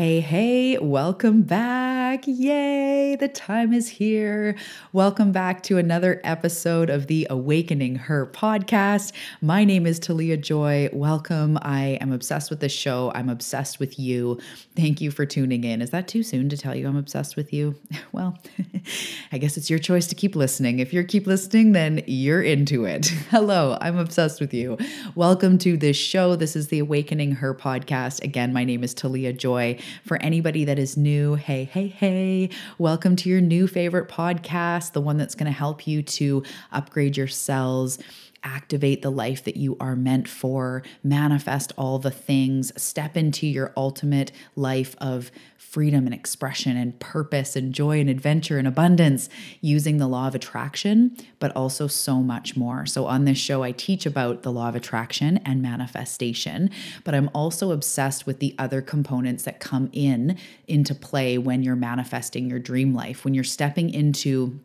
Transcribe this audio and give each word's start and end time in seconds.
Hey, 0.00 0.20
hey, 0.20 0.78
welcome 0.78 1.42
back. 1.42 2.22
Yay, 2.24 3.16
the 3.16 3.28
time 3.28 3.74
is 3.74 3.86
here. 3.86 4.56
Welcome 4.94 5.30
back 5.30 5.62
to 5.64 5.76
another 5.76 6.22
episode 6.24 6.88
of 6.88 7.06
the 7.06 7.26
Awakening 7.28 7.96
Her 7.96 8.24
podcast. 8.24 9.12
My 9.42 9.62
name 9.62 9.86
is 9.86 9.98
Talia 9.98 10.38
Joy. 10.38 10.88
Welcome. 10.94 11.58
I 11.60 11.98
am 12.00 12.12
obsessed 12.12 12.48
with 12.48 12.60
this 12.60 12.72
show. 12.72 13.12
I'm 13.14 13.28
obsessed 13.28 13.78
with 13.78 13.98
you. 13.98 14.40
Thank 14.74 15.02
you 15.02 15.10
for 15.10 15.26
tuning 15.26 15.64
in. 15.64 15.82
Is 15.82 15.90
that 15.90 16.08
too 16.08 16.22
soon 16.22 16.48
to 16.48 16.56
tell 16.56 16.74
you 16.74 16.88
I'm 16.88 16.96
obsessed 16.96 17.36
with 17.36 17.52
you? 17.52 17.74
Well, 18.12 18.36
I 19.32 19.38
guess 19.38 19.56
it's 19.56 19.70
your 19.70 19.78
choice 19.78 20.08
to 20.08 20.16
keep 20.16 20.34
listening. 20.34 20.80
If 20.80 20.92
you 20.92 21.04
keep 21.04 21.28
listening, 21.28 21.72
then 21.72 22.02
you're 22.08 22.42
into 22.42 22.84
it. 22.84 23.06
Hello, 23.30 23.78
I'm 23.80 23.98
obsessed 23.98 24.40
with 24.40 24.52
you. 24.52 24.78
Welcome 25.14 25.58
to 25.58 25.76
this 25.76 25.96
show. 25.96 26.34
This 26.34 26.56
is 26.56 26.68
the 26.68 26.80
Awakening 26.80 27.32
Her 27.36 27.54
podcast. 27.54 28.24
Again, 28.24 28.52
my 28.52 28.64
name 28.64 28.82
is 28.82 28.94
Talia 28.94 29.32
Joy. 29.32 29.78
For 30.04 30.16
anybody 30.22 30.64
that 30.64 30.78
is 30.78 30.96
new, 30.96 31.34
hey, 31.34 31.64
hey, 31.64 31.88
hey, 31.88 32.50
welcome 32.78 33.16
to 33.16 33.28
your 33.28 33.40
new 33.40 33.66
favorite 33.66 34.08
podcast, 34.08 34.92
the 34.92 35.00
one 35.00 35.16
that's 35.16 35.34
going 35.34 35.46
to 35.46 35.56
help 35.56 35.86
you 35.86 36.02
to 36.02 36.42
upgrade 36.72 37.16
your 37.16 37.28
cells 37.28 37.98
activate 38.42 39.02
the 39.02 39.10
life 39.10 39.44
that 39.44 39.56
you 39.56 39.76
are 39.80 39.96
meant 39.96 40.28
for, 40.28 40.82
manifest 41.02 41.72
all 41.76 41.98
the 41.98 42.10
things, 42.10 42.72
step 42.80 43.16
into 43.16 43.46
your 43.46 43.72
ultimate 43.76 44.32
life 44.56 44.96
of 44.98 45.30
freedom 45.70 46.04
and 46.04 46.12
expression 46.12 46.76
and 46.76 46.98
purpose 46.98 47.54
and 47.54 47.72
joy 47.72 48.00
and 48.00 48.10
adventure 48.10 48.58
and 48.58 48.66
abundance 48.66 49.28
using 49.60 49.98
the 49.98 50.08
law 50.08 50.26
of 50.26 50.34
attraction, 50.34 51.16
but 51.38 51.54
also 51.54 51.86
so 51.86 52.16
much 52.16 52.56
more. 52.56 52.84
So, 52.86 53.06
on 53.06 53.24
this 53.24 53.38
show, 53.38 53.62
I 53.62 53.70
teach 53.70 54.04
about 54.04 54.42
the 54.42 54.50
law 54.50 54.68
of 54.68 54.74
attraction 54.74 55.38
and 55.38 55.62
manifestation, 55.62 56.70
but 57.04 57.14
I'm 57.14 57.30
also 57.32 57.70
obsessed 57.70 58.26
with 58.26 58.40
the 58.40 58.52
other 58.58 58.82
components 58.82 59.44
that 59.44 59.60
come 59.60 59.88
in 59.92 60.36
into 60.66 60.92
play 60.92 61.38
when 61.38 61.62
you're 61.62 61.76
manifesting 61.76 62.50
your 62.50 62.58
dream 62.58 62.92
life, 62.92 63.24
when 63.24 63.32
you're 63.32 63.44
stepping 63.44 63.94
into 63.94 64.58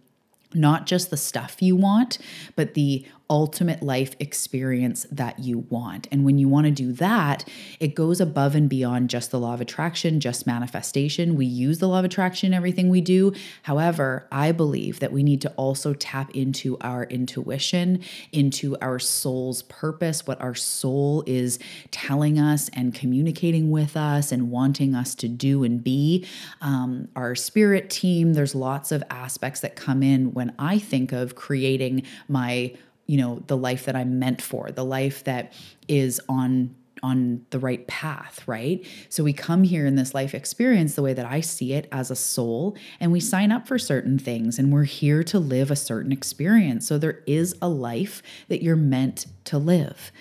not 0.55 0.87
just 0.87 1.11
the 1.11 1.17
stuff 1.17 1.61
you 1.61 1.75
want, 1.75 2.17
but 2.55 2.73
the 2.73 3.05
ultimate 3.29 3.81
life 3.81 4.15
experience 4.19 5.05
that 5.11 5.39
you 5.39 5.59
want. 5.69 6.07
And 6.11 6.23
when 6.23 6.37
you 6.37 6.47
want 6.47 6.65
to 6.65 6.71
do 6.71 6.91
that, 6.93 7.47
it 7.79 7.95
goes 7.95 8.21
above 8.21 8.55
and 8.55 8.69
beyond 8.69 9.09
just 9.09 9.31
the 9.31 9.39
law 9.39 9.53
of 9.53 9.61
attraction, 9.61 10.19
just 10.19 10.45
manifestation. 10.45 11.35
We 11.35 11.45
use 11.45 11.79
the 11.79 11.87
law 11.87 11.99
of 11.99 12.05
attraction 12.05 12.47
in 12.47 12.53
everything 12.53 12.89
we 12.89 13.01
do. 13.01 13.33
However, 13.63 14.27
I 14.31 14.51
believe 14.51 14.99
that 14.99 15.11
we 15.11 15.23
need 15.23 15.41
to 15.41 15.51
also 15.53 15.93
tap 15.93 16.31
into 16.35 16.77
our 16.81 17.05
intuition, 17.05 18.01
into 18.31 18.77
our 18.79 18.99
soul's 18.99 19.63
purpose, 19.63 20.27
what 20.27 20.39
our 20.39 20.55
soul 20.55 21.23
is 21.25 21.57
telling 21.91 22.39
us 22.39 22.69
and 22.73 22.93
communicating 22.93 23.71
with 23.71 23.97
us 23.97 24.31
and 24.31 24.51
wanting 24.51 24.93
us 24.93 25.15
to 25.15 25.27
do 25.27 25.63
and 25.63 25.83
be. 25.83 26.25
Um, 26.61 27.07
our 27.15 27.33
spirit 27.33 27.89
team, 27.89 28.33
there's 28.33 28.53
lots 28.53 28.91
of 28.91 29.03
aspects 29.09 29.61
that 29.61 29.75
come 29.75 30.03
in 30.03 30.33
when 30.33 30.53
I 30.59 30.77
think 30.77 31.11
of 31.11 31.35
creating 31.35 32.03
my 32.27 32.75
you 33.05 33.17
know 33.17 33.41
the 33.47 33.57
life 33.57 33.85
that 33.85 33.95
i'm 33.95 34.19
meant 34.19 34.41
for 34.41 34.71
the 34.71 34.85
life 34.85 35.23
that 35.23 35.53
is 35.87 36.19
on 36.27 36.75
on 37.03 37.45
the 37.51 37.59
right 37.59 37.85
path, 37.87 38.41
right? 38.47 38.83
So 39.09 39.23
we 39.23 39.31
come 39.31 39.63
here 39.63 39.85
in 39.85 39.95
this 39.95 40.15
life 40.15 40.33
experience 40.33 40.95
the 40.95 41.03
way 41.03 41.13
that 41.13 41.25
I 41.25 41.39
see 41.39 41.73
it 41.73 41.87
as 41.91 42.09
a 42.09 42.15
soul, 42.15 42.75
and 42.99 43.11
we 43.11 43.19
sign 43.19 43.51
up 43.51 43.67
for 43.67 43.77
certain 43.77 44.17
things, 44.17 44.57
and 44.57 44.73
we're 44.73 44.85
here 44.85 45.23
to 45.25 45.37
live 45.37 45.69
a 45.69 45.75
certain 45.75 46.11
experience. 46.11 46.87
So 46.87 46.97
there 46.97 47.21
is 47.27 47.55
a 47.61 47.69
life 47.69 48.23
that 48.47 48.63
you're 48.63 48.75
meant 48.75 49.27
to 49.45 49.57
live. 49.57 50.11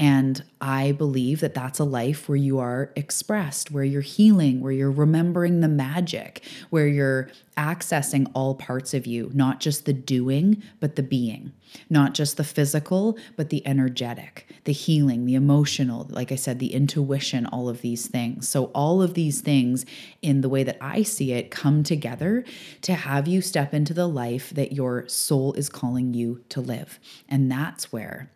And 0.00 0.44
I 0.60 0.92
believe 0.92 1.40
that 1.40 1.54
that's 1.54 1.80
a 1.80 1.84
life 1.84 2.28
where 2.28 2.36
you 2.36 2.60
are 2.60 2.92
expressed, 2.94 3.72
where 3.72 3.82
you're 3.82 4.00
healing, 4.00 4.60
where 4.60 4.70
you're 4.70 4.92
remembering 4.92 5.60
the 5.60 5.68
magic, 5.68 6.44
where 6.70 6.86
you're 6.86 7.30
accessing 7.56 8.30
all 8.32 8.54
parts 8.54 8.94
of 8.94 9.08
you, 9.08 9.28
not 9.34 9.58
just 9.58 9.86
the 9.86 9.92
doing, 9.92 10.62
but 10.78 10.94
the 10.94 11.02
being, 11.02 11.52
not 11.90 12.14
just 12.14 12.36
the 12.36 12.44
physical, 12.44 13.18
but 13.34 13.50
the 13.50 13.66
energetic, 13.66 14.48
the 14.62 14.72
healing, 14.72 15.26
the 15.26 15.34
emotional, 15.34 16.06
like 16.10 16.30
I 16.30 16.36
said, 16.36 16.60
the 16.60 16.72
intuition, 16.72 17.44
all 17.46 17.68
of 17.68 17.80
these 17.80 18.06
things. 18.06 18.48
So, 18.48 18.66
all 18.66 19.02
of 19.02 19.14
these 19.14 19.40
things, 19.40 19.84
in 20.22 20.42
the 20.42 20.48
way 20.48 20.62
that 20.62 20.78
I 20.80 21.02
see 21.02 21.32
it, 21.32 21.50
come 21.50 21.82
together 21.82 22.44
to 22.82 22.94
have 22.94 23.26
you 23.26 23.42
step 23.42 23.74
into 23.74 23.94
the 23.94 24.06
life 24.06 24.50
that 24.50 24.70
your 24.70 25.08
soul 25.08 25.54
is 25.54 25.68
calling 25.68 26.14
you 26.14 26.44
to 26.50 26.60
live. 26.60 27.00
And 27.28 27.50
that's 27.50 27.92
where 27.92 28.30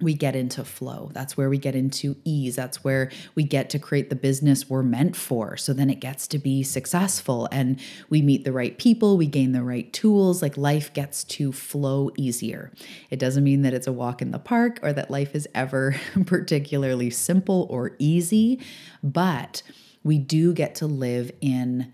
we 0.00 0.12
get 0.12 0.36
into 0.36 0.64
flow. 0.64 1.10
That's 1.14 1.36
where 1.36 1.48
we 1.48 1.56
get 1.56 1.74
into 1.74 2.16
ease. 2.24 2.56
That's 2.56 2.84
where 2.84 3.10
we 3.34 3.44
get 3.44 3.70
to 3.70 3.78
create 3.78 4.10
the 4.10 4.16
business 4.16 4.68
we're 4.68 4.82
meant 4.82 5.16
for. 5.16 5.56
So 5.56 5.72
then 5.72 5.88
it 5.88 6.00
gets 6.00 6.26
to 6.28 6.38
be 6.38 6.62
successful 6.62 7.48
and 7.50 7.80
we 8.10 8.20
meet 8.20 8.44
the 8.44 8.52
right 8.52 8.76
people, 8.76 9.16
we 9.16 9.26
gain 9.26 9.52
the 9.52 9.62
right 9.62 9.90
tools. 9.92 10.42
Like 10.42 10.56
life 10.56 10.92
gets 10.92 11.24
to 11.24 11.50
flow 11.50 12.10
easier. 12.16 12.72
It 13.10 13.18
doesn't 13.18 13.44
mean 13.44 13.62
that 13.62 13.72
it's 13.72 13.86
a 13.86 13.92
walk 13.92 14.20
in 14.20 14.32
the 14.32 14.38
park 14.38 14.78
or 14.82 14.92
that 14.92 15.10
life 15.10 15.34
is 15.34 15.48
ever 15.54 15.96
particularly 16.26 17.08
simple 17.10 17.66
or 17.70 17.96
easy, 17.98 18.60
but 19.02 19.62
we 20.04 20.18
do 20.18 20.52
get 20.52 20.74
to 20.76 20.86
live 20.86 21.32
in 21.40 21.92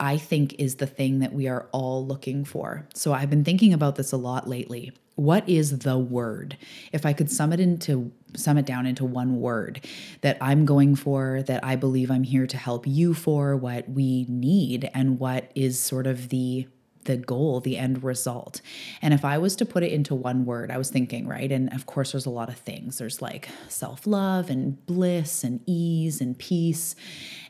I 0.00 0.16
think 0.16 0.56
is 0.58 0.76
the 0.76 0.88
thing 0.88 1.20
that 1.20 1.32
we 1.32 1.46
are 1.46 1.68
all 1.70 2.04
looking 2.04 2.44
for. 2.44 2.88
So 2.94 3.12
I've 3.12 3.30
been 3.30 3.44
thinking 3.44 3.72
about 3.72 3.94
this 3.94 4.10
a 4.10 4.16
lot 4.16 4.48
lately. 4.48 4.92
What 5.16 5.48
is 5.48 5.78
the 5.80 5.96
word? 5.96 6.56
If 6.92 7.06
I 7.06 7.12
could 7.12 7.30
sum 7.30 7.52
it 7.52 7.60
into 7.60 8.12
sum 8.36 8.58
it 8.58 8.66
down 8.66 8.84
into 8.84 9.04
one 9.04 9.40
word 9.40 9.86
that 10.22 10.36
I'm 10.40 10.64
going 10.64 10.96
for, 10.96 11.42
that 11.42 11.64
I 11.64 11.76
believe 11.76 12.10
I'm 12.10 12.24
here 12.24 12.48
to 12.48 12.56
help 12.56 12.84
you 12.86 13.14
for, 13.14 13.56
what 13.56 13.88
we 13.88 14.26
need 14.28 14.90
and 14.92 15.20
what 15.20 15.52
is 15.54 15.78
sort 15.78 16.08
of 16.08 16.30
the 16.30 16.66
the 17.04 17.16
goal, 17.16 17.60
the 17.60 17.76
end 17.76 18.02
result. 18.02 18.60
And 19.02 19.14
if 19.14 19.24
I 19.24 19.38
was 19.38 19.56
to 19.56 19.66
put 19.66 19.82
it 19.82 19.92
into 19.92 20.14
one 20.14 20.44
word, 20.44 20.70
I 20.70 20.78
was 20.78 20.90
thinking, 20.90 21.26
right? 21.26 21.50
And 21.50 21.72
of 21.72 21.86
course, 21.86 22.12
there's 22.12 22.26
a 22.26 22.30
lot 22.30 22.48
of 22.48 22.56
things. 22.56 22.98
There's 22.98 23.22
like 23.22 23.48
self 23.68 24.06
love 24.06 24.50
and 24.50 24.84
bliss 24.86 25.44
and 25.44 25.60
ease 25.66 26.20
and 26.20 26.38
peace. 26.38 26.94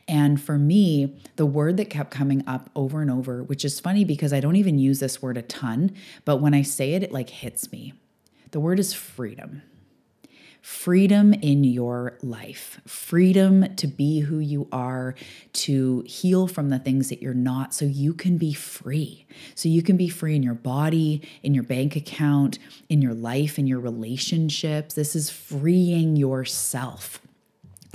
And 0.07 0.39
for 0.39 0.57
me, 0.57 1.19
the 1.35 1.45
word 1.45 1.77
that 1.77 1.89
kept 1.89 2.11
coming 2.11 2.43
up 2.45 2.69
over 2.75 3.01
and 3.01 3.09
over, 3.09 3.43
which 3.43 3.65
is 3.65 3.79
funny 3.79 4.05
because 4.05 4.33
I 4.33 4.39
don't 4.39 4.55
even 4.55 4.77
use 4.77 4.99
this 4.99 5.21
word 5.21 5.37
a 5.37 5.41
ton, 5.41 5.95
but 6.25 6.37
when 6.37 6.53
I 6.53 6.61
say 6.61 6.93
it, 6.93 7.03
it 7.03 7.11
like 7.11 7.29
hits 7.29 7.71
me. 7.71 7.93
The 8.51 8.59
word 8.59 8.79
is 8.79 8.93
freedom 8.93 9.63
freedom 10.65 11.31
in 11.31 11.63
your 11.63 12.17
life, 12.23 12.81
freedom 12.87 13.75
to 13.75 13.85
be 13.85 14.21
who 14.21 14.39
you 14.39 14.67
are, 14.71 15.13
to 15.53 16.03
heal 16.07 16.47
from 16.47 16.69
the 16.69 16.79
things 16.79 17.09
that 17.09 17.21
you're 17.21 17.35
not, 17.35 17.71
so 17.71 17.85
you 17.85 18.15
can 18.15 18.35
be 18.35 18.51
free. 18.51 19.27
So 19.53 19.69
you 19.69 19.83
can 19.83 19.95
be 19.95 20.09
free 20.09 20.35
in 20.35 20.41
your 20.41 20.55
body, 20.55 21.21
in 21.43 21.53
your 21.53 21.63
bank 21.63 21.95
account, 21.95 22.57
in 22.89 22.99
your 22.99 23.13
life, 23.13 23.59
in 23.59 23.67
your 23.67 23.79
relationships. 23.79 24.95
This 24.95 25.15
is 25.15 25.29
freeing 25.29 26.15
yourself 26.15 27.21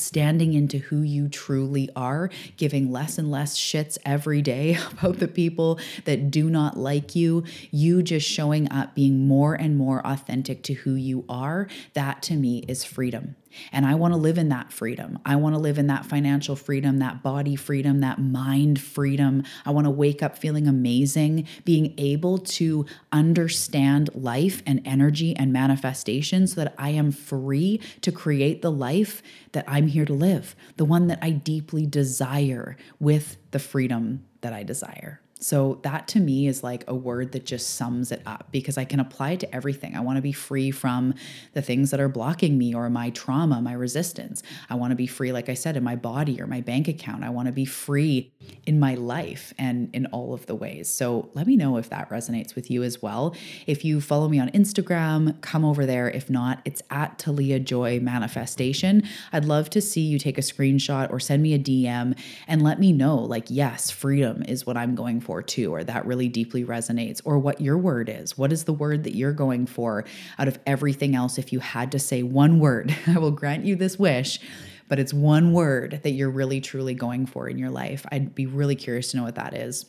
standing 0.01 0.55
into 0.55 0.79
who 0.79 1.01
you 1.03 1.29
truly 1.29 1.89
are, 1.95 2.31
giving 2.57 2.91
less 2.91 3.19
and 3.19 3.31
less 3.31 3.57
shits 3.57 3.99
every 4.05 4.43
day 4.43 4.79
about 4.93 5.19
the 5.19 5.29
people 5.29 5.79
that 6.05 6.31
do 6.31 6.51
not 6.51 6.77
like 6.77 7.15
you, 7.15 7.45
you 7.71 8.03
just 8.03 8.29
showing 8.29 8.71
up, 8.73 8.95
being 8.95 9.27
more 9.27 9.55
and 9.55 9.77
more 9.77 10.05
authentic 10.07 10.63
to 10.65 10.75
who 10.75 10.95
you 10.95 11.25
are, 11.29 11.69
that 11.95 12.23
to 12.23 12.35
me 12.35 12.65
is 12.69 12.85
freedom. 12.85 13.37
And 13.73 13.87
I 13.87 13.95
want 13.95 14.13
to 14.13 14.19
live 14.19 14.39
in 14.39 14.49
that 14.51 14.73
freedom. 14.73 15.19
I 15.25 15.37
want 15.37 15.55
to 15.55 15.61
live 15.61 15.79
in 15.79 15.87
that 15.89 16.07
financial 16.07 16.57
freedom, 16.57 16.99
that 16.99 17.23
body 17.23 17.57
freedom, 17.57 18.01
that 18.01 18.19
mind 18.19 18.81
freedom. 18.81 19.45
I 19.65 19.71
want 19.71 19.87
to 19.87 19.91
wake 19.91 20.23
up 20.23 20.39
feeling 20.39 20.67
amazing, 20.67 21.47
being 21.65 21.95
able 21.99 22.39
to 22.39 22.87
understand 23.13 24.11
life 24.15 24.63
and 24.67 24.81
energy 24.85 25.37
and 25.37 25.53
manifestation 25.53 26.47
so 26.47 26.63
that 26.63 26.75
I 26.79 26.91
am 26.91 27.13
free 27.13 27.81
to 28.03 28.13
create 28.13 28.63
the 28.63 28.73
life 28.73 29.23
that 29.53 29.65
I'm 29.67 29.89
here 29.89 30.05
to 30.05 30.13
live, 30.13 30.55
the 30.77 30.85
one 30.85 31.09
that 31.09 31.19
I 31.23 31.31
deeply 31.31 31.87
desire 31.87 32.77
with 32.99 33.37
the 33.51 33.59
freedom 33.59 34.25
that 34.41 34.53
I 34.53 34.63
desire. 34.63 35.21
So, 35.43 35.81
that 35.83 36.07
to 36.09 36.21
me 36.21 36.47
is 36.47 36.63
like 36.63 36.85
a 36.87 36.95
word 36.95 37.33
that 37.33 37.47
just 37.47 37.71
sums 37.77 38.13
it 38.13 38.21
up 38.27 38.49
because 38.53 38.77
I 38.77 38.85
can 38.85 39.01
apply 39.01 39.33
it 39.33 39.41
to 39.41 39.55
everything. 39.55 39.97
I 39.97 40.01
want 40.01 40.17
to 40.17 40.23
be 40.23 40.33
free 40.33 40.71
from 40.71 41.15
the 41.55 41.63
things 41.63 41.91
that 41.91 41.99
are 41.99 42.11
blocking 42.11 42.59
me 42.59 42.75
or 42.75 42.91
my 42.91 43.09
trauma, 43.11 43.63
my 43.63 43.73
resistance. 43.73 44.43
I 44.69 44.75
want 44.75 44.91
to 44.91 44.97
be 44.97 45.07
free, 45.07 45.33
like 45.33 45.49
I 45.49 45.55
said, 45.55 45.79
in 45.79 45.83
my 45.83 45.97
body 45.97 46.43
or 46.43 46.47
my 46.47 46.61
bank 46.61 46.89
account. 46.89 47.25
I 47.25 47.31
want 47.31 47.47
to 47.47 47.53
be 47.53 47.65
free 47.65 48.31
in 48.67 48.79
my 48.79 48.95
life 48.97 49.55
and 49.59 49.89
in 49.95 50.05
all 50.07 50.35
of 50.35 50.45
the 50.45 50.55
ways. 50.55 50.91
So, 50.91 51.31
let 51.33 51.47
me 51.47 51.57
know 51.57 51.79
if 51.79 51.89
that 51.89 52.11
resonates 52.11 52.55
with 52.55 52.71
you 52.71 52.83
as 52.83 53.01
well. 53.01 53.35
If 53.67 53.83
you 53.83 54.03
follow 54.03 54.29
me 54.29 54.39
on 54.39 54.51
Instagram, 54.51 55.41
come 55.41 55.65
over 55.65 55.87
there. 55.87 56.11
If 56.11 56.29
not, 56.29 56.61
it's 56.67 56.83
at 56.91 57.19
Talia 57.19 57.59
Joy 57.59 57.99
Manifestation. 57.99 59.05
I'd 59.33 59.47
love 59.47 59.71
to 59.71 59.81
see 59.81 60.03
you 60.03 60.19
take 60.19 60.37
a 60.37 60.43
screenshot 60.43 61.11
or 61.11 61.19
send 61.19 61.43
me 61.43 61.55
a 61.55 61.59
DM 61.59 62.19
and 62.47 62.63
let 62.63 62.79
me 62.79 62.93
know, 62.93 63.17
like, 63.17 63.47
yes, 63.49 63.91
freedom 63.91 64.43
is 64.43 64.67
what 64.67 64.77
I'm 64.77 64.95
going 64.95 65.21
for 65.21 65.30
for 65.31 65.43
too, 65.43 65.73
or 65.73 65.85
that 65.85 66.05
really 66.07 66.29
deeply 66.29 66.65
resonates, 66.65 67.21
or 67.25 67.39
what 67.39 67.61
your 67.61 67.79
word 67.79 68.09
is. 68.09 68.37
What 68.37 68.51
is 68.51 68.65
the 68.65 68.73
word 68.73 69.05
that 69.05 69.15
you're 69.15 69.33
going 69.33 69.67
for 69.67 70.05
out 70.41 70.49
of 70.49 70.59
everything 70.67 71.15
else? 71.15 71.39
If 71.39 71.53
you 71.53 71.61
had 71.61 71.93
to 71.93 72.01
say 72.01 72.25
one 72.25 72.59
word, 72.59 72.93
I 73.07 73.17
will 73.17 73.31
grant 73.31 73.65
you 73.65 73.77
this 73.77 73.97
wish, 73.97 74.41
but 74.89 74.99
it's 74.99 75.15
one 75.15 75.53
word 75.53 76.01
that 76.03 76.11
you're 76.11 76.31
really 76.31 76.61
truly 76.61 76.95
going 76.95 77.27
for 77.27 77.49
in 77.49 77.59
your 77.59 77.71
life. 77.71 78.05
I'd 78.11 78.35
be 78.35 78.47
really 78.47 78.75
curious 78.75 79.13
to 79.13 79.19
know 79.19 79.23
what 79.23 79.37
that 79.37 79.55
is 79.55 79.87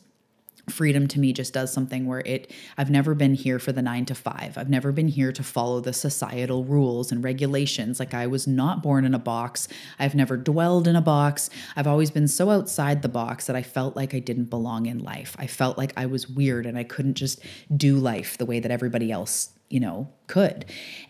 freedom 0.68 1.08
to 1.08 1.18
me 1.18 1.32
just 1.32 1.52
does 1.52 1.72
something 1.72 2.06
where 2.06 2.20
it 2.20 2.50
I've 2.78 2.90
never 2.90 3.14
been 3.14 3.34
here 3.34 3.58
for 3.58 3.72
the 3.72 3.82
9 3.82 4.06
to 4.06 4.14
5. 4.14 4.56
I've 4.56 4.70
never 4.70 4.92
been 4.92 5.08
here 5.08 5.32
to 5.32 5.42
follow 5.42 5.80
the 5.80 5.92
societal 5.92 6.64
rules 6.64 7.10
and 7.10 7.22
regulations. 7.22 7.98
Like 7.98 8.14
I 8.14 8.26
was 8.26 8.46
not 8.46 8.82
born 8.82 9.04
in 9.04 9.14
a 9.14 9.18
box. 9.18 9.68
I've 9.98 10.14
never 10.14 10.36
dwelled 10.36 10.86
in 10.86 10.96
a 10.96 11.00
box. 11.00 11.50
I've 11.76 11.86
always 11.86 12.10
been 12.10 12.28
so 12.28 12.50
outside 12.50 13.02
the 13.02 13.08
box 13.08 13.46
that 13.46 13.56
I 13.56 13.62
felt 13.62 13.96
like 13.96 14.14
I 14.14 14.20
didn't 14.20 14.50
belong 14.50 14.86
in 14.86 15.00
life. 15.00 15.34
I 15.38 15.46
felt 15.46 15.78
like 15.78 15.92
I 15.96 16.06
was 16.06 16.28
weird 16.28 16.66
and 16.66 16.78
I 16.78 16.84
couldn't 16.84 17.14
just 17.14 17.40
do 17.76 17.96
life 17.96 18.38
the 18.38 18.46
way 18.46 18.60
that 18.60 18.70
everybody 18.70 19.10
else 19.10 19.50
you 19.72 19.80
know, 19.80 20.06
could. 20.32 20.64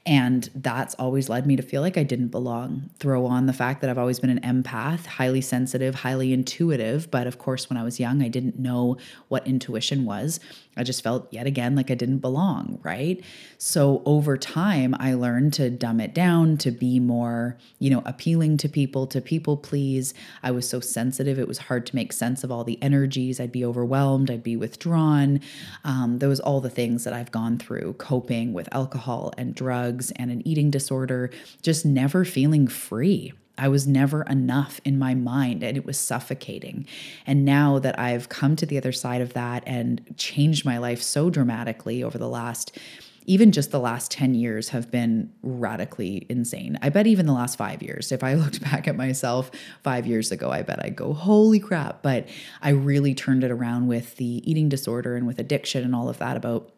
And 0.04 0.50
that's 0.52 0.96
always 0.96 1.28
led 1.28 1.46
me 1.46 1.54
to 1.54 1.62
feel 1.62 1.80
like 1.80 1.96
I 1.96 2.02
didn't 2.02 2.28
belong. 2.28 2.90
Throw 2.98 3.24
on 3.24 3.46
the 3.46 3.52
fact 3.52 3.80
that 3.80 3.88
I've 3.88 3.98
always 3.98 4.19
been 4.19 4.36
an 4.36 4.40
empath, 4.40 5.06
highly 5.06 5.40
sensitive, 5.40 5.94
highly 5.94 6.32
intuitive. 6.32 7.08
But 7.08 7.28
of 7.28 7.38
course, 7.38 7.70
when 7.70 7.76
I 7.76 7.84
was 7.84 8.00
young, 8.00 8.20
I 8.20 8.26
didn't 8.26 8.58
know 8.58 8.96
what 9.28 9.46
intuition 9.46 10.04
was. 10.04 10.40
I 10.76 10.82
just 10.82 11.04
felt 11.04 11.28
yet 11.30 11.46
again 11.46 11.76
like 11.76 11.90
I 11.90 11.94
didn't 11.94 12.19
belong, 12.19 12.80
right? 12.82 13.22
So 13.58 14.02
over 14.04 14.36
time, 14.36 14.96
I 14.98 15.14
learned 15.14 15.52
to 15.54 15.70
dumb 15.70 16.00
it 16.00 16.14
down, 16.14 16.56
to 16.58 16.70
be 16.70 16.98
more, 16.98 17.58
you 17.78 17.90
know, 17.90 18.02
appealing 18.06 18.56
to 18.56 18.69
people, 18.69 19.06
to 19.08 19.20
people 19.20 19.56
please. 19.56 20.14
I 20.42 20.50
was 20.50 20.69
so 20.69 20.80
sensitive, 20.80 21.38
it 21.38 21.46
was 21.46 21.58
hard 21.58 21.86
to 21.86 21.94
make 21.94 22.12
sense 22.12 22.42
of 22.42 22.50
all 22.50 22.64
the 22.64 22.82
energies. 22.82 23.38
I'd 23.38 23.52
be 23.52 23.64
overwhelmed, 23.64 24.30
I'd 24.30 24.42
be 24.42 24.56
withdrawn. 24.56 25.40
Um, 25.84 26.19
those 26.19 26.40
all 26.40 26.60
the 26.60 26.70
things 26.70 27.04
that 27.04 27.12
I've 27.12 27.30
gone 27.30 27.58
through, 27.58 27.92
coping 27.98 28.54
with 28.54 28.69
alcohol 28.74 29.12
and 29.37 29.55
drugs 29.55 30.11
and 30.12 30.31
an 30.31 30.47
eating 30.47 30.70
disorder, 30.70 31.31
just 31.62 31.85
never 31.85 32.25
feeling 32.25 32.67
free. 32.67 33.32
I 33.59 33.69
was 33.69 33.87
never 33.87 34.23
enough 34.23 34.81
in 34.85 34.99
my 34.99 35.14
mind 35.14 35.62
and 35.62 35.76
it 35.76 35.85
was 35.85 35.99
suffocating. 35.99 36.87
And 37.26 37.44
now 37.44 37.79
that 37.79 37.99
I've 37.99 38.29
come 38.29 38.56
to 38.56 38.67
the 38.67 38.79
other 38.79 38.93
side 38.93 39.20
of 39.20 39.35
that 39.35 39.62
and 39.67 40.14
changed 40.17 40.64
my 40.64 40.79
life 40.79 41.03
so 41.03 41.31
dramatically 41.31 42.03
over 42.03 42.19
the 42.19 42.29
last 42.29 42.79
even 43.26 43.53
just 43.53 43.70
the 43.70 43.79
last 43.79 44.11
10 44.11 44.35
years 44.35 44.70
have 44.70 44.91
been 44.91 45.32
radically 45.43 46.26
insane. 46.29 46.79
I 46.82 46.88
bet 46.88 47.06
even 47.06 47.26
the 47.26 47.32
last 47.32 47.56
five 47.56 47.82
years, 47.82 48.11
if 48.11 48.25
I 48.25 48.35
looked 48.43 48.61
back 48.62 48.88
at 48.88 48.97
myself 48.97 49.50
five 49.82 50.06
years 50.06 50.32
ago, 50.32 50.50
I 50.50 50.62
bet 50.62 50.85
I'd 50.85 50.97
go, 50.97 51.12
holy 51.12 51.61
crap. 51.61 52.03
But 52.03 52.29
I 52.61 52.70
really 52.70 53.15
turned 53.15 53.44
it 53.44 53.50
around 53.50 53.87
with 53.87 54.17
the 54.17 54.43
eating 54.50 54.69
disorder 54.69 55.17
and 55.17 55.26
with 55.26 55.38
addiction 55.38 55.85
and 55.85 55.94
all 55.94 56.08
of 56.08 56.19
that 56.19 56.37
about 56.37 56.73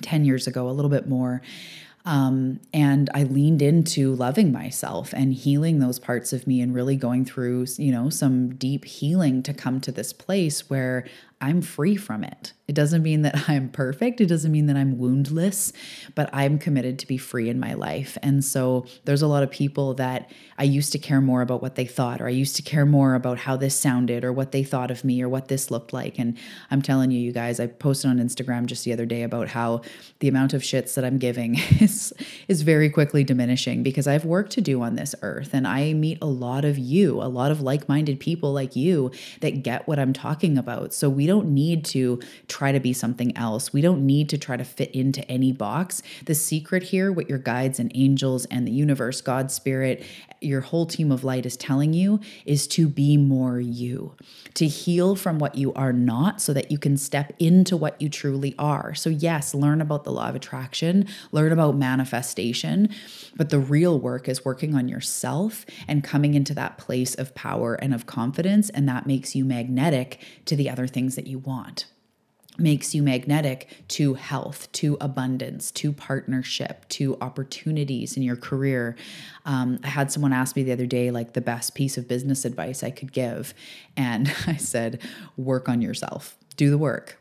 10 0.00 0.24
years 0.24 0.46
ago, 0.46 0.68
a 0.68 0.72
little 0.72 0.90
bit 0.90 1.08
more. 1.08 1.42
Um, 2.06 2.60
and 2.74 3.08
I 3.14 3.22
leaned 3.22 3.62
into 3.62 4.14
loving 4.14 4.52
myself 4.52 5.14
and 5.14 5.32
healing 5.32 5.78
those 5.78 5.98
parts 5.98 6.34
of 6.34 6.46
me 6.46 6.60
and 6.60 6.74
really 6.74 6.96
going 6.96 7.24
through, 7.24 7.66
you 7.78 7.90
know, 7.90 8.10
some 8.10 8.54
deep 8.56 8.84
healing 8.84 9.42
to 9.44 9.54
come 9.54 9.80
to 9.80 9.92
this 9.92 10.12
place 10.12 10.68
where 10.68 11.06
I'm 11.44 11.60
free 11.60 11.94
from 11.94 12.24
it. 12.24 12.54
It 12.66 12.74
doesn't 12.74 13.02
mean 13.02 13.20
that 13.22 13.48
I'm 13.50 13.68
perfect. 13.68 14.22
It 14.22 14.26
doesn't 14.26 14.50
mean 14.50 14.64
that 14.66 14.76
I'm 14.76 14.98
woundless, 14.98 15.74
but 16.14 16.30
I'm 16.32 16.58
committed 16.58 16.98
to 17.00 17.06
be 17.06 17.18
free 17.18 17.50
in 17.50 17.60
my 17.60 17.74
life. 17.74 18.16
And 18.22 18.42
so 18.42 18.86
there's 19.04 19.20
a 19.20 19.26
lot 19.26 19.42
of 19.42 19.50
people 19.50 19.92
that 19.94 20.30
I 20.56 20.62
used 20.62 20.92
to 20.92 20.98
care 20.98 21.20
more 21.20 21.42
about 21.42 21.60
what 21.60 21.74
they 21.74 21.84
thought, 21.84 22.22
or 22.22 22.26
I 22.26 22.30
used 22.30 22.56
to 22.56 22.62
care 22.62 22.86
more 22.86 23.14
about 23.14 23.38
how 23.38 23.56
this 23.56 23.78
sounded, 23.78 24.24
or 24.24 24.32
what 24.32 24.52
they 24.52 24.64
thought 24.64 24.90
of 24.90 25.04
me, 25.04 25.20
or 25.20 25.28
what 25.28 25.48
this 25.48 25.70
looked 25.70 25.92
like. 25.92 26.18
And 26.18 26.38
I'm 26.70 26.80
telling 26.80 27.10
you, 27.10 27.20
you 27.20 27.32
guys, 27.32 27.60
I 27.60 27.66
posted 27.66 28.10
on 28.10 28.18
Instagram 28.18 28.64
just 28.64 28.84
the 28.84 28.92
other 28.92 29.04
day 29.04 29.22
about 29.22 29.48
how 29.48 29.82
the 30.20 30.28
amount 30.28 30.54
of 30.54 30.62
shits 30.62 30.94
that 30.94 31.04
I'm 31.04 31.18
giving 31.18 31.56
is, 31.80 32.14
is 32.48 32.62
very 32.62 32.88
quickly 32.88 33.22
diminishing 33.22 33.82
because 33.82 34.06
I 34.06 34.14
have 34.14 34.24
work 34.24 34.48
to 34.50 34.62
do 34.62 34.80
on 34.80 34.94
this 34.94 35.14
earth. 35.20 35.50
And 35.52 35.68
I 35.68 35.92
meet 35.92 36.18
a 36.22 36.26
lot 36.26 36.64
of 36.64 36.78
you, 36.78 37.20
a 37.20 37.28
lot 37.28 37.50
of 37.50 37.60
like 37.60 37.88
minded 37.88 38.18
people 38.20 38.52
like 38.52 38.74
you 38.74 39.10
that 39.40 39.62
get 39.62 39.86
what 39.86 39.98
I'm 39.98 40.14
talking 40.14 40.56
about. 40.56 40.94
So 40.94 41.10
we 41.10 41.26
don't 41.26 41.33
need 41.42 41.84
to 41.86 42.20
try 42.48 42.72
to 42.72 42.80
be 42.80 42.92
something 42.92 43.36
else. 43.36 43.72
We 43.72 43.80
don't 43.80 44.06
need 44.06 44.28
to 44.30 44.38
try 44.38 44.56
to 44.56 44.64
fit 44.64 44.90
into 44.92 45.28
any 45.30 45.52
box. 45.52 46.02
The 46.26 46.34
secret 46.34 46.84
here, 46.84 47.12
what 47.12 47.28
your 47.28 47.38
guides 47.38 47.78
and 47.78 47.90
angels 47.94 48.44
and 48.46 48.66
the 48.66 48.72
universe, 48.72 49.20
God, 49.20 49.50
spirit, 49.50 50.04
your 50.40 50.60
whole 50.60 50.86
team 50.86 51.10
of 51.10 51.24
light 51.24 51.46
is 51.46 51.56
telling 51.56 51.92
you 51.92 52.20
is 52.44 52.66
to 52.68 52.86
be 52.88 53.16
more 53.16 53.58
you, 53.58 54.14
to 54.54 54.66
heal 54.66 55.16
from 55.16 55.38
what 55.38 55.54
you 55.54 55.72
are 55.74 55.92
not 55.92 56.40
so 56.40 56.52
that 56.52 56.70
you 56.70 56.78
can 56.78 56.96
step 56.96 57.32
into 57.38 57.76
what 57.76 58.00
you 58.00 58.08
truly 58.08 58.54
are. 58.58 58.94
So, 58.94 59.10
yes, 59.10 59.54
learn 59.54 59.80
about 59.80 60.04
the 60.04 60.12
law 60.12 60.28
of 60.28 60.34
attraction, 60.34 61.06
learn 61.32 61.52
about 61.52 61.76
manifestation, 61.76 62.90
but 63.36 63.50
the 63.50 63.58
real 63.58 63.98
work 63.98 64.28
is 64.28 64.44
working 64.44 64.74
on 64.74 64.88
yourself 64.88 65.64
and 65.88 66.04
coming 66.04 66.34
into 66.34 66.54
that 66.54 66.78
place 66.78 67.14
of 67.14 67.34
power 67.34 67.74
and 67.74 67.94
of 67.94 68.06
confidence. 68.06 68.70
And 68.70 68.88
that 68.88 69.06
makes 69.06 69.34
you 69.34 69.44
magnetic 69.44 70.20
to 70.44 70.56
the 70.56 70.68
other 70.68 70.86
things 70.86 71.13
that 71.16 71.26
you 71.26 71.38
want 71.38 71.86
makes 72.56 72.94
you 72.94 73.02
magnetic 73.02 73.68
to 73.88 74.14
health, 74.14 74.70
to 74.72 74.96
abundance, 75.00 75.70
to 75.72 75.92
partnership, 75.92 76.88
to 76.88 77.16
opportunities 77.20 78.16
in 78.16 78.22
your 78.22 78.36
career. 78.36 78.96
Um, 79.44 79.80
I 79.82 79.88
had 79.88 80.12
someone 80.12 80.32
ask 80.32 80.54
me 80.54 80.62
the 80.62 80.72
other 80.72 80.86
day, 80.86 81.10
like, 81.10 81.32
the 81.32 81.40
best 81.40 81.74
piece 81.74 81.98
of 81.98 82.06
business 82.06 82.44
advice 82.44 82.82
I 82.82 82.90
could 82.90 83.12
give. 83.12 83.54
And 83.96 84.32
I 84.46 84.56
said, 84.56 85.02
work 85.36 85.68
on 85.68 85.82
yourself, 85.82 86.36
do 86.56 86.70
the 86.70 86.78
work. 86.78 87.18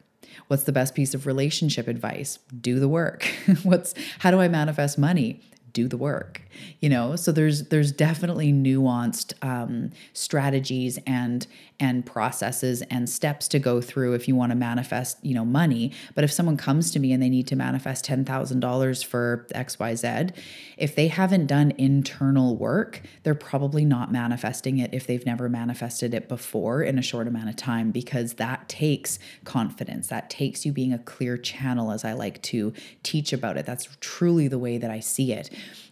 What's 0.47 0.63
the 0.63 0.71
best 0.71 0.93
piece 0.93 1.13
of 1.13 1.25
relationship 1.25 1.87
advice? 1.87 2.37
Do 2.59 2.79
the 2.79 2.87
work. 2.87 3.23
What's 3.63 3.93
how 4.19 4.31
do 4.31 4.39
I 4.39 4.47
manifest 4.47 4.97
money? 4.97 5.41
Do 5.73 5.87
the 5.87 5.97
work 5.97 6.41
you 6.79 6.89
know? 6.89 7.15
So 7.15 7.31
there's 7.31 7.65
there's 7.69 7.91
definitely 7.91 8.51
nuanced 8.51 9.33
um, 9.41 9.91
strategies 10.13 10.99
and 11.05 11.45
and 11.79 12.05
processes 12.05 12.81
and 12.83 13.09
steps 13.09 13.47
to 13.49 13.59
go 13.59 13.81
through 13.81 14.13
if 14.13 14.27
you 14.27 14.35
want 14.35 14.51
to 14.51 14.55
manifest 14.55 15.17
you 15.23 15.33
know 15.33 15.45
money. 15.45 15.91
But 16.15 16.23
if 16.23 16.31
someone 16.31 16.57
comes 16.57 16.91
to 16.91 16.99
me 16.99 17.11
and 17.11 17.21
they 17.21 17.29
need 17.29 17.47
to 17.47 17.55
manifest 17.55 18.05
$10,000 18.05 19.05
for 19.05 19.47
xyz 19.53 20.35
if 20.77 20.95
they 20.95 21.07
haven't 21.07 21.47
done 21.47 21.71
internal 21.77 22.55
work 22.55 23.01
they're 23.23 23.35
probably 23.35 23.85
not 23.85 24.11
manifesting 24.11 24.77
it 24.77 24.93
if 24.93 25.07
they've 25.07 25.25
never 25.25 25.49
manifested 25.49 26.13
it 26.13 26.27
before 26.27 26.81
in 26.81 26.97
a 26.97 27.01
short 27.01 27.27
amount 27.27 27.49
of 27.49 27.55
time 27.55 27.91
because 27.91 28.33
that 28.33 28.67
takes 28.69 29.19
confidence. 29.43 30.07
That 30.07 30.29
takes 30.29 30.65
you 30.65 30.71
being 30.71 30.93
a 30.93 30.99
clear 30.99 31.37
channel 31.37 31.91
as 31.91 32.05
I 32.05 32.13
like 32.13 32.41
to 32.43 32.73
teach 33.03 33.33
about 33.33 33.57
it. 33.57 33.65
That's 33.65 33.87
truly 33.99 34.47
the 34.47 34.59
way 34.59 34.77
that 34.77 34.91
I 34.91 34.99
see 34.99 35.33
it 35.33 35.49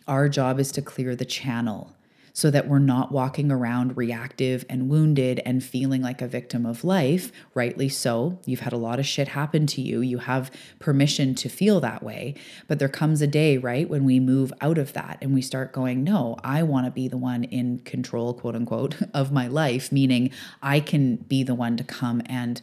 our 0.08 0.30
job 0.30 0.60
is 0.60 0.72
to 0.74 0.82
clear 0.82 1.16
the 1.16 1.26
channel 1.26 1.94
so 2.34 2.50
that 2.52 2.68
we're 2.68 2.80
not 2.80 3.12
walking 3.12 3.52
around 3.52 3.98
reactive 3.98 4.66
and 4.70 4.90
wounded 4.90 5.42
and 5.46 5.64
feeling 5.64 6.02
like 6.02 6.22
a 6.22 6.28
victim 6.28 6.66
of 6.66 6.84
life, 6.84 7.32
rightly 7.54 7.90
so. 7.90 8.40
You've 8.46 8.62
had 8.62 8.74
a 8.74 8.78
lot 8.78 9.00
of 9.00 9.06
shit 9.06 9.30
happen 9.30 9.68
to 9.68 9.82
you. 9.82 10.02
You 10.02 10.20
have 10.20 10.52
permission 10.80 11.36
to 11.36 11.50
feel 11.50 11.80
that 11.82 12.04
way. 12.04 12.36
But 12.68 12.80
there 12.80 12.90
comes 12.90 13.22
a 13.22 13.28
day, 13.28 13.58
right, 13.58 13.90
when 13.90 14.06
we 14.06 14.20
move 14.20 14.54
out 14.62 14.78
of 14.78 14.94
that 14.94 15.18
and 15.22 15.34
we 15.34 15.42
start 15.42 15.74
going, 15.74 16.04
no, 16.04 16.38
I 16.44 16.64
want 16.64 16.86
to 16.86 16.92
be 16.92 17.08
the 17.08 17.18
one 17.18 17.44
in 17.44 17.80
control, 17.80 18.34
quote 18.34 18.56
unquote, 18.56 18.96
of 19.14 19.32
my 19.32 19.48
life, 19.48 19.92
meaning 19.92 20.32
I 20.62 20.80
can 20.80 21.18
be 21.18 21.44
the 21.44 21.56
one 21.56 21.78
to 21.78 21.84
come 21.84 22.22
and 22.26 22.62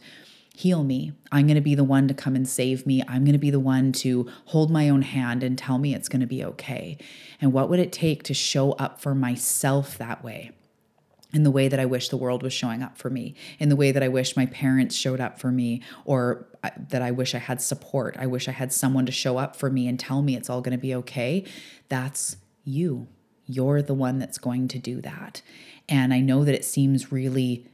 heal 0.59 0.83
me. 0.83 1.13
I'm 1.31 1.47
going 1.47 1.55
to 1.55 1.61
be 1.61 1.73
the 1.73 1.85
one 1.85 2.09
to 2.09 2.13
come 2.13 2.35
and 2.35 2.45
save 2.45 2.85
me. 2.85 3.01
I'm 3.07 3.23
going 3.23 3.31
to 3.31 3.39
be 3.39 3.49
the 3.49 3.61
one 3.61 3.93
to 3.93 4.29
hold 4.47 4.69
my 4.69 4.89
own 4.89 5.03
hand 5.03 5.41
and 5.41 5.57
tell 5.57 5.77
me 5.77 5.95
it's 5.95 6.09
going 6.09 6.19
to 6.19 6.27
be 6.27 6.43
okay. 6.43 6.97
And 7.39 7.53
what 7.53 7.69
would 7.69 7.79
it 7.79 7.93
take 7.93 8.23
to 8.23 8.33
show 8.33 8.73
up 8.73 8.99
for 8.99 9.15
myself 9.15 9.97
that 9.97 10.21
way? 10.21 10.51
in 11.31 11.43
the 11.43 11.51
way 11.51 11.67
that 11.67 11.79
I 11.79 11.85
wish 11.85 12.09
the 12.09 12.17
world 12.17 12.41
was 12.41 12.53
showing 12.53 12.81
up 12.81 12.97
for 12.97 13.11
me, 13.11 13.35
in 13.59 13.69
the 13.69 13.75
way 13.75 13.91
that 13.91 14.01
I 14.01 14.07
wish 14.07 14.35
my 14.35 14.47
parents 14.47 14.95
showed 14.95 15.21
up 15.21 15.39
for 15.39 15.51
me, 15.51 15.83
or 16.03 16.47
uh, 16.63 16.71
that 16.89 17.03
I 17.03 17.11
wish 17.11 17.35
I 17.35 17.37
had 17.37 17.61
support. 17.61 18.17
I 18.17 18.25
wish 18.25 18.47
I 18.47 18.51
had 18.51 18.73
someone 18.73 19.05
to 19.05 19.11
show 19.11 19.37
up 19.37 19.55
for 19.55 19.69
me 19.69 19.87
and 19.87 19.99
tell 19.99 20.23
me 20.23 20.35
it's 20.35 20.49
all 20.49 20.61
going 20.61 20.75
to 20.75 20.81
be 20.81 20.95
okay. 20.95 21.45
That's 21.87 22.37
you. 22.63 23.07
You're 23.45 23.83
the 23.83 23.93
one 23.93 24.17
that's 24.17 24.39
going 24.39 24.69
to 24.69 24.79
do 24.79 25.01
that. 25.01 25.43
And 25.87 26.15
I 26.15 26.19
know 26.19 26.43
that 26.43 26.55
it 26.55 26.65
seems 26.65 27.11
really 27.11 27.67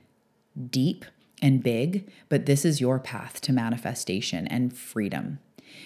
deep 0.69 1.05
and 1.41 1.63
big, 1.63 2.09
but 2.29 2.45
this 2.45 2.65
is 2.65 2.81
your 2.81 2.99
path 2.99 3.41
to 3.41 3.53
manifestation 3.53 4.47
and 4.47 4.75
freedom 4.75 5.39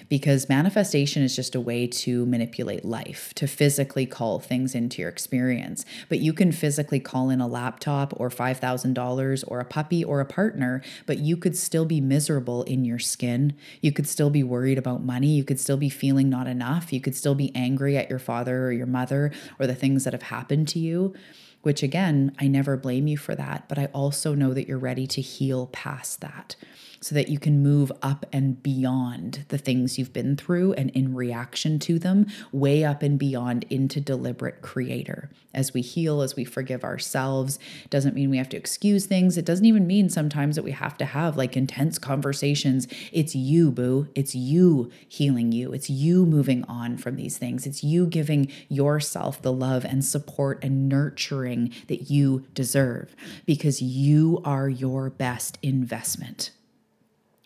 because 0.07 0.49
manifestation 0.49 1.23
is 1.23 1.35
just 1.35 1.55
a 1.55 1.61
way 1.61 1.87
to 1.87 2.25
manipulate 2.25 2.85
life, 2.85 3.33
to 3.35 3.47
physically 3.47 4.05
call 4.05 4.39
things 4.39 4.75
into 4.75 5.01
your 5.01 5.09
experience. 5.09 5.85
But 6.07 6.19
you 6.19 6.33
can 6.33 6.51
physically 6.51 6.99
call 6.99 7.29
in 7.29 7.41
a 7.41 7.47
laptop 7.47 8.13
or 8.17 8.29
$5,000 8.29 9.43
or 9.47 9.59
a 9.59 9.65
puppy 9.65 10.03
or 10.03 10.19
a 10.19 10.25
partner, 10.25 10.81
but 11.05 11.19
you 11.19 11.37
could 11.37 11.57
still 11.57 11.85
be 11.85 12.01
miserable 12.01 12.63
in 12.63 12.85
your 12.85 12.99
skin. 12.99 13.53
You 13.81 13.91
could 13.91 14.07
still 14.07 14.29
be 14.29 14.43
worried 14.43 14.77
about 14.77 15.03
money. 15.03 15.29
You 15.29 15.43
could 15.43 15.59
still 15.59 15.77
be 15.77 15.89
feeling 15.89 16.29
not 16.29 16.47
enough. 16.47 16.93
You 16.93 17.01
could 17.01 17.15
still 17.15 17.35
be 17.35 17.53
angry 17.55 17.97
at 17.97 18.09
your 18.09 18.19
father 18.19 18.65
or 18.65 18.71
your 18.71 18.87
mother 18.87 19.31
or 19.59 19.67
the 19.67 19.75
things 19.75 20.03
that 20.03 20.13
have 20.13 20.23
happened 20.23 20.67
to 20.69 20.79
you 20.79 21.13
which 21.61 21.83
again, 21.83 22.35
I 22.39 22.47
never 22.47 22.77
blame 22.77 23.07
you 23.07 23.17
for 23.17 23.35
that, 23.35 23.67
but 23.67 23.77
I 23.77 23.85
also 23.87 24.33
know 24.33 24.53
that 24.53 24.67
you're 24.67 24.77
ready 24.77 25.07
to 25.07 25.21
heal 25.21 25.67
past 25.67 26.21
that 26.21 26.55
so 27.01 27.15
that 27.15 27.29
you 27.29 27.39
can 27.39 27.63
move 27.63 27.91
up 28.01 28.25
and 28.31 28.61
beyond 28.61 29.45
the 29.49 29.57
things 29.57 29.97
you've 29.97 30.13
been 30.13 30.35
through 30.35 30.73
and 30.73 30.89
in 30.91 31.15
reaction 31.15 31.79
to 31.79 31.99
them, 31.99 32.27
way 32.51 32.83
up 32.83 33.01
and 33.01 33.17
beyond 33.17 33.65
into 33.69 34.01
deliberate 34.01 34.61
creator. 34.61 35.29
As 35.53 35.73
we 35.73 35.81
heal, 35.81 36.21
as 36.21 36.35
we 36.35 36.45
forgive 36.45 36.83
ourselves, 36.83 37.57
doesn't 37.89 38.15
mean 38.15 38.29
we 38.29 38.37
have 38.37 38.49
to 38.49 38.57
excuse 38.57 39.05
things. 39.05 39.37
It 39.37 39.45
doesn't 39.45 39.65
even 39.65 39.87
mean 39.87 40.09
sometimes 40.09 40.55
that 40.55 40.63
we 40.63 40.71
have 40.71 40.97
to 40.97 41.05
have 41.05 41.37
like 41.37 41.57
intense 41.57 41.97
conversations. 41.97 42.87
It's 43.11 43.35
you, 43.35 43.71
boo. 43.71 44.07
It's 44.13 44.35
you 44.35 44.91
healing 45.07 45.51
you. 45.51 45.73
It's 45.73 45.89
you 45.89 46.25
moving 46.25 46.63
on 46.65 46.97
from 46.97 47.15
these 47.15 47.37
things. 47.37 47.65
It's 47.65 47.83
you 47.83 48.05
giving 48.05 48.51
yourself 48.67 49.41
the 49.41 49.53
love 49.53 49.85
and 49.85 50.05
support 50.05 50.63
and 50.63 50.87
nurturing 50.87 51.73
that 51.87 52.11
you 52.11 52.45
deserve 52.53 53.15
because 53.45 53.81
you 53.81 54.41
are 54.45 54.69
your 54.69 55.09
best 55.09 55.57
investment 55.63 56.51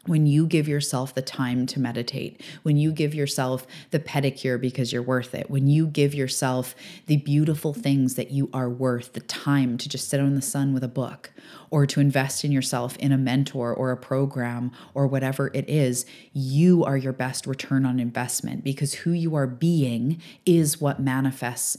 when 0.06 0.26
you 0.26 0.46
give 0.46 0.68
yourself 0.68 1.16
the 1.16 1.22
time 1.22 1.66
to 1.66 1.80
meditate, 1.80 2.42
when 2.64 2.76
you 2.76 2.92
give 2.92 3.16
yourself 3.16 3.66
the 3.92 4.00
pedicure 4.00 4.60
because 4.60 4.92
you're 4.92 5.02
worth 5.02 5.34
it, 5.34 5.50
when 5.50 5.68
you 5.68 5.88
give 5.88 6.14
yourself 6.14 6.76
the 7.08 7.18
beautiful 7.18 7.74
things 7.74 8.16
that 8.16 8.32
you 8.32 8.50
are 8.54 8.70
worth, 8.70 9.14
the 9.14 9.22
time 9.22 9.78
to 9.78 9.88
just 9.88 10.10
sit 10.10 10.20
in 10.20 10.36
the 10.36 10.42
sun 10.42 10.74
with 10.74 10.84
a 10.84 10.90
book 10.90 11.32
or 11.72 11.86
to 11.86 12.02
invest 12.02 12.44
in 12.44 12.52
yourself 12.52 12.98
in 12.98 13.14
a 13.14 13.18
mentor 13.18 13.74
or 13.74 13.92
a 13.92 13.98
program 13.98 14.72
or 14.94 15.08
whatever 15.08 15.50
it 15.54 15.70
is, 15.70 16.06
you 16.34 16.84
are 16.84 16.98
your 16.98 17.14
best 17.14 17.48
return 17.48 17.86
on 17.86 18.00
investment 18.00 18.64
because 18.64 18.94
who 18.94 19.12
you 19.12 19.36
are 19.36 19.48
being 19.48 20.22
is 20.46 20.82
what 20.82 21.00
manifests 21.00 21.78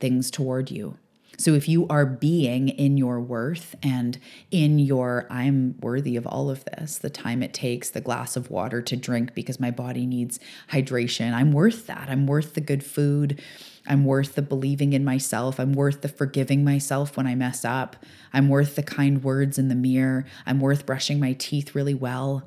things 0.00 0.30
toward 0.30 0.70
you. 0.70 0.98
So 1.36 1.54
if 1.54 1.68
you 1.68 1.86
are 1.88 2.06
being 2.06 2.68
in 2.68 2.96
your 2.96 3.20
worth 3.20 3.74
and 3.82 4.18
in 4.50 4.78
your, 4.78 5.26
I'm 5.30 5.76
worthy 5.80 6.16
of 6.16 6.26
all 6.26 6.50
of 6.50 6.64
this, 6.64 6.98
the 6.98 7.10
time 7.10 7.42
it 7.42 7.54
takes, 7.54 7.90
the 7.90 8.00
glass 8.00 8.36
of 8.36 8.50
water 8.50 8.80
to 8.82 8.96
drink 8.96 9.34
because 9.34 9.60
my 9.60 9.70
body 9.70 10.06
needs 10.06 10.40
hydration, 10.70 11.32
I'm 11.32 11.52
worth 11.52 11.86
that. 11.86 12.08
I'm 12.08 12.26
worth 12.26 12.54
the 12.54 12.60
good 12.60 12.84
food. 12.84 13.40
I'm 13.86 14.04
worth 14.04 14.34
the 14.34 14.42
believing 14.42 14.92
in 14.92 15.04
myself. 15.04 15.58
I'm 15.58 15.72
worth 15.72 16.00
the 16.00 16.08
forgiving 16.08 16.64
myself 16.64 17.16
when 17.16 17.26
I 17.26 17.34
mess 17.34 17.64
up. 17.64 17.96
I'm 18.32 18.48
worth 18.48 18.76
the 18.76 18.82
kind 18.82 19.22
words 19.22 19.58
in 19.58 19.68
the 19.68 19.74
mirror. 19.74 20.24
I'm 20.46 20.60
worth 20.60 20.86
brushing 20.86 21.20
my 21.20 21.34
teeth 21.34 21.74
really 21.74 21.94
well. 21.94 22.44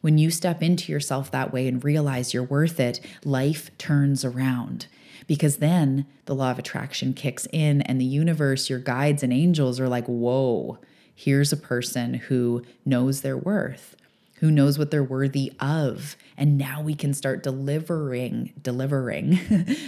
When 0.00 0.16
you 0.16 0.30
step 0.30 0.62
into 0.62 0.92
yourself 0.92 1.30
that 1.32 1.52
way 1.52 1.66
and 1.66 1.84
realize 1.84 2.32
you're 2.32 2.42
worth 2.44 2.80
it, 2.80 3.00
life 3.24 3.76
turns 3.78 4.24
around 4.24 4.86
because 5.28 5.58
then 5.58 6.06
the 6.24 6.34
law 6.34 6.50
of 6.50 6.58
attraction 6.58 7.14
kicks 7.14 7.46
in 7.52 7.82
and 7.82 8.00
the 8.00 8.04
universe, 8.04 8.68
your 8.68 8.80
guides 8.80 9.22
and 9.22 9.32
angels 9.32 9.78
are 9.78 9.88
like, 9.88 10.06
whoa, 10.06 10.78
here's 11.14 11.52
a 11.52 11.56
person 11.56 12.14
who 12.14 12.64
knows 12.84 13.20
their 13.20 13.36
worth, 13.36 13.94
who 14.36 14.50
knows 14.50 14.78
what 14.78 14.90
they're 14.90 15.04
worthy 15.04 15.52
of. 15.60 16.16
And 16.36 16.58
now 16.58 16.80
we 16.80 16.94
can 16.94 17.12
start 17.14 17.42
delivering, 17.42 18.54
delivering 18.60 19.38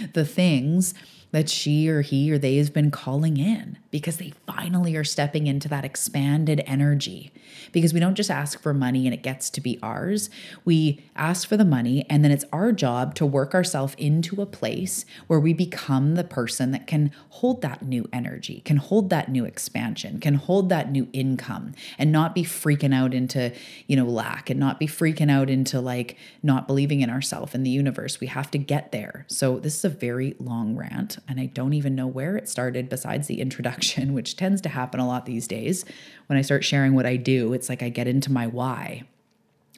the 0.13 0.25
things 0.25 0.93
that 1.31 1.49
she 1.49 1.89
or 1.89 2.01
he 2.01 2.31
or 2.31 2.37
they 2.37 2.57
has 2.57 2.69
been 2.69 2.91
calling 2.91 3.37
in 3.37 3.77
because 3.89 4.17
they 4.17 4.33
finally 4.45 4.95
are 4.95 5.03
stepping 5.03 5.47
into 5.47 5.67
that 5.67 5.85
expanded 5.85 6.61
energy. 6.65 7.31
Because 7.71 7.93
we 7.93 7.99
don't 7.99 8.15
just 8.15 8.31
ask 8.31 8.61
for 8.61 8.73
money 8.73 9.05
and 9.05 9.13
it 9.13 9.23
gets 9.23 9.49
to 9.51 9.61
be 9.61 9.79
ours. 9.81 10.29
We 10.65 11.03
ask 11.15 11.47
for 11.47 11.57
the 11.57 11.65
money 11.65 12.05
and 12.09 12.23
then 12.23 12.31
it's 12.31 12.45
our 12.51 12.71
job 12.71 13.15
to 13.15 13.25
work 13.25 13.53
ourselves 13.53 13.95
into 13.97 14.41
a 14.41 14.45
place 14.45 15.05
where 15.27 15.39
we 15.39 15.53
become 15.53 16.15
the 16.15 16.23
person 16.23 16.71
that 16.71 16.87
can 16.87 17.11
hold 17.29 17.61
that 17.61 17.81
new 17.81 18.07
energy, 18.11 18.61
can 18.61 18.77
hold 18.77 19.09
that 19.09 19.29
new 19.29 19.45
expansion, 19.45 20.19
can 20.19 20.35
hold 20.35 20.69
that 20.69 20.91
new 20.91 21.07
income 21.13 21.73
and 21.97 22.11
not 22.11 22.35
be 22.35 22.43
freaking 22.43 22.93
out 22.93 23.13
into, 23.13 23.53
you 23.87 23.95
know, 23.95 24.05
lack 24.05 24.49
and 24.49 24.59
not 24.59 24.79
be 24.79 24.87
freaking 24.87 25.31
out 25.31 25.49
into 25.49 25.79
like 25.79 26.17
not 26.43 26.67
believing 26.67 27.01
in 27.01 27.09
ourselves 27.09 27.53
and 27.53 27.65
the 27.65 27.69
universe. 27.69 28.19
We 28.19 28.27
have 28.27 28.51
to 28.51 28.57
get 28.57 28.91
there. 28.91 29.25
So 29.27 29.59
this 29.59 29.77
is 29.77 29.85
a 29.85 29.89
very 29.89 30.35
long 30.39 30.75
rant 30.75 31.17
and 31.27 31.39
I 31.39 31.45
don't 31.47 31.73
even 31.73 31.95
know 31.95 32.07
where 32.07 32.35
it 32.35 32.49
started 32.49 32.89
besides 32.89 33.27
the 33.27 33.41
introduction, 33.41 34.13
which 34.15 34.35
tends 34.35 34.61
to 34.61 34.69
happen 34.69 34.99
a 34.99 35.07
lot 35.07 35.25
these 35.25 35.47
days. 35.47 35.85
When 36.27 36.37
I 36.37 36.41
start 36.41 36.63
sharing 36.63 36.93
what 36.93 37.05
I 37.05 37.15
do, 37.15 37.53
it's 37.53 37.69
like 37.69 37.83
I 37.83 37.89
get 37.89 38.07
into 38.07 38.31
my 38.31 38.47
why. 38.47 39.03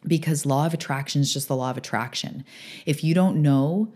Because 0.06 0.46
law 0.46 0.66
of 0.66 0.74
attraction 0.74 1.22
is 1.22 1.34
just 1.34 1.48
the 1.48 1.56
law 1.56 1.72
of 1.72 1.78
attraction. 1.78 2.44
If 2.86 3.04
you 3.04 3.14
don't 3.14 3.42
know 3.42 3.94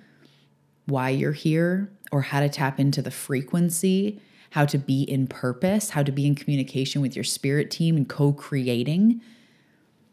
why 0.85 1.09
you're 1.09 1.33
here 1.33 1.91
or 2.11 2.21
how 2.21 2.39
to 2.39 2.49
tap 2.49 2.79
into 2.79 3.01
the 3.01 3.11
frequency, 3.11 4.21
how 4.51 4.65
to 4.65 4.77
be 4.77 5.03
in 5.03 5.27
purpose, 5.27 5.91
how 5.91 6.03
to 6.03 6.11
be 6.11 6.25
in 6.25 6.35
communication 6.35 7.01
with 7.01 7.15
your 7.15 7.25
spirit 7.25 7.69
team 7.69 7.97
and 7.97 8.07
co 8.07 8.31
creating, 8.31 9.21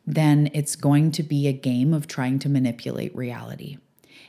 then 0.07 0.51
it's 0.53 0.77
going 0.77 1.11
to 1.13 1.23
be 1.23 1.47
a 1.47 1.53
game 1.53 1.95
of 1.95 2.07
trying 2.07 2.39
to 2.41 2.49
manipulate 2.49 3.15
reality. 3.17 3.79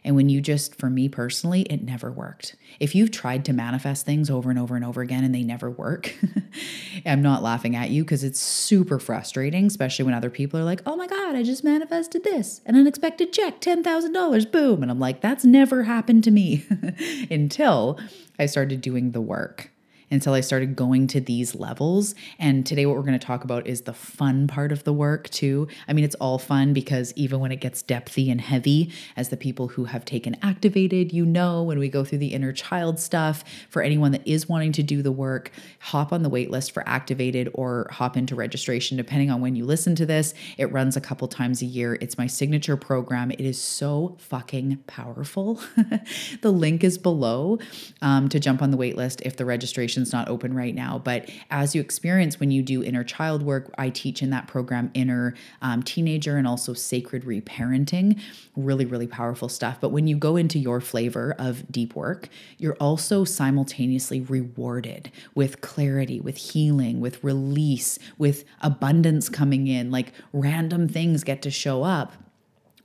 And 0.06 0.16
when 0.16 0.30
you 0.30 0.40
just, 0.40 0.76
for 0.76 0.88
me 0.88 1.10
personally, 1.10 1.64
it 1.64 1.82
never 1.84 2.12
worked. 2.12 2.56
If 2.80 2.94
you've 2.94 3.10
tried 3.10 3.44
to 3.46 3.54
manifest 3.54 4.06
things 4.06 4.30
over 4.30 4.52
and 4.52 4.60
over 4.60 4.76
and 4.76 4.86
over 4.86 5.02
again 5.02 5.24
and 5.24 5.34
they 5.34 5.44
never 5.44 5.70
work, 5.70 6.14
I'm 7.08 7.24
not 7.24 7.42
laughing 7.42 7.76
at 7.76 7.90
you 7.90 8.04
because 8.04 8.24
it's 8.24 8.40
super 8.40 9.00
frustrating, 9.00 9.66
especially 9.66 10.06
when 10.06 10.14
other 10.14 10.30
people 10.30 10.60
are 10.60 10.64
like, 10.64 10.84
oh 10.86 10.96
my 10.96 11.08
God, 11.08 11.36
I 11.36 11.42
just 11.42 11.64
manifested 11.64 12.24
this, 12.24 12.62
an 12.68 12.76
unexpected 12.76 13.34
check, 13.34 13.60
$10,000, 13.60 14.52
boom. 14.52 14.84
And 14.84 14.92
I'm 14.92 15.00
like, 15.00 15.22
that's 15.22 15.44
never 15.44 15.84
happened 15.84 16.24
to 16.26 16.32
me 16.32 16.64
until 17.32 18.00
I 18.38 18.46
started 18.46 18.82
doing 18.82 19.12
the 19.12 19.22
work 19.22 19.72
until 20.16 20.34
I 20.34 20.42
started 20.42 20.76
going 20.76 21.06
to 21.08 21.22
these 21.22 21.54
levels. 21.54 22.16
And 22.40 22.66
today, 22.66 22.88
what 22.88 22.96
we're 22.96 23.04
going 23.04 23.20
to 23.20 23.26
talk 23.26 23.44
about 23.44 23.68
is 23.68 23.82
the 23.82 23.94
fun 23.94 24.48
part 24.48 24.72
of 24.72 24.84
the 24.84 24.94
work, 24.94 25.30
too. 25.30 25.68
I 25.88 25.94
mean, 25.94 26.04
it's 26.04 26.16
all 26.16 26.40
fun 26.40 26.74
because 26.74 27.14
even 27.16 27.40
when 27.40 27.52
it 27.52 27.62
gets 27.62 27.84
depthy 27.84 28.32
and 28.32 28.42
heavy, 28.42 28.92
as 29.16 29.30
the 29.30 29.38
people 29.38 29.68
who 29.68 29.86
have 29.86 30.06
taken 30.06 30.36
activated, 30.42 31.14
you 31.14 31.26
know, 31.26 31.62
when 31.62 31.78
we 31.78 31.90
go 31.90 32.04
through 32.04 32.18
the 32.18 32.34
inner 32.34 32.52
child 32.52 33.00
stuff, 33.00 33.44
for 33.70 33.82
anyone 33.82 34.12
that 34.14 34.26
is 34.26 34.48
wanting 34.48 34.72
to 34.72 34.84
do 34.84 35.02
the 35.02 35.12
work, 35.12 35.52
hop 35.80 36.14
on 36.14 36.24
the 36.24 36.30
wait 36.30 36.50
list 36.50 36.72
for 36.72 36.88
activated 36.88 37.50
or 37.54 37.88
hop 37.92 38.18
into 38.18 38.36
registration, 38.36 38.98
depending 38.98 39.30
on 39.30 39.42
when 39.42 39.56
you 39.56 39.66
listen 39.66 39.96
to 39.96 40.06
this. 40.06 40.34
It 40.58 40.72
runs 40.72 40.96
a 40.96 41.02
couple 41.02 41.28
times 41.28 41.62
a 41.62 41.66
year. 41.66 41.98
It's 42.02 42.18
my 42.18 42.28
signature 42.28 42.78
program. 42.78 43.32
It 43.32 43.42
is 43.42 43.62
so 43.62 44.16
fucking 44.20 44.84
powerful. 44.88 45.60
the 46.42 46.52
link 46.52 46.84
is 46.84 46.98
below 46.98 47.60
um, 48.02 48.30
to 48.30 48.40
jump 48.40 48.62
on 48.62 48.72
the 48.72 48.78
wait 48.78 48.96
list 48.96 49.22
if 49.26 49.36
the 49.36 49.46
registration 49.46 50.05
registration's 50.06 50.14
not 50.14 50.30
open 50.30 50.54
right 50.54 50.76
now. 50.76 51.00
But 51.00 51.30
as 51.50 51.76
you 51.76 51.82
experience 51.82 52.40
when 52.40 52.52
you 52.52 52.62
do 52.62 52.84
inner 52.84 53.04
child 53.04 53.42
work, 53.42 53.74
I 53.78 53.90
teach 53.90 54.22
in 54.22 54.30
that 54.32 54.48
program 54.48 54.92
inner 54.94 55.34
um, 55.62 55.84
teenager 55.84 56.38
and 56.38 56.48
also 56.48 56.74
sacred 56.74 57.24
reparenting. 57.26 58.20
Really, 58.56 58.86
really 58.86 59.08
powerful 59.08 59.50
stuff. 59.50 59.80
But 59.82 59.90
when 59.90 60.08
you 60.08 60.18
go 60.18 60.38
into 60.38 60.60
your 60.60 60.82
flavor 60.82 61.36
of 61.38 61.64
deep 61.72 61.96
work, 61.96 62.30
you're 62.58 62.78
also 62.80 63.24
simultaneously 63.24 64.22
rewarded 64.22 65.12
with 65.34 65.62
clarity, 65.62 66.20
with 66.20 66.38
healing, 66.38 67.00
with 67.02 67.24
release, 67.24 68.00
with 68.18 68.44
abundance 68.62 69.30
coming 69.30 69.68
in. 69.68 69.92
Like 69.92 70.14
random 70.34 70.88
things 70.88 71.24
get 71.24 71.42
to 71.42 71.52
show 71.52 71.84
up 71.84 72.14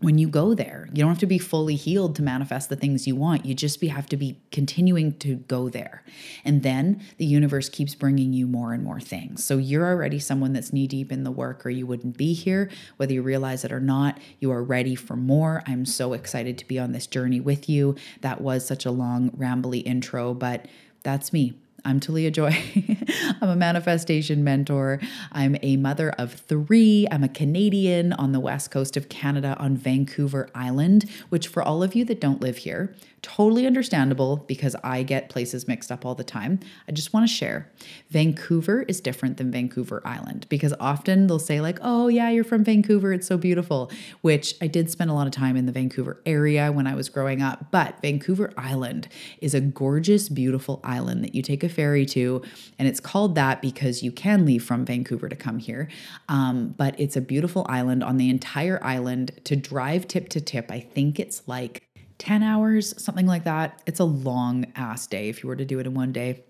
when 0.00 0.18
you 0.18 0.28
go 0.28 0.54
there. 0.54 0.88
You 0.92 1.02
don't 1.02 1.10
have 1.10 1.18
to 1.18 1.26
be 1.26 1.38
fully 1.38 1.76
healed 1.76 2.16
to 2.16 2.22
manifest 2.22 2.68
the 2.68 2.76
things 2.76 3.06
you 3.06 3.14
want. 3.14 3.44
You 3.44 3.54
just 3.54 3.80
be, 3.80 3.88
have 3.88 4.06
to 4.06 4.16
be 4.16 4.40
continuing 4.50 5.12
to 5.18 5.36
go 5.36 5.68
there. 5.68 6.02
And 6.44 6.62
then 6.62 7.02
the 7.18 7.26
universe 7.26 7.68
keeps 7.68 7.94
bringing 7.94 8.32
you 8.32 8.46
more 8.46 8.72
and 8.72 8.82
more 8.82 9.00
things. 9.00 9.44
So 9.44 9.58
you're 9.58 9.86
already 9.86 10.18
someone 10.18 10.52
that's 10.52 10.72
knee 10.72 10.86
deep 10.86 11.12
in 11.12 11.24
the 11.24 11.30
work, 11.30 11.64
or 11.66 11.70
you 11.70 11.86
wouldn't 11.86 12.16
be 12.16 12.32
here, 12.32 12.70
whether 12.96 13.12
you 13.12 13.22
realize 13.22 13.64
it 13.64 13.72
or 13.72 13.80
not. 13.80 14.18
You 14.38 14.50
are 14.52 14.62
ready 14.62 14.94
for 14.94 15.16
more. 15.16 15.62
I'm 15.66 15.84
so 15.84 16.14
excited 16.14 16.56
to 16.58 16.68
be 16.68 16.78
on 16.78 16.92
this 16.92 17.06
journey 17.06 17.40
with 17.40 17.68
you. 17.68 17.96
That 18.22 18.40
was 18.40 18.66
such 18.66 18.86
a 18.86 18.90
long, 18.90 19.30
rambly 19.32 19.82
intro, 19.84 20.32
but 20.32 20.66
that's 21.02 21.32
me. 21.32 21.54
I'm 21.84 22.00
Talia 22.00 22.30
Joy. 22.30 22.56
I'm 23.40 23.48
a 23.48 23.56
manifestation 23.56 24.44
mentor. 24.44 25.00
I'm 25.32 25.56
a 25.62 25.76
mother 25.76 26.10
of 26.10 26.34
three. 26.34 27.06
I'm 27.10 27.24
a 27.24 27.28
Canadian 27.28 28.12
on 28.14 28.32
the 28.32 28.40
west 28.40 28.70
coast 28.70 28.96
of 28.96 29.08
Canada 29.08 29.56
on 29.58 29.76
Vancouver 29.76 30.48
Island, 30.54 31.08
which, 31.28 31.48
for 31.48 31.62
all 31.62 31.82
of 31.82 31.94
you 31.94 32.04
that 32.06 32.20
don't 32.20 32.40
live 32.40 32.58
here, 32.58 32.94
Totally 33.22 33.66
understandable 33.66 34.38
because 34.48 34.74
I 34.82 35.02
get 35.02 35.28
places 35.28 35.68
mixed 35.68 35.92
up 35.92 36.06
all 36.06 36.14
the 36.14 36.24
time. 36.24 36.58
I 36.88 36.92
just 36.92 37.12
want 37.12 37.28
to 37.28 37.34
share. 37.34 37.70
Vancouver 38.08 38.82
is 38.82 39.02
different 39.02 39.36
than 39.36 39.50
Vancouver 39.50 40.00
Island 40.06 40.46
because 40.48 40.72
often 40.80 41.26
they'll 41.26 41.38
say, 41.38 41.60
like, 41.60 41.78
oh, 41.82 42.08
yeah, 42.08 42.30
you're 42.30 42.44
from 42.44 42.64
Vancouver. 42.64 43.12
It's 43.12 43.26
so 43.26 43.36
beautiful, 43.36 43.90
which 44.22 44.54
I 44.62 44.68
did 44.68 44.90
spend 44.90 45.10
a 45.10 45.12
lot 45.12 45.26
of 45.26 45.34
time 45.34 45.56
in 45.56 45.66
the 45.66 45.72
Vancouver 45.72 46.22
area 46.24 46.72
when 46.72 46.86
I 46.86 46.94
was 46.94 47.10
growing 47.10 47.42
up. 47.42 47.66
But 47.70 48.00
Vancouver 48.00 48.54
Island 48.56 49.08
is 49.42 49.52
a 49.52 49.60
gorgeous, 49.60 50.30
beautiful 50.30 50.80
island 50.82 51.22
that 51.22 51.34
you 51.34 51.42
take 51.42 51.62
a 51.62 51.68
ferry 51.70 52.04
to. 52.06 52.42
And 52.78 52.86
it's 52.86 53.00
called 53.00 53.34
that 53.36 53.62
because 53.62 54.02
you 54.02 54.12
can 54.12 54.44
leave 54.44 54.64
from 54.64 54.84
Vancouver 54.84 55.28
to 55.28 55.36
come 55.36 55.58
here. 55.58 55.88
Um, 56.28 56.74
but 56.76 56.98
it's 56.98 57.16
a 57.16 57.20
beautiful 57.20 57.64
island 57.68 58.04
on 58.04 58.16
the 58.16 58.28
entire 58.28 58.82
island 58.84 59.32
to 59.44 59.56
drive 59.56 60.06
tip 60.08 60.28
to 60.30 60.40
tip. 60.40 60.70
I 60.70 60.80
think 60.80 61.18
it's 61.18 61.46
like 61.46 61.82
10 62.18 62.42
hours, 62.42 63.02
something 63.02 63.26
like 63.26 63.44
that. 63.44 63.82
It's 63.86 63.98
a 63.98 64.04
long 64.04 64.66
ass 64.76 65.06
day 65.06 65.28
if 65.30 65.42
you 65.42 65.48
were 65.48 65.56
to 65.56 65.64
do 65.64 65.78
it 65.78 65.86
in 65.86 65.94
one 65.94 66.12
day. 66.12 66.44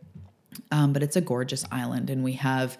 Um, 0.72 0.92
but 0.92 1.02
it's 1.02 1.14
a 1.14 1.20
gorgeous 1.20 1.64
island, 1.70 2.10
and 2.10 2.24
we 2.24 2.32
have 2.32 2.76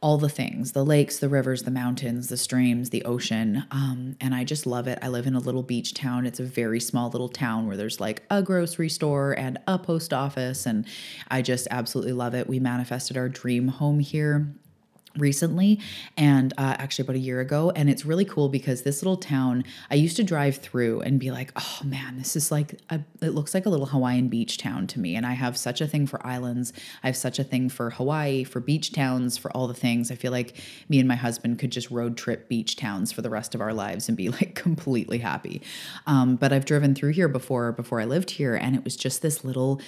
all 0.00 0.18
the 0.18 0.28
things 0.28 0.72
the 0.72 0.84
lakes, 0.84 1.18
the 1.18 1.28
rivers, 1.28 1.62
the 1.62 1.70
mountains, 1.70 2.28
the 2.28 2.36
streams, 2.36 2.90
the 2.90 3.04
ocean. 3.04 3.64
Um, 3.70 4.16
and 4.20 4.34
I 4.34 4.44
just 4.44 4.66
love 4.66 4.86
it. 4.86 4.98
I 5.02 5.08
live 5.08 5.26
in 5.26 5.34
a 5.34 5.40
little 5.40 5.62
beach 5.62 5.94
town. 5.94 6.26
It's 6.26 6.40
a 6.40 6.44
very 6.44 6.80
small 6.80 7.10
little 7.10 7.28
town 7.28 7.66
where 7.66 7.76
there's 7.76 8.00
like 8.00 8.22
a 8.30 8.42
grocery 8.42 8.88
store 8.88 9.32
and 9.32 9.58
a 9.66 9.78
post 9.78 10.12
office. 10.12 10.66
And 10.66 10.86
I 11.28 11.42
just 11.42 11.68
absolutely 11.70 12.12
love 12.12 12.34
it. 12.34 12.48
We 12.48 12.60
manifested 12.60 13.16
our 13.16 13.28
dream 13.28 13.68
home 13.68 14.00
here 14.00 14.48
recently 15.18 15.80
and 16.16 16.52
uh, 16.58 16.76
actually 16.78 17.04
about 17.04 17.16
a 17.16 17.20
year 17.20 17.40
ago 17.40 17.70
and 17.70 17.90
it's 17.90 18.04
really 18.04 18.24
cool 18.24 18.48
because 18.48 18.82
this 18.82 19.02
little 19.02 19.16
town 19.16 19.64
i 19.90 19.94
used 19.94 20.16
to 20.16 20.24
drive 20.24 20.56
through 20.56 21.00
and 21.00 21.18
be 21.18 21.30
like 21.30 21.52
oh 21.56 21.80
man 21.84 22.16
this 22.18 22.36
is 22.36 22.50
like 22.50 22.80
a, 22.90 23.00
it 23.20 23.30
looks 23.30 23.54
like 23.54 23.66
a 23.66 23.68
little 23.68 23.86
hawaiian 23.86 24.28
beach 24.28 24.58
town 24.58 24.86
to 24.86 25.00
me 25.00 25.14
and 25.14 25.26
i 25.26 25.32
have 25.32 25.56
such 25.56 25.80
a 25.80 25.86
thing 25.86 26.06
for 26.06 26.24
islands. 26.26 26.72
I 27.02 27.06
have 27.08 27.16
such 27.16 27.38
a 27.38 27.44
thing 27.44 27.68
for 27.68 27.90
hawaii 27.90 28.44
for 28.44 28.60
beach 28.60 28.92
towns 28.92 29.38
for 29.38 29.50
all 29.52 29.66
the 29.66 29.74
things. 29.74 30.10
I 30.10 30.14
feel 30.14 30.32
like 30.32 30.56
me 30.88 30.98
and 30.98 31.08
my 31.08 31.14
husband 31.14 31.58
could 31.58 31.70
just 31.70 31.90
road 31.90 32.16
trip 32.16 32.48
beach 32.48 32.76
towns 32.76 33.12
for 33.12 33.22
the 33.22 33.30
rest 33.30 33.54
of 33.54 33.60
our 33.60 33.72
lives 33.72 34.08
and 34.08 34.16
be 34.16 34.28
like 34.38 34.54
completely 34.54 35.18
happy. 35.18 35.62
Um, 36.06 36.36
but 36.36 36.52
i've 36.52 36.64
driven 36.64 36.94
through 36.94 37.12
here 37.12 37.28
before 37.28 37.72
before 37.72 38.00
i 38.00 38.04
lived 38.04 38.30
here 38.30 38.54
and 38.54 38.74
it 38.76 38.84
was 38.84 38.96
just 38.96 39.22
this 39.22 39.44
little 39.44 39.80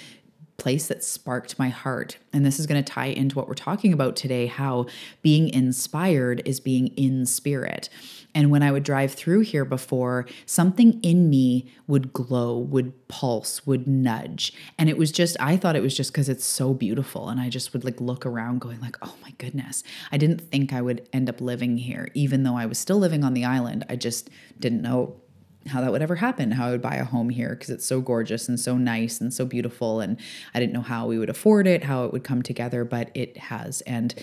place 0.59 0.87
that 0.87 1.03
sparked 1.03 1.57
my 1.57 1.69
heart. 1.69 2.17
And 2.31 2.45
this 2.45 2.59
is 2.59 2.67
going 2.67 2.83
to 2.83 2.93
tie 2.93 3.07
into 3.07 3.35
what 3.35 3.47
we're 3.47 3.53
talking 3.55 3.93
about 3.93 4.15
today 4.15 4.45
how 4.47 4.85
being 5.21 5.49
inspired 5.49 6.41
is 6.45 6.59
being 6.59 6.87
in 6.89 7.25
spirit. 7.25 7.89
And 8.35 8.51
when 8.51 8.61
I 8.61 8.71
would 8.71 8.83
drive 8.83 9.13
through 9.13 9.41
here 9.41 9.65
before, 9.65 10.27
something 10.45 10.99
in 11.01 11.29
me 11.29 11.71
would 11.87 12.13
glow, 12.13 12.57
would 12.57 13.07
pulse, 13.07 13.65
would 13.65 13.87
nudge. 13.87 14.53
And 14.77 14.87
it 14.87 14.97
was 14.97 15.11
just, 15.11 15.35
I 15.39 15.57
thought 15.57 15.75
it 15.75 15.81
was 15.81 15.97
just 15.97 16.11
because 16.11 16.29
it's 16.29 16.45
so 16.45 16.73
beautiful. 16.73 17.29
And 17.29 17.39
I 17.39 17.49
just 17.49 17.73
would 17.73 17.83
like 17.83 17.99
look 17.99 18.25
around 18.25 18.61
going 18.61 18.79
like, 18.81 18.97
oh 19.01 19.15
my 19.23 19.31
goodness. 19.39 19.83
I 20.11 20.17
didn't 20.17 20.41
think 20.41 20.73
I 20.73 20.81
would 20.81 21.09
end 21.11 21.27
up 21.27 21.41
living 21.41 21.77
here, 21.77 22.09
even 22.13 22.43
though 22.43 22.55
I 22.55 22.67
was 22.67 22.77
still 22.77 22.97
living 22.97 23.23
on 23.23 23.33
the 23.33 23.45
island. 23.45 23.85
I 23.89 23.95
just 23.95 24.29
didn't 24.59 24.83
know 24.83 25.19
how 25.67 25.81
that 25.81 25.91
would 25.91 26.01
ever 26.01 26.15
happen, 26.15 26.51
how 26.51 26.67
I 26.67 26.71
would 26.71 26.81
buy 26.81 26.95
a 26.95 27.03
home 27.03 27.29
here 27.29 27.49
because 27.49 27.69
it's 27.69 27.85
so 27.85 28.01
gorgeous 28.01 28.47
and 28.47 28.59
so 28.59 28.77
nice 28.77 29.19
and 29.19 29.33
so 29.33 29.45
beautiful. 29.45 29.99
And 29.99 30.17
I 30.53 30.59
didn't 30.59 30.73
know 30.73 30.81
how 30.81 31.05
we 31.05 31.19
would 31.19 31.29
afford 31.29 31.67
it, 31.67 31.83
how 31.83 32.05
it 32.05 32.13
would 32.13 32.23
come 32.23 32.41
together, 32.41 32.85
but 32.85 33.11
it 33.13 33.37
has. 33.37 33.81
And 33.81 34.15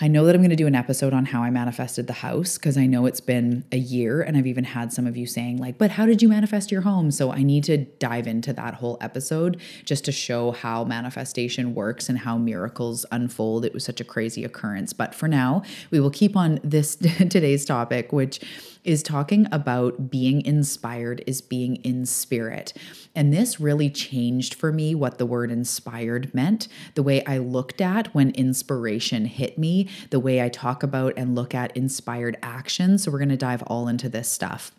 I 0.00 0.08
know 0.08 0.24
that 0.24 0.34
I'm 0.34 0.40
going 0.40 0.50
to 0.50 0.56
do 0.56 0.66
an 0.66 0.74
episode 0.74 1.12
on 1.12 1.26
how 1.26 1.42
I 1.42 1.50
manifested 1.50 2.08
the 2.08 2.12
house 2.12 2.58
because 2.58 2.76
I 2.76 2.86
know 2.86 3.06
it's 3.06 3.20
been 3.20 3.64
a 3.70 3.76
year 3.76 4.20
and 4.20 4.36
I've 4.36 4.48
even 4.48 4.64
had 4.64 4.92
some 4.92 5.06
of 5.06 5.16
you 5.16 5.26
saying, 5.26 5.58
like, 5.58 5.78
but 5.78 5.92
how 5.92 6.06
did 6.06 6.20
you 6.20 6.28
manifest 6.28 6.72
your 6.72 6.80
home? 6.80 7.12
So 7.12 7.30
I 7.30 7.44
need 7.44 7.62
to 7.64 7.76
dive 7.76 8.26
into 8.26 8.52
that 8.54 8.74
whole 8.74 8.98
episode 9.00 9.60
just 9.84 10.04
to 10.06 10.12
show 10.12 10.50
how 10.50 10.82
manifestation 10.82 11.74
works 11.74 12.08
and 12.08 12.18
how 12.18 12.36
miracles 12.36 13.06
unfold. 13.12 13.64
It 13.64 13.74
was 13.74 13.84
such 13.84 14.00
a 14.00 14.04
crazy 14.04 14.42
occurrence. 14.42 14.92
But 14.92 15.14
for 15.14 15.28
now, 15.28 15.62
we 15.92 16.00
will 16.00 16.10
keep 16.10 16.36
on 16.36 16.58
this 16.64 16.96
today's 16.96 17.64
topic, 17.64 18.12
which 18.12 18.40
is 18.84 19.02
talking 19.02 19.46
about 19.52 20.10
being 20.10 20.44
inspired 20.44 21.22
is 21.26 21.40
being 21.40 21.76
in 21.76 22.04
spirit. 22.06 22.72
And 23.14 23.32
this 23.32 23.60
really 23.60 23.90
changed 23.90 24.54
for 24.54 24.72
me 24.72 24.94
what 24.94 25.18
the 25.18 25.26
word 25.26 25.50
inspired 25.50 26.34
meant, 26.34 26.68
the 26.94 27.02
way 27.02 27.24
I 27.24 27.38
looked 27.38 27.80
at 27.80 28.14
when 28.14 28.30
inspiration 28.30 29.26
hit 29.26 29.58
me, 29.58 29.88
the 30.10 30.20
way 30.20 30.42
I 30.42 30.48
talk 30.48 30.82
about 30.82 31.14
and 31.16 31.34
look 31.34 31.54
at 31.54 31.76
inspired 31.76 32.36
action. 32.42 32.98
So, 32.98 33.10
we're 33.10 33.18
going 33.18 33.28
to 33.28 33.36
dive 33.36 33.62
all 33.66 33.88
into 33.88 34.08
this 34.08 34.28
stuff. 34.28 34.72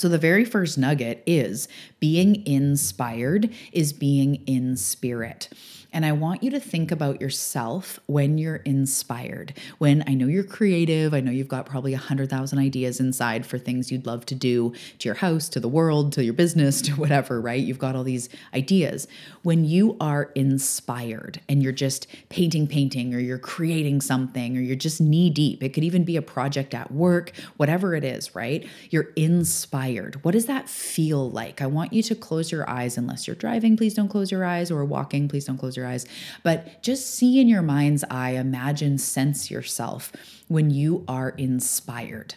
So, 0.00 0.08
the 0.08 0.16
very 0.16 0.46
first 0.46 0.78
nugget 0.78 1.22
is 1.26 1.68
being 2.00 2.46
inspired 2.46 3.52
is 3.70 3.92
being 3.92 4.36
in 4.46 4.78
spirit. 4.78 5.50
And 5.92 6.06
I 6.06 6.12
want 6.12 6.42
you 6.42 6.50
to 6.52 6.60
think 6.60 6.92
about 6.92 7.20
yourself 7.20 7.98
when 8.06 8.38
you're 8.38 8.56
inspired. 8.56 9.54
When 9.78 10.04
I 10.06 10.14
know 10.14 10.26
you're 10.26 10.44
creative, 10.44 11.12
I 11.12 11.20
know 11.20 11.32
you've 11.32 11.48
got 11.48 11.66
probably 11.66 11.94
a 11.94 11.98
100,000 11.98 12.58
ideas 12.58 13.00
inside 13.00 13.44
for 13.44 13.58
things 13.58 13.90
you'd 13.90 14.06
love 14.06 14.24
to 14.26 14.36
do 14.36 14.72
to 15.00 15.08
your 15.08 15.16
house, 15.16 15.48
to 15.48 15.58
the 15.58 15.68
world, 15.68 16.12
to 16.12 16.24
your 16.24 16.32
business, 16.32 16.80
to 16.82 16.92
whatever, 16.92 17.40
right? 17.40 17.60
You've 17.60 17.78
got 17.78 17.96
all 17.96 18.04
these 18.04 18.28
ideas. 18.54 19.08
When 19.42 19.64
you 19.64 19.96
are 20.00 20.30
inspired 20.34 21.40
and 21.48 21.62
you're 21.62 21.72
just 21.72 22.06
painting, 22.28 22.68
painting, 22.68 23.12
or 23.12 23.18
you're 23.18 23.38
creating 23.38 24.00
something, 24.00 24.56
or 24.56 24.60
you're 24.60 24.76
just 24.76 25.00
knee 25.00 25.28
deep, 25.28 25.62
it 25.62 25.70
could 25.70 25.84
even 25.84 26.04
be 26.04 26.16
a 26.16 26.22
project 26.22 26.72
at 26.72 26.92
work, 26.92 27.32
whatever 27.56 27.94
it 27.94 28.04
is, 28.04 28.34
right? 28.34 28.68
You're 28.90 29.10
inspired. 29.16 29.89
What 30.22 30.32
does 30.32 30.46
that 30.46 30.68
feel 30.68 31.28
like? 31.30 31.60
I 31.60 31.66
want 31.66 31.92
you 31.92 32.02
to 32.04 32.14
close 32.14 32.52
your 32.52 32.68
eyes, 32.70 32.96
unless 32.96 33.26
you're 33.26 33.34
driving, 33.34 33.76
please 33.76 33.94
don't 33.94 34.08
close 34.08 34.30
your 34.30 34.44
eyes, 34.44 34.70
or 34.70 34.84
walking, 34.84 35.28
please 35.28 35.46
don't 35.46 35.58
close 35.58 35.76
your 35.76 35.80
your 35.80 35.88
eyes, 35.88 36.06
but 36.42 36.82
just 36.82 37.12
see 37.12 37.40
in 37.40 37.48
your 37.48 37.62
mind's 37.62 38.04
eye, 38.10 38.30
imagine, 38.30 38.98
sense 38.98 39.50
yourself 39.50 40.12
when 40.48 40.70
you 40.70 41.04
are 41.08 41.30
inspired. 41.30 42.34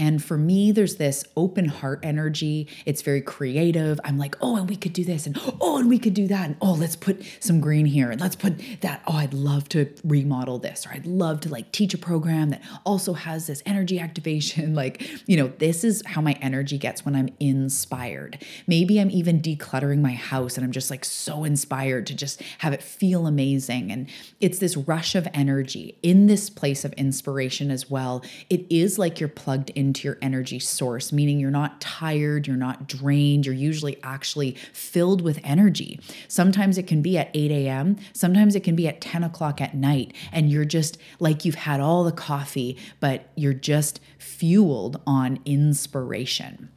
And 0.00 0.24
for 0.24 0.38
me, 0.38 0.72
there's 0.72 0.96
this 0.96 1.24
open 1.36 1.66
heart 1.66 2.00
energy. 2.02 2.66
It's 2.86 3.02
very 3.02 3.20
creative. 3.20 4.00
I'm 4.02 4.16
like, 4.16 4.34
oh, 4.40 4.56
and 4.56 4.66
we 4.66 4.74
could 4.74 4.94
do 4.94 5.04
this, 5.04 5.26
and 5.26 5.38
oh, 5.60 5.76
and 5.76 5.90
we 5.90 5.98
could 5.98 6.14
do 6.14 6.26
that, 6.28 6.46
and 6.46 6.56
oh, 6.62 6.72
let's 6.72 6.96
put 6.96 7.22
some 7.38 7.60
green 7.60 7.84
here, 7.84 8.10
and 8.10 8.18
let's 8.18 8.34
put 8.34 8.58
that. 8.80 9.02
Oh, 9.06 9.16
I'd 9.16 9.34
love 9.34 9.68
to 9.68 9.92
remodel 10.02 10.58
this, 10.58 10.86
or 10.86 10.92
I'd 10.92 11.04
love 11.04 11.40
to 11.40 11.50
like 11.50 11.70
teach 11.70 11.92
a 11.92 11.98
program 11.98 12.48
that 12.48 12.62
also 12.86 13.12
has 13.12 13.46
this 13.46 13.62
energy 13.66 14.00
activation. 14.00 14.74
Like, 14.80 15.28
you 15.28 15.36
know, 15.36 15.48
this 15.58 15.84
is 15.84 16.02
how 16.06 16.22
my 16.22 16.32
energy 16.40 16.78
gets 16.78 17.04
when 17.04 17.14
I'm 17.14 17.28
inspired. 17.38 18.42
Maybe 18.66 18.98
I'm 18.98 19.10
even 19.10 19.42
decluttering 19.42 20.00
my 20.00 20.12
house 20.12 20.56
and 20.56 20.64
I'm 20.64 20.72
just 20.72 20.90
like 20.90 21.04
so 21.04 21.44
inspired 21.44 22.06
to 22.06 22.14
just 22.14 22.40
have 22.58 22.72
it 22.72 22.82
feel 22.82 23.26
amazing. 23.26 23.92
And 23.92 24.08
it's 24.40 24.58
this 24.58 24.76
rush 24.76 25.14
of 25.14 25.28
energy 25.34 25.98
in 26.02 26.28
this 26.28 26.48
place 26.48 26.84
of 26.84 26.94
inspiration 26.94 27.70
as 27.70 27.90
well. 27.90 28.24
It 28.48 28.64
is 28.70 28.98
like 28.98 29.20
you're 29.20 29.28
plugged 29.28 29.68
in 29.70 29.89
into 29.90 30.06
your 30.06 30.18
energy 30.22 30.60
source, 30.60 31.12
meaning 31.12 31.40
you're 31.40 31.50
not 31.50 31.80
tired, 31.80 32.46
you're 32.46 32.56
not 32.56 32.86
drained, 32.86 33.44
you're 33.44 33.52
usually 33.52 34.00
actually 34.04 34.52
filled 34.72 35.20
with 35.20 35.40
energy. 35.42 35.98
Sometimes 36.28 36.78
it 36.78 36.86
can 36.86 37.02
be 37.02 37.18
at 37.18 37.28
8 37.34 37.50
a.m., 37.50 37.96
sometimes 38.12 38.54
it 38.54 38.62
can 38.62 38.76
be 38.76 38.86
at 38.86 39.00
10 39.00 39.24
o'clock 39.24 39.60
at 39.60 39.74
night, 39.74 40.14
and 40.30 40.48
you're 40.48 40.64
just 40.64 40.96
like 41.18 41.44
you've 41.44 41.56
had 41.56 41.80
all 41.80 42.04
the 42.04 42.12
coffee, 42.12 42.78
but 43.00 43.30
you're 43.34 43.52
just 43.52 43.98
fueled 44.18 45.00
on 45.08 45.40
inspiration 45.44 46.70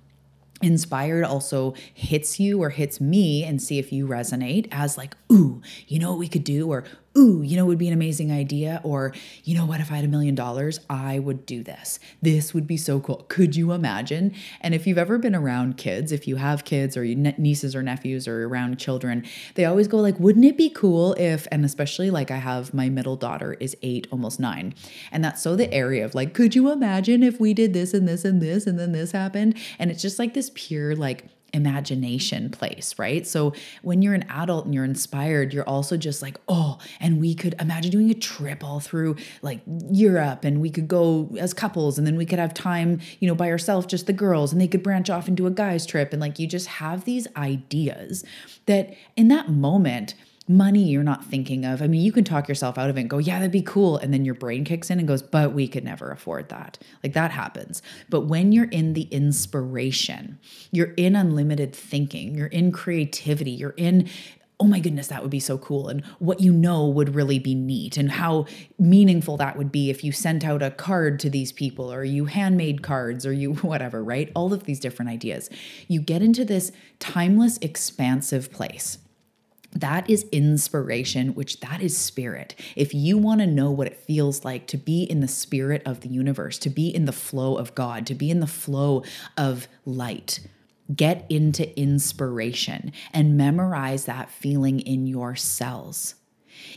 inspired 0.61 1.25
also 1.25 1.73
hits 1.93 2.39
you 2.39 2.63
or 2.63 2.69
hits 2.69 3.01
me 3.01 3.43
and 3.43 3.61
see 3.61 3.79
if 3.79 3.91
you 3.91 4.07
resonate 4.07 4.65
as 4.71 4.97
like 4.97 5.13
ooh 5.29 5.61
you 5.89 5.99
know 5.99 6.11
what 6.11 6.19
we 6.19 6.27
could 6.29 6.45
do 6.45 6.71
or 6.71 6.85
ooh, 7.17 7.41
you 7.43 7.55
know, 7.55 7.63
it 7.63 7.67
would 7.67 7.77
be 7.77 7.87
an 7.87 7.93
amazing 7.93 8.31
idea. 8.31 8.81
Or, 8.83 9.13
you 9.43 9.55
know 9.55 9.65
what, 9.65 9.79
if 9.79 9.91
I 9.91 9.95
had 9.95 10.05
a 10.05 10.07
million 10.07 10.35
dollars, 10.35 10.79
I 10.89 11.19
would 11.19 11.45
do 11.45 11.63
this. 11.63 11.99
This 12.21 12.53
would 12.53 12.65
be 12.65 12.77
so 12.77 12.99
cool. 12.99 13.25
Could 13.27 13.55
you 13.55 13.71
imagine? 13.71 14.33
And 14.61 14.73
if 14.73 14.87
you've 14.87 14.97
ever 14.97 15.17
been 15.17 15.35
around 15.35 15.77
kids, 15.77 16.11
if 16.11 16.27
you 16.27 16.37
have 16.37 16.65
kids 16.65 16.97
or 16.97 17.03
nieces 17.03 17.75
or 17.75 17.83
nephews 17.83 18.27
or 18.27 18.47
around 18.47 18.79
children, 18.79 19.25
they 19.55 19.65
always 19.65 19.87
go 19.87 19.97
like, 19.97 20.19
wouldn't 20.19 20.45
it 20.45 20.57
be 20.57 20.69
cool 20.69 21.13
if, 21.13 21.47
and 21.51 21.63
especially 21.65 22.09
like 22.09 22.31
I 22.31 22.37
have 22.37 22.73
my 22.73 22.89
middle 22.89 23.15
daughter 23.15 23.53
is 23.59 23.77
eight, 23.81 24.07
almost 24.11 24.39
nine. 24.39 24.73
And 25.11 25.23
that's 25.23 25.41
so 25.41 25.55
the 25.55 25.71
area 25.73 26.03
of 26.05 26.15
like, 26.15 26.33
could 26.33 26.55
you 26.55 26.71
imagine 26.71 27.23
if 27.23 27.39
we 27.39 27.53
did 27.53 27.73
this 27.73 27.93
and 27.93 28.07
this 28.07 28.25
and 28.25 28.41
this 28.41 28.65
and 28.65 28.79
then 28.79 28.91
this 28.91 29.11
happened? 29.11 29.57
And 29.77 29.91
it's 29.91 30.01
just 30.01 30.19
like 30.19 30.33
this 30.33 30.51
pure, 30.55 30.95
like, 30.95 31.25
imagination 31.53 32.49
place, 32.49 32.95
right? 32.97 33.25
So 33.25 33.53
when 33.83 34.01
you're 34.01 34.13
an 34.13 34.25
adult 34.29 34.65
and 34.65 34.73
you're 34.73 34.83
inspired, 34.83 35.53
you're 35.53 35.67
also 35.67 35.97
just 35.97 36.21
like, 36.21 36.37
oh, 36.47 36.79
and 36.99 37.19
we 37.19 37.35
could 37.35 37.55
imagine 37.59 37.91
doing 37.91 38.09
a 38.09 38.15
trip 38.15 38.63
all 38.63 38.79
through 38.79 39.15
like 39.41 39.61
Europe 39.91 40.43
and 40.43 40.59
we 40.59 40.69
could 40.69 40.87
go 40.87 41.29
as 41.39 41.53
couples 41.53 41.97
and 41.97 42.07
then 42.07 42.15
we 42.15 42.25
could 42.25 42.39
have 42.39 42.53
time, 42.53 42.99
you 43.19 43.27
know, 43.27 43.35
by 43.35 43.49
ourselves, 43.49 43.85
just 43.85 44.07
the 44.07 44.13
girls, 44.13 44.51
and 44.51 44.59
they 44.59 44.67
could 44.67 44.83
branch 44.83 45.09
off 45.09 45.27
and 45.27 45.37
do 45.37 45.47
a 45.47 45.51
guys 45.51 45.85
trip. 45.85 46.11
And 46.11 46.21
like 46.21 46.39
you 46.39 46.47
just 46.47 46.67
have 46.67 47.05
these 47.05 47.27
ideas 47.35 48.23
that 48.65 48.93
in 49.15 49.27
that 49.27 49.49
moment, 49.49 50.15
money 50.47 50.83
you're 50.83 51.03
not 51.03 51.23
thinking 51.23 51.63
of. 51.65 51.81
I 51.81 51.87
mean, 51.87 52.01
you 52.01 52.11
can 52.11 52.23
talk 52.23 52.49
yourself 52.49 52.77
out 52.77 52.89
of 52.89 52.97
it 52.97 53.01
and 53.01 53.09
go, 53.09 53.17
yeah, 53.17 53.39
that'd 53.39 53.51
be 53.51 53.61
cool. 53.61 53.97
And 53.97 54.13
then 54.13 54.25
your 54.25 54.35
brain 54.35 54.65
kicks 54.65 54.89
in 54.89 54.99
and 54.99 55.07
goes, 55.07 55.21
but 55.21 55.53
we 55.53 55.67
could 55.67 55.85
never 55.85 56.11
afford 56.11 56.49
that. 56.49 56.77
Like 57.01 57.13
that 57.13 57.31
happens. 57.31 57.81
But 58.09 58.21
when 58.21 58.51
you're 58.51 58.65
in 58.65 58.93
the 58.93 59.03
inspiration, 59.03 60.39
you're 60.71 60.93
in 60.97 61.15
unlimited 61.15 61.73
thinking, 61.73 62.35
you're 62.35 62.47
in 62.47 62.71
creativity, 62.71 63.51
you're 63.51 63.75
in 63.77 64.09
oh 64.59 64.65
my 64.65 64.79
goodness, 64.79 65.07
that 65.07 65.21
would 65.21 65.31
be 65.31 65.41
so 65.41 65.57
cool. 65.57 65.89
And 65.89 66.05
what 66.19 66.39
you 66.39 66.53
know 66.53 66.87
would 66.87 67.15
really 67.15 67.37
be 67.37 67.53
neat, 67.53 67.97
and 67.97 68.09
how 68.09 68.45
meaningful 68.79 69.35
that 69.37 69.57
would 69.57 69.73
be 69.73 69.89
if 69.89 70.05
you 70.05 70.13
sent 70.13 70.45
out 70.45 70.61
a 70.61 70.71
card 70.71 71.19
to 71.21 71.29
these 71.29 71.51
people, 71.51 71.91
or 71.91 72.05
you 72.05 72.25
handmade 72.25 72.81
cards, 72.81 73.25
or 73.25 73.33
you 73.33 73.53
whatever, 73.55 74.01
right? 74.01 74.31
All 74.35 74.53
of 74.53 74.63
these 74.63 74.79
different 74.79 75.11
ideas. 75.11 75.49
You 75.89 75.99
get 75.99 76.21
into 76.21 76.45
this 76.45 76.71
timeless, 76.99 77.57
expansive 77.57 78.51
place 78.51 78.99
that 79.75 80.09
is 80.09 80.25
inspiration 80.31 81.33
which 81.35 81.59
that 81.61 81.81
is 81.81 81.97
spirit. 81.97 82.55
If 82.75 82.93
you 82.93 83.17
want 83.17 83.41
to 83.41 83.47
know 83.47 83.71
what 83.71 83.87
it 83.87 83.97
feels 83.97 84.45
like 84.45 84.67
to 84.67 84.77
be 84.77 85.03
in 85.03 85.19
the 85.19 85.27
spirit 85.27 85.81
of 85.85 86.01
the 86.01 86.09
universe 86.09 86.57
to 86.59 86.69
be 86.69 86.93
in 86.93 87.05
the 87.05 87.11
flow 87.11 87.55
of 87.57 87.75
god 87.75 88.05
to 88.07 88.15
be 88.15 88.29
in 88.29 88.39
the 88.39 88.47
flow 88.47 89.03
of 89.37 89.67
light 89.85 90.39
get 90.93 91.25
into 91.29 91.77
inspiration 91.79 92.91
and 93.11 93.37
memorize 93.37 94.05
that 94.05 94.29
feeling 94.29 94.79
in 94.79 95.07
your 95.07 95.35
cells. 95.35 96.15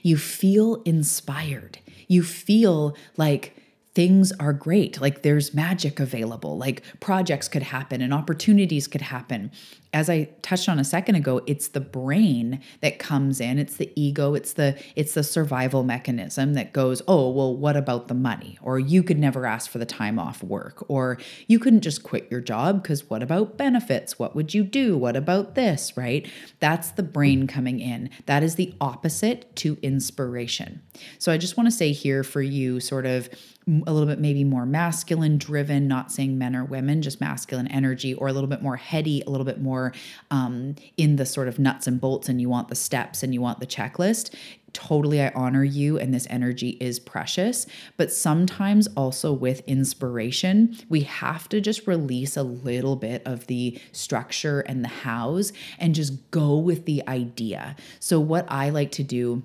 You 0.03 0.17
feel 0.17 0.83
inspired. 0.85 1.79
You 2.09 2.23
feel 2.23 2.97
like 3.17 3.57
things 3.97 4.31
are 4.39 4.53
great. 4.53 5.01
Like 5.01 5.23
there's 5.23 5.55
magic 5.55 5.99
available, 5.99 6.59
like 6.59 6.83
projects 7.01 7.49
could 7.49 7.63
happen 7.63 8.03
and 8.03 8.13
opportunities 8.13 8.87
could 8.87 9.01
happen 9.01 9.51
as 9.97 10.11
I 10.11 10.25
touched 10.43 10.69
on 10.69 10.79
a 10.79 10.85
second 10.85 11.15
ago, 11.15 11.41
it's 11.47 11.69
the 11.69 11.81
brain 11.81 12.61
that 12.83 12.99
comes 12.99 13.41
in. 13.41 13.59
It's 13.59 13.79
the 13.79 13.91
ego. 13.97 14.35
It's 14.35 14.53
the 14.53 14.79
it's 14.95 15.15
the 15.15 15.23
survival 15.23 15.85
mechanism 15.85 16.53
that 16.53 16.75
goes, 16.75 17.01
"Oh, 17.09 17.31
well, 17.31 17.57
what 17.57 17.79
about 17.79 18.09
the 18.09 18.15
money?" 18.15 18.59
Or 18.61 18.79
you 18.79 19.03
could 19.03 19.19
never 19.19 19.47
ask 19.47 19.71
for 19.71 19.79
the 19.79 19.87
time 19.87 20.19
off 20.19 20.43
work, 20.43 20.85
or 20.89 21.17
you 21.47 21.59
couldn't 21.59 21.81
just 21.81 22.03
quit 22.03 22.29
your 22.31 22.43
job 22.43 22.83
because 22.83 23.09
what 23.09 23.23
about 23.23 23.57
benefits? 23.57 24.19
What 24.19 24.37
would 24.37 24.53
you 24.53 24.65
do? 24.65 24.99
What 24.99 25.17
about 25.17 25.55
this, 25.55 25.97
right? 25.97 26.31
That's 26.61 26.91
the 26.91 27.03
brain 27.03 27.47
coming 27.47 27.81
in. 27.81 28.11
That 28.27 28.43
is 28.43 28.57
the 28.57 28.75
opposite 28.83 29.57
to 29.57 29.79
inspiration. 29.81 30.83
So 31.19 31.33
I 31.33 31.39
just 31.39 31.57
want 31.57 31.69
to 31.69 31.75
say 31.75 31.93
here 31.93 32.23
for 32.23 32.43
you 32.43 32.81
sort 32.81 33.07
of 33.07 33.31
a 33.69 33.93
little 33.93 34.07
bit 34.07 34.21
maybe 34.21 34.45
more 34.45 34.65
masculine 34.65 35.39
driven, 35.39 35.89
not 35.89 36.13
saying 36.13 36.39
men 36.39 36.55
or 36.55 36.65
women, 36.65 37.03
just 37.03 37.21
masculine 37.21 37.67
energy, 37.67 38.15
or 38.15 38.29
a 38.29 38.33
little 38.33 38.49
bit 38.49 38.63
more 38.63 38.77
heady, 38.77 39.25
a 39.27 39.31
little 39.31 39.45
bit 39.45 39.61
more 39.61 39.93
um, 40.31 40.77
in 40.97 41.17
the 41.17 41.27
sort 41.27 41.49
of 41.49 41.59
nuts 41.59 41.89
and 41.89 42.01
bolts, 42.01 42.29
and 42.29 42.41
you 42.41 42.49
want 42.49 42.69
the 42.69 42.77
steps 42.77 43.25
and 43.25 43.35
you 43.35 43.41
want 43.41 43.59
the 43.59 43.67
checklist. 43.67 44.33
Totally, 44.73 45.21
I 45.21 45.33
honor 45.35 45.65
you, 45.65 45.99
and 45.99 46.15
this 46.15 46.29
energy 46.31 46.77
is 46.81 47.01
precious. 47.01 47.67
But 47.97 48.13
sometimes, 48.13 48.87
also 48.97 49.33
with 49.33 49.63
inspiration, 49.67 50.77
we 50.89 51.01
have 51.01 51.49
to 51.49 51.61
just 51.61 51.89
release 51.89 52.37
a 52.37 52.45
little 52.45 52.95
bit 52.95 53.23
of 53.25 53.49
the 53.49 53.81
structure 53.91 54.61
and 54.61 54.85
the 54.85 54.89
hows 54.89 55.53
and 55.81 55.93
just 55.93 56.31
go 56.31 56.57
with 56.57 56.85
the 56.85 57.03
idea. 57.09 57.75
So, 57.99 58.21
what 58.21 58.47
I 58.49 58.71
like 58.71 58.93
to 58.93 59.03
do 59.03 59.43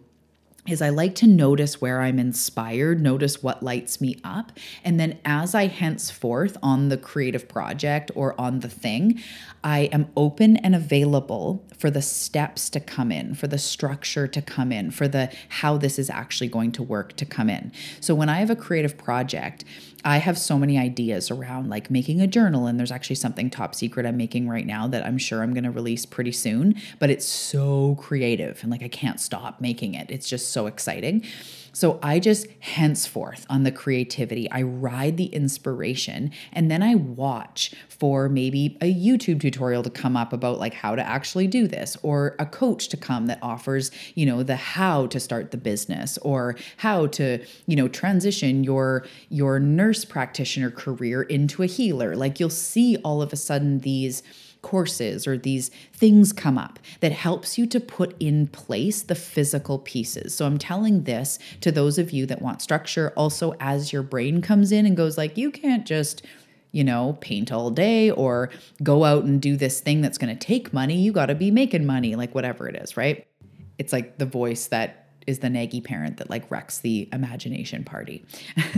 is 0.68 0.82
I 0.82 0.90
like 0.90 1.16
to 1.16 1.28
notice 1.28 1.82
where 1.82 2.02
I'm 2.02 2.20
inspired, 2.20 3.02
notice 3.02 3.42
what 3.42 3.64
lights 3.64 4.00
me 4.00 4.18
up. 4.24 4.52
And 4.84 5.00
then 5.00 5.20
as 5.26 5.56
I 5.56 5.68
henceforth 5.68 6.56
on 6.62 6.90
the 6.90 6.98
creative 6.98 7.48
project 7.48 8.12
or 8.14 8.40
on 8.40 8.60
the 8.60 8.70
thing, 8.70 9.20
I 9.64 9.82
am 9.92 10.12
open 10.16 10.58
and 10.58 10.76
available 10.76 11.66
for 11.78 11.90
the 11.90 12.02
steps 12.02 12.70
to 12.72 12.80
come 12.80 13.12
in, 13.12 13.34
for 13.34 13.48
the 13.48 13.58
structure 13.58 14.28
to 14.28 14.42
come 14.42 14.72
in, 14.72 14.92
for 14.92 15.08
the 15.08 15.32
how 15.50 15.78
this 15.78 15.98
is 15.98 16.10
actually 16.10 16.48
going 16.48 16.72
to 16.74 16.84
work 16.84 17.16
to 17.18 17.26
come 17.26 17.50
in. 17.50 17.72
So 18.00 18.14
when 18.14 18.30
I 18.30 18.38
have 18.38 18.50
a 18.50 18.56
creative 18.56 18.98
project, 18.98 19.66
I 20.04 20.18
have 20.18 20.38
so 20.38 20.58
many 20.58 20.80
ideas 20.80 21.30
around 21.30 21.70
like 21.70 21.92
making 21.92 22.22
a 22.22 22.28
journal, 22.28 22.66
and 22.66 22.80
there's 22.80 22.92
actually 22.92 23.18
something 23.18 23.52
top 23.52 23.76
secret 23.76 24.06
I'm 24.06 24.18
making 24.18 24.50
right 24.50 24.66
now 24.66 24.88
that 24.88 25.06
I'm 25.06 25.20
sure 25.20 25.44
I'm 25.44 25.54
going 25.54 25.64
to 25.64 25.72
release 25.72 26.08
pretty 26.08 26.32
soon. 26.32 26.76
But 26.98 27.12
it's 27.12 27.26
so 27.26 27.96
creative, 28.00 28.60
and 28.64 28.72
like 28.72 28.82
I 28.82 28.88
can't 28.88 29.20
stop 29.20 29.62
making 29.62 29.94
it. 29.94 30.10
It's 30.10 30.28
just 30.28 30.51
so 30.52 30.68
exciting. 30.68 31.24
So 31.74 32.00
I 32.04 32.20
just 32.20 32.48
henceforth 32.60 33.46
on 33.50 33.64
the 33.64 33.72
creativity, 33.72 34.50
I 34.52 34.62
ride 34.62 35.18
the 35.18 35.28
inspiration 35.28 36.32
and 36.52 36.70
then 36.70 36.84
I 36.84 36.96
watch 36.96 37.74
for 37.88 38.28
maybe 38.28 38.78
a 38.82 38.94
YouTube 38.94 39.40
tutorial 39.40 39.84
to 39.84 39.90
come 39.90 40.18
up 40.18 40.34
about 40.34 40.60
like 40.60 40.74
how 40.74 40.96
to 40.96 41.02
actually 41.02 41.48
do 41.48 41.68
this 41.68 41.96
or 42.04 42.36
a 42.40 42.46
coach 42.46 42.90
to 42.90 42.98
come 42.98 43.28
that 43.28 43.40
offers, 43.42 43.90
you 44.16 44.26
know, 44.26 44.44
the 44.44 44.58
how 44.58 45.08
to 45.08 45.20
start 45.20 45.52
the 45.52 45.58
business 45.58 46.18
or 46.20 46.56
how 46.78 47.08
to, 47.08 47.44
you 47.68 47.76
know, 47.76 47.88
transition 47.88 48.64
your 48.64 49.06
your 49.30 49.60
nurse 49.60 50.04
practitioner 50.04 50.72
career 50.72 51.22
into 51.22 51.64
a 51.64 51.68
healer. 51.68 52.16
Like 52.16 52.40
you'll 52.40 52.50
see 52.50 52.98
all 52.98 53.22
of 53.22 53.32
a 53.32 53.38
sudden 53.38 53.80
these 53.80 54.24
courses 54.62 55.28
or 55.28 55.38
these 55.38 55.70
things 55.94 56.32
come 56.32 56.58
up 56.58 56.80
that 57.00 57.12
helps 57.12 57.58
you 57.58 57.66
to 57.68 57.80
put 57.80 58.16
in 58.20 58.48
place 58.48 59.02
the 59.02 59.16
physical 59.16 59.80
pieces. 59.80 60.36
So 60.36 60.46
I'm 60.46 60.58
telling 60.58 61.04
this 61.04 61.40
to 61.62 61.72
those 61.72 61.98
of 61.98 62.12
you 62.12 62.26
that 62.28 62.42
want 62.42 62.62
structure 62.62 63.12
also 63.16 63.56
as 63.60 63.92
your 63.92 64.04
brain 64.04 64.42
comes 64.42 64.72
in 64.72 64.86
and 64.86 64.96
goes 64.96 65.18
like 65.18 65.38
you 65.38 65.52
can't 65.52 65.86
just 65.86 66.22
you 66.74 66.84
know, 66.86 67.18
paint 67.20 67.52
all 67.52 67.70
day 67.70 68.10
or 68.12 68.50
go 68.82 69.04
out 69.04 69.26
and 69.26 69.42
do 69.42 69.58
this 69.58 69.82
thing 69.82 70.02
that's 70.02 70.18
going 70.18 70.34
to 70.34 70.46
take 70.46 70.72
money. 70.72 71.02
You 71.02 71.12
got 71.12 71.26
to 71.26 71.36
be 71.36 71.52
making 71.52 71.86
money, 71.86 72.16
like 72.16 72.34
whatever 72.34 72.68
it 72.68 72.76
is, 72.76 72.96
right? 72.96 73.28
It's 73.78 73.92
like 73.92 74.18
the 74.18 74.26
voice 74.26 74.68
that 74.68 75.10
is 75.28 75.40
the 75.40 75.50
naggy 75.50 75.84
parent 75.84 76.18
that 76.18 76.30
like 76.30 76.50
wrecks 76.50 76.80
the 76.80 77.10
imagination 77.12 77.84
party. 77.84 78.26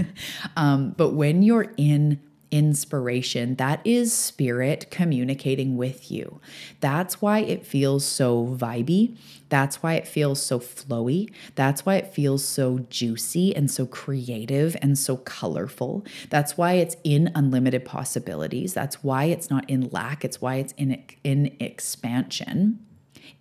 um, 0.58 0.94
but 0.98 1.12
when 1.12 1.44
you're 1.44 1.72
in 1.78 2.20
inspiration. 2.54 3.56
That 3.56 3.82
is 3.84 4.14
spirit 4.14 4.92
communicating 4.92 5.76
with 5.76 6.12
you. 6.12 6.40
That's 6.82 7.20
why 7.20 7.40
it 7.40 7.66
feels 7.66 8.06
so 8.06 8.46
vibey. 8.46 9.18
That's 9.50 9.82
why 9.82 9.96
it 9.96 10.08
feels 10.08 10.40
so 10.40 10.60
flowy. 10.60 11.34
That's 11.56 11.84
why 11.84 11.96
it 11.96 12.14
feels 12.14 12.46
so 12.46 12.86
juicy 12.92 13.56
and 13.56 13.72
so 13.72 13.88
creative 13.88 14.78
and 14.84 15.00
so 15.00 15.18
colorful. 15.18 16.06
That's 16.30 16.56
why 16.56 16.74
it's 16.74 16.96
in 17.04 17.32
unlimited 17.34 17.86
possibilities. 17.86 18.76
That's 18.76 19.04
why 19.04 19.26
it's 19.26 19.50
not 19.50 19.68
in 19.68 19.90
lack. 19.90 20.24
It's 20.24 20.40
why 20.40 20.58
it's 20.58 20.74
in 20.74 21.04
in 21.24 21.56
expansion. 21.60 22.86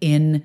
In 0.01 0.43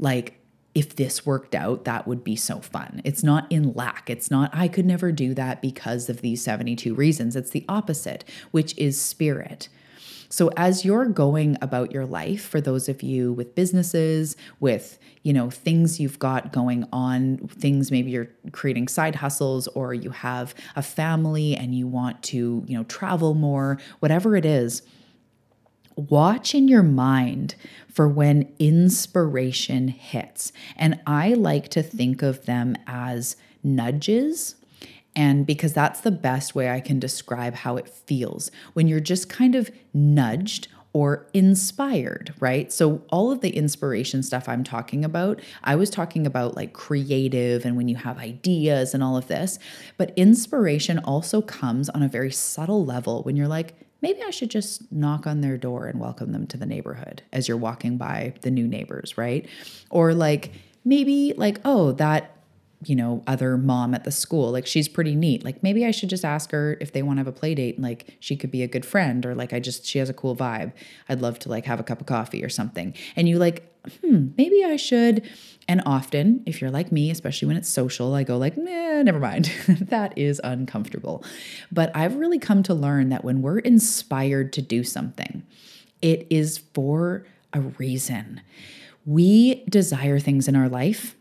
like 0.00 0.43
if 0.74 0.96
this 0.96 1.24
worked 1.24 1.54
out, 1.54 1.84
that 1.84 2.06
would 2.06 2.24
be 2.24 2.36
so 2.36 2.58
fun. 2.58 3.00
It's 3.04 3.22
not 3.22 3.50
in 3.50 3.72
lack. 3.74 4.10
It's 4.10 4.30
not, 4.30 4.50
I 4.52 4.68
could 4.68 4.86
never 4.86 5.12
do 5.12 5.34
that 5.34 5.62
because 5.62 6.08
of 6.08 6.20
these 6.20 6.42
72 6.42 6.94
reasons. 6.94 7.36
It's 7.36 7.50
the 7.50 7.64
opposite, 7.68 8.24
which 8.50 8.76
is 8.76 9.00
spirit. 9.00 9.68
So 10.28 10.50
as 10.56 10.84
you're 10.84 11.06
going 11.06 11.56
about 11.62 11.92
your 11.92 12.06
life, 12.06 12.44
for 12.44 12.60
those 12.60 12.88
of 12.88 13.04
you 13.04 13.32
with 13.32 13.54
businesses, 13.54 14.36
with 14.58 14.98
you 15.22 15.32
know 15.32 15.48
things 15.48 16.00
you've 16.00 16.18
got 16.18 16.52
going 16.52 16.88
on, 16.92 17.38
things 17.46 17.92
maybe 17.92 18.10
you're 18.10 18.30
creating 18.50 18.88
side 18.88 19.14
hustles 19.14 19.68
or 19.68 19.94
you 19.94 20.10
have 20.10 20.52
a 20.74 20.82
family 20.82 21.54
and 21.54 21.72
you 21.72 21.86
want 21.86 22.20
to, 22.24 22.64
you 22.66 22.76
know, 22.76 22.82
travel 22.84 23.34
more, 23.34 23.78
whatever 24.00 24.34
it 24.34 24.44
is, 24.44 24.82
watch 25.96 26.54
in 26.54 26.68
your 26.68 26.82
mind 26.82 27.54
for 27.88 28.08
when 28.08 28.52
inspiration 28.58 29.88
hits. 29.88 30.52
And 30.76 31.00
I 31.06 31.34
like 31.34 31.68
to 31.70 31.82
think 31.82 32.22
of 32.22 32.46
them 32.46 32.76
as 32.86 33.36
nudges. 33.62 34.56
And 35.16 35.46
because 35.46 35.72
that's 35.72 36.00
the 36.00 36.10
best 36.10 36.54
way 36.54 36.70
I 36.70 36.80
can 36.80 36.98
describe 36.98 37.54
how 37.54 37.76
it 37.76 37.88
feels 37.88 38.50
when 38.72 38.88
you're 38.88 39.00
just 39.00 39.28
kind 39.28 39.54
of 39.54 39.70
nudged 39.92 40.68
or 40.94 41.26
inspired, 41.34 42.32
right? 42.38 42.72
So, 42.72 43.02
all 43.10 43.32
of 43.32 43.40
the 43.40 43.50
inspiration 43.50 44.22
stuff 44.22 44.48
I'm 44.48 44.62
talking 44.62 45.04
about, 45.04 45.40
I 45.64 45.74
was 45.74 45.90
talking 45.90 46.24
about 46.24 46.54
like 46.54 46.72
creative 46.72 47.66
and 47.66 47.76
when 47.76 47.88
you 47.88 47.96
have 47.96 48.16
ideas 48.18 48.94
and 48.94 49.02
all 49.02 49.16
of 49.16 49.26
this. 49.26 49.58
But 49.98 50.12
inspiration 50.16 51.00
also 51.00 51.42
comes 51.42 51.90
on 51.90 52.02
a 52.02 52.08
very 52.08 52.30
subtle 52.30 52.84
level 52.84 53.24
when 53.24 53.34
you're 53.34 53.48
like, 53.48 53.74
maybe 54.04 54.20
I 54.22 54.28
should 54.28 54.50
just 54.50 54.92
knock 54.92 55.26
on 55.26 55.40
their 55.40 55.56
door 55.56 55.86
and 55.86 55.98
welcome 55.98 56.32
them 56.32 56.46
to 56.48 56.58
the 56.58 56.66
neighborhood 56.66 57.22
as 57.32 57.48
you're 57.48 57.56
walking 57.56 57.96
by 57.96 58.34
the 58.42 58.50
new 58.50 58.68
neighbors, 58.68 59.16
right? 59.16 59.48
Or 59.88 60.12
like, 60.12 60.52
maybe 60.84 61.32
like, 61.38 61.58
oh, 61.64 61.92
that 61.92 62.36
you 62.84 62.96
know, 62.96 63.22
other 63.26 63.56
mom 63.56 63.94
at 63.94 64.04
the 64.04 64.10
school. 64.10 64.50
Like 64.50 64.66
she's 64.66 64.88
pretty 64.88 65.14
neat. 65.14 65.44
Like 65.44 65.62
maybe 65.62 65.84
I 65.84 65.90
should 65.90 66.08
just 66.08 66.24
ask 66.24 66.50
her 66.50 66.76
if 66.80 66.92
they 66.92 67.02
want 67.02 67.18
to 67.18 67.20
have 67.20 67.26
a 67.26 67.32
play 67.32 67.54
date 67.54 67.76
and 67.76 67.84
like 67.84 68.16
she 68.20 68.36
could 68.36 68.50
be 68.50 68.62
a 68.62 68.68
good 68.68 68.84
friend 68.84 69.24
or 69.24 69.34
like 69.34 69.52
I 69.52 69.60
just 69.60 69.84
she 69.84 69.98
has 69.98 70.08
a 70.08 70.14
cool 70.14 70.36
vibe. 70.36 70.72
I'd 71.08 71.20
love 71.20 71.38
to 71.40 71.48
like 71.48 71.64
have 71.66 71.80
a 71.80 71.82
cup 71.82 72.00
of 72.00 72.06
coffee 72.06 72.44
or 72.44 72.48
something. 72.48 72.94
And 73.16 73.28
you 73.28 73.38
like, 73.38 73.70
hmm, 74.00 74.28
maybe 74.36 74.64
I 74.64 74.76
should. 74.76 75.28
And 75.66 75.82
often, 75.86 76.42
if 76.46 76.60
you're 76.60 76.70
like 76.70 76.92
me, 76.92 77.10
especially 77.10 77.48
when 77.48 77.56
it's 77.56 77.68
social, 77.68 78.14
I 78.14 78.22
go 78.22 78.36
like, 78.36 78.56
nah, 78.56 79.02
never 79.02 79.18
mind. 79.18 79.46
that 79.66 80.16
is 80.16 80.40
uncomfortable. 80.44 81.24
But 81.72 81.94
I've 81.94 82.16
really 82.16 82.38
come 82.38 82.62
to 82.64 82.74
learn 82.74 83.08
that 83.10 83.24
when 83.24 83.40
we're 83.40 83.60
inspired 83.60 84.52
to 84.54 84.62
do 84.62 84.84
something, 84.84 85.42
it 86.02 86.26
is 86.28 86.58
for 86.74 87.26
a 87.52 87.60
reason. 87.60 88.42
We 89.06 89.64
desire 89.66 90.18
things 90.18 90.48
in 90.48 90.56
our 90.56 90.68
life 90.68 91.16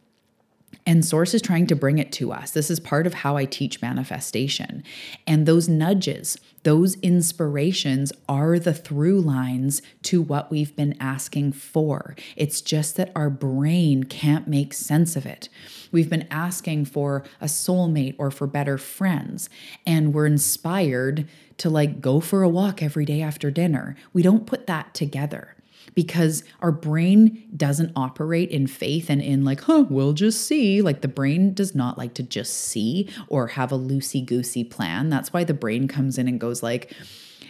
and 0.85 1.05
Source 1.05 1.33
is 1.33 1.41
trying 1.41 1.67
to 1.67 1.75
bring 1.75 1.97
it 1.97 2.11
to 2.13 2.31
us. 2.33 2.51
This 2.51 2.69
is 2.69 2.79
part 2.79 3.07
of 3.07 3.13
how 3.13 3.37
I 3.37 3.45
teach 3.45 3.81
manifestation. 3.81 4.83
And 5.25 5.45
those 5.45 5.69
nudges, 5.69 6.37
those 6.63 6.95
inspirations 7.01 8.11
are 8.27 8.59
the 8.59 8.73
through 8.73 9.21
lines 9.21 9.81
to 10.03 10.21
what 10.21 10.51
we've 10.51 10.75
been 10.75 10.95
asking 10.99 11.53
for. 11.53 12.15
It's 12.35 12.61
just 12.61 12.97
that 12.97 13.11
our 13.15 13.29
brain 13.29 14.03
can't 14.03 14.47
make 14.47 14.73
sense 14.73 15.15
of 15.15 15.25
it. 15.25 15.47
We've 15.91 16.09
been 16.09 16.27
asking 16.29 16.85
for 16.85 17.23
a 17.39 17.45
soulmate 17.45 18.15
or 18.17 18.31
for 18.31 18.47
better 18.47 18.77
friends, 18.77 19.49
and 19.85 20.13
we're 20.13 20.25
inspired 20.25 21.27
to 21.57 21.69
like 21.69 22.01
go 22.01 22.19
for 22.19 22.43
a 22.43 22.49
walk 22.49 22.81
every 22.81 23.05
day 23.05 23.21
after 23.21 23.51
dinner. 23.51 23.95
We 24.11 24.21
don't 24.21 24.47
put 24.47 24.67
that 24.67 24.93
together 24.93 25.55
because 25.95 26.43
our 26.61 26.71
brain 26.71 27.47
doesn't 27.55 27.91
operate 27.95 28.49
in 28.49 28.67
faith 28.67 29.09
and 29.09 29.21
in 29.21 29.43
like, 29.43 29.61
huh, 29.61 29.85
we'll 29.89 30.13
just 30.13 30.45
see. 30.45 30.81
Like 30.81 31.01
the 31.01 31.07
brain 31.07 31.53
does 31.53 31.75
not 31.75 31.97
like 31.97 32.13
to 32.15 32.23
just 32.23 32.53
see 32.53 33.09
or 33.27 33.47
have 33.47 33.71
a 33.71 33.77
loosey 33.77 34.25
goosey 34.25 34.63
plan. 34.63 35.09
That's 35.09 35.33
why 35.33 35.43
the 35.43 35.53
brain 35.53 35.87
comes 35.87 36.17
in 36.17 36.27
and 36.27 36.39
goes 36.39 36.63
like, 36.63 36.93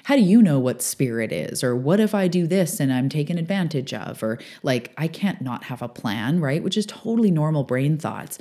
how 0.03 0.15
do 0.15 0.21
you 0.21 0.41
know 0.41 0.59
what 0.59 0.81
spirit 0.81 1.31
is? 1.31 1.63
Or 1.63 1.75
what 1.75 1.99
if 1.99 2.13
I 2.13 2.27
do 2.27 2.45
this 2.45 2.79
and 2.79 2.91
I'm 2.91 3.07
taken 3.07 3.37
advantage 3.37 3.93
of? 3.93 4.21
Or 4.21 4.37
like, 4.61 4.91
I 4.97 5.07
can't 5.07 5.41
not 5.41 5.65
have 5.65 5.81
a 5.81 5.87
plan, 5.87 6.41
right? 6.41 6.61
Which 6.61 6.77
is 6.77 6.85
totally 6.85 7.31
normal 7.31 7.63
brain 7.63 7.97
thoughts. 7.97 8.37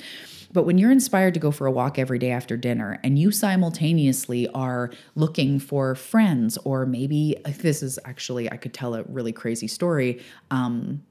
But 0.53 0.65
when 0.65 0.79
you're 0.79 0.91
inspired 0.91 1.35
to 1.35 1.41
go 1.41 1.51
for 1.51 1.67
a 1.67 1.73
walk 1.73 1.99
every 1.99 2.19
day 2.19 2.31
after 2.31 2.57
dinner 2.57 3.01
and 3.03 3.19
you 3.19 3.31
simultaneously 3.31 4.49
are 4.49 4.91
looking 5.15 5.59
for 5.59 5.95
friends, 5.95 6.59
or 6.65 6.87
maybe 6.87 7.37
this 7.59 7.83
is 7.83 7.99
actually, 8.05 8.51
I 8.51 8.57
could 8.57 8.75
tell 8.75 8.95
a 8.95 9.03
really 9.05 9.33
crazy 9.33 9.69
story. 9.69 10.23
Um, 10.51 11.03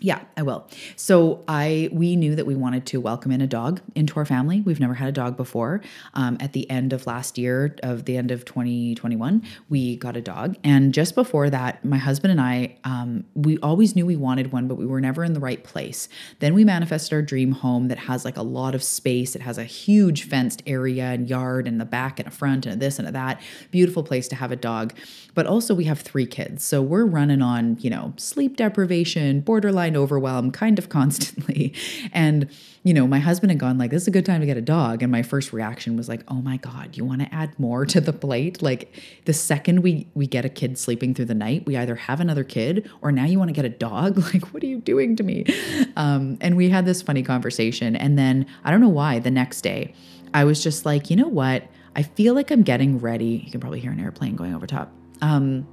yeah, 0.00 0.20
I 0.36 0.42
will. 0.42 0.68
So 0.94 1.42
I 1.48 1.88
we 1.92 2.14
knew 2.14 2.36
that 2.36 2.46
we 2.46 2.54
wanted 2.54 2.86
to 2.86 3.00
welcome 3.00 3.32
in 3.32 3.40
a 3.40 3.46
dog 3.46 3.80
into 3.96 4.16
our 4.16 4.24
family. 4.24 4.60
We've 4.60 4.78
never 4.78 4.94
had 4.94 5.08
a 5.08 5.12
dog 5.12 5.36
before. 5.36 5.80
Um, 6.14 6.36
at 6.40 6.52
the 6.52 6.70
end 6.70 6.92
of 6.92 7.06
last 7.06 7.36
year, 7.36 7.74
of 7.82 8.04
the 8.04 8.16
end 8.16 8.30
of 8.30 8.44
2021, 8.44 9.42
we 9.68 9.96
got 9.96 10.16
a 10.16 10.20
dog, 10.20 10.56
and 10.62 10.94
just 10.94 11.14
before 11.14 11.50
that, 11.50 11.84
my 11.84 11.98
husband 11.98 12.30
and 12.30 12.40
I, 12.40 12.76
um, 12.84 13.24
we 13.34 13.58
always 13.58 13.96
knew 13.96 14.06
we 14.06 14.16
wanted 14.16 14.52
one, 14.52 14.68
but 14.68 14.76
we 14.76 14.86
were 14.86 15.00
never 15.00 15.24
in 15.24 15.32
the 15.32 15.40
right 15.40 15.62
place. 15.64 16.08
Then 16.38 16.54
we 16.54 16.64
manifested 16.64 17.12
our 17.12 17.22
dream 17.22 17.52
home 17.52 17.88
that 17.88 17.98
has 17.98 18.24
like 18.24 18.36
a 18.36 18.42
lot 18.42 18.74
of 18.74 18.82
space. 18.82 19.34
It 19.34 19.42
has 19.42 19.58
a 19.58 19.64
huge 19.64 20.28
fenced 20.28 20.62
area 20.66 21.06
and 21.06 21.28
yard, 21.28 21.66
and 21.66 21.80
the 21.80 21.84
back 21.84 22.20
and 22.20 22.28
a 22.28 22.30
front 22.30 22.66
and 22.66 22.76
a 22.76 22.78
this 22.78 23.00
and 23.00 23.08
a 23.08 23.12
that. 23.12 23.40
Beautiful 23.72 24.04
place 24.04 24.28
to 24.28 24.36
have 24.36 24.52
a 24.52 24.56
dog, 24.56 24.94
but 25.38 25.46
also 25.46 25.72
we 25.72 25.84
have 25.84 26.00
three 26.00 26.26
kids, 26.26 26.64
so 26.64 26.82
we're 26.82 27.04
running 27.04 27.42
on 27.42 27.76
you 27.78 27.90
know 27.90 28.12
sleep 28.16 28.56
deprivation, 28.56 29.38
borderline 29.38 29.96
overwhelm, 29.96 30.50
kind 30.50 30.80
of 30.80 30.88
constantly. 30.98 31.72
And, 32.12 32.50
you 32.82 32.92
know, 32.92 33.06
my 33.06 33.20
husband 33.20 33.52
had 33.52 33.60
gone 33.60 33.78
like, 33.78 33.92
this 33.92 34.02
is 34.02 34.08
a 34.08 34.10
good 34.10 34.26
time 34.26 34.40
to 34.40 34.46
get 34.46 34.56
a 34.56 34.60
dog. 34.60 35.00
And 35.00 35.12
my 35.12 35.22
first 35.22 35.52
reaction 35.52 35.96
was 35.96 36.08
like, 36.08 36.24
oh 36.26 36.42
my 36.42 36.56
God, 36.56 36.96
you 36.96 37.04
want 37.04 37.20
to 37.20 37.32
add 37.32 37.56
more 37.56 37.86
to 37.86 38.00
the 38.00 38.12
plate? 38.12 38.62
Like 38.62 38.92
the 39.26 39.32
second 39.32 39.84
we 39.84 40.08
we 40.14 40.26
get 40.26 40.44
a 40.44 40.48
kid 40.48 40.76
sleeping 40.76 41.14
through 41.14 41.26
the 41.26 41.36
night, 41.36 41.64
we 41.66 41.76
either 41.76 41.94
have 41.94 42.18
another 42.18 42.42
kid 42.42 42.90
or 43.00 43.12
now 43.12 43.24
you 43.24 43.38
want 43.38 43.50
to 43.50 43.54
get 43.54 43.64
a 43.64 43.68
dog. 43.68 44.18
Like, 44.34 44.52
what 44.52 44.64
are 44.64 44.66
you 44.66 44.80
doing 44.80 45.14
to 45.14 45.22
me? 45.22 45.44
Um, 45.94 46.36
and 46.40 46.56
we 46.56 46.68
had 46.68 46.84
this 46.84 47.00
funny 47.00 47.22
conversation. 47.22 47.94
And 47.94 48.18
then 48.18 48.44
I 48.64 48.72
don't 48.72 48.80
know 48.80 48.88
why 48.88 49.20
the 49.20 49.30
next 49.30 49.60
day 49.60 49.94
I 50.34 50.42
was 50.42 50.60
just 50.60 50.84
like, 50.84 51.10
you 51.10 51.16
know 51.16 51.28
what? 51.28 51.62
I 51.94 52.02
feel 52.02 52.34
like 52.34 52.50
I'm 52.50 52.62
getting 52.62 52.98
ready. 52.98 53.42
You 53.44 53.52
can 53.52 53.60
probably 53.60 53.78
hear 53.78 53.92
an 53.92 54.00
airplane 54.00 54.34
going 54.34 54.52
over 54.52 54.66
top. 54.66 54.97
Um, 55.20 55.66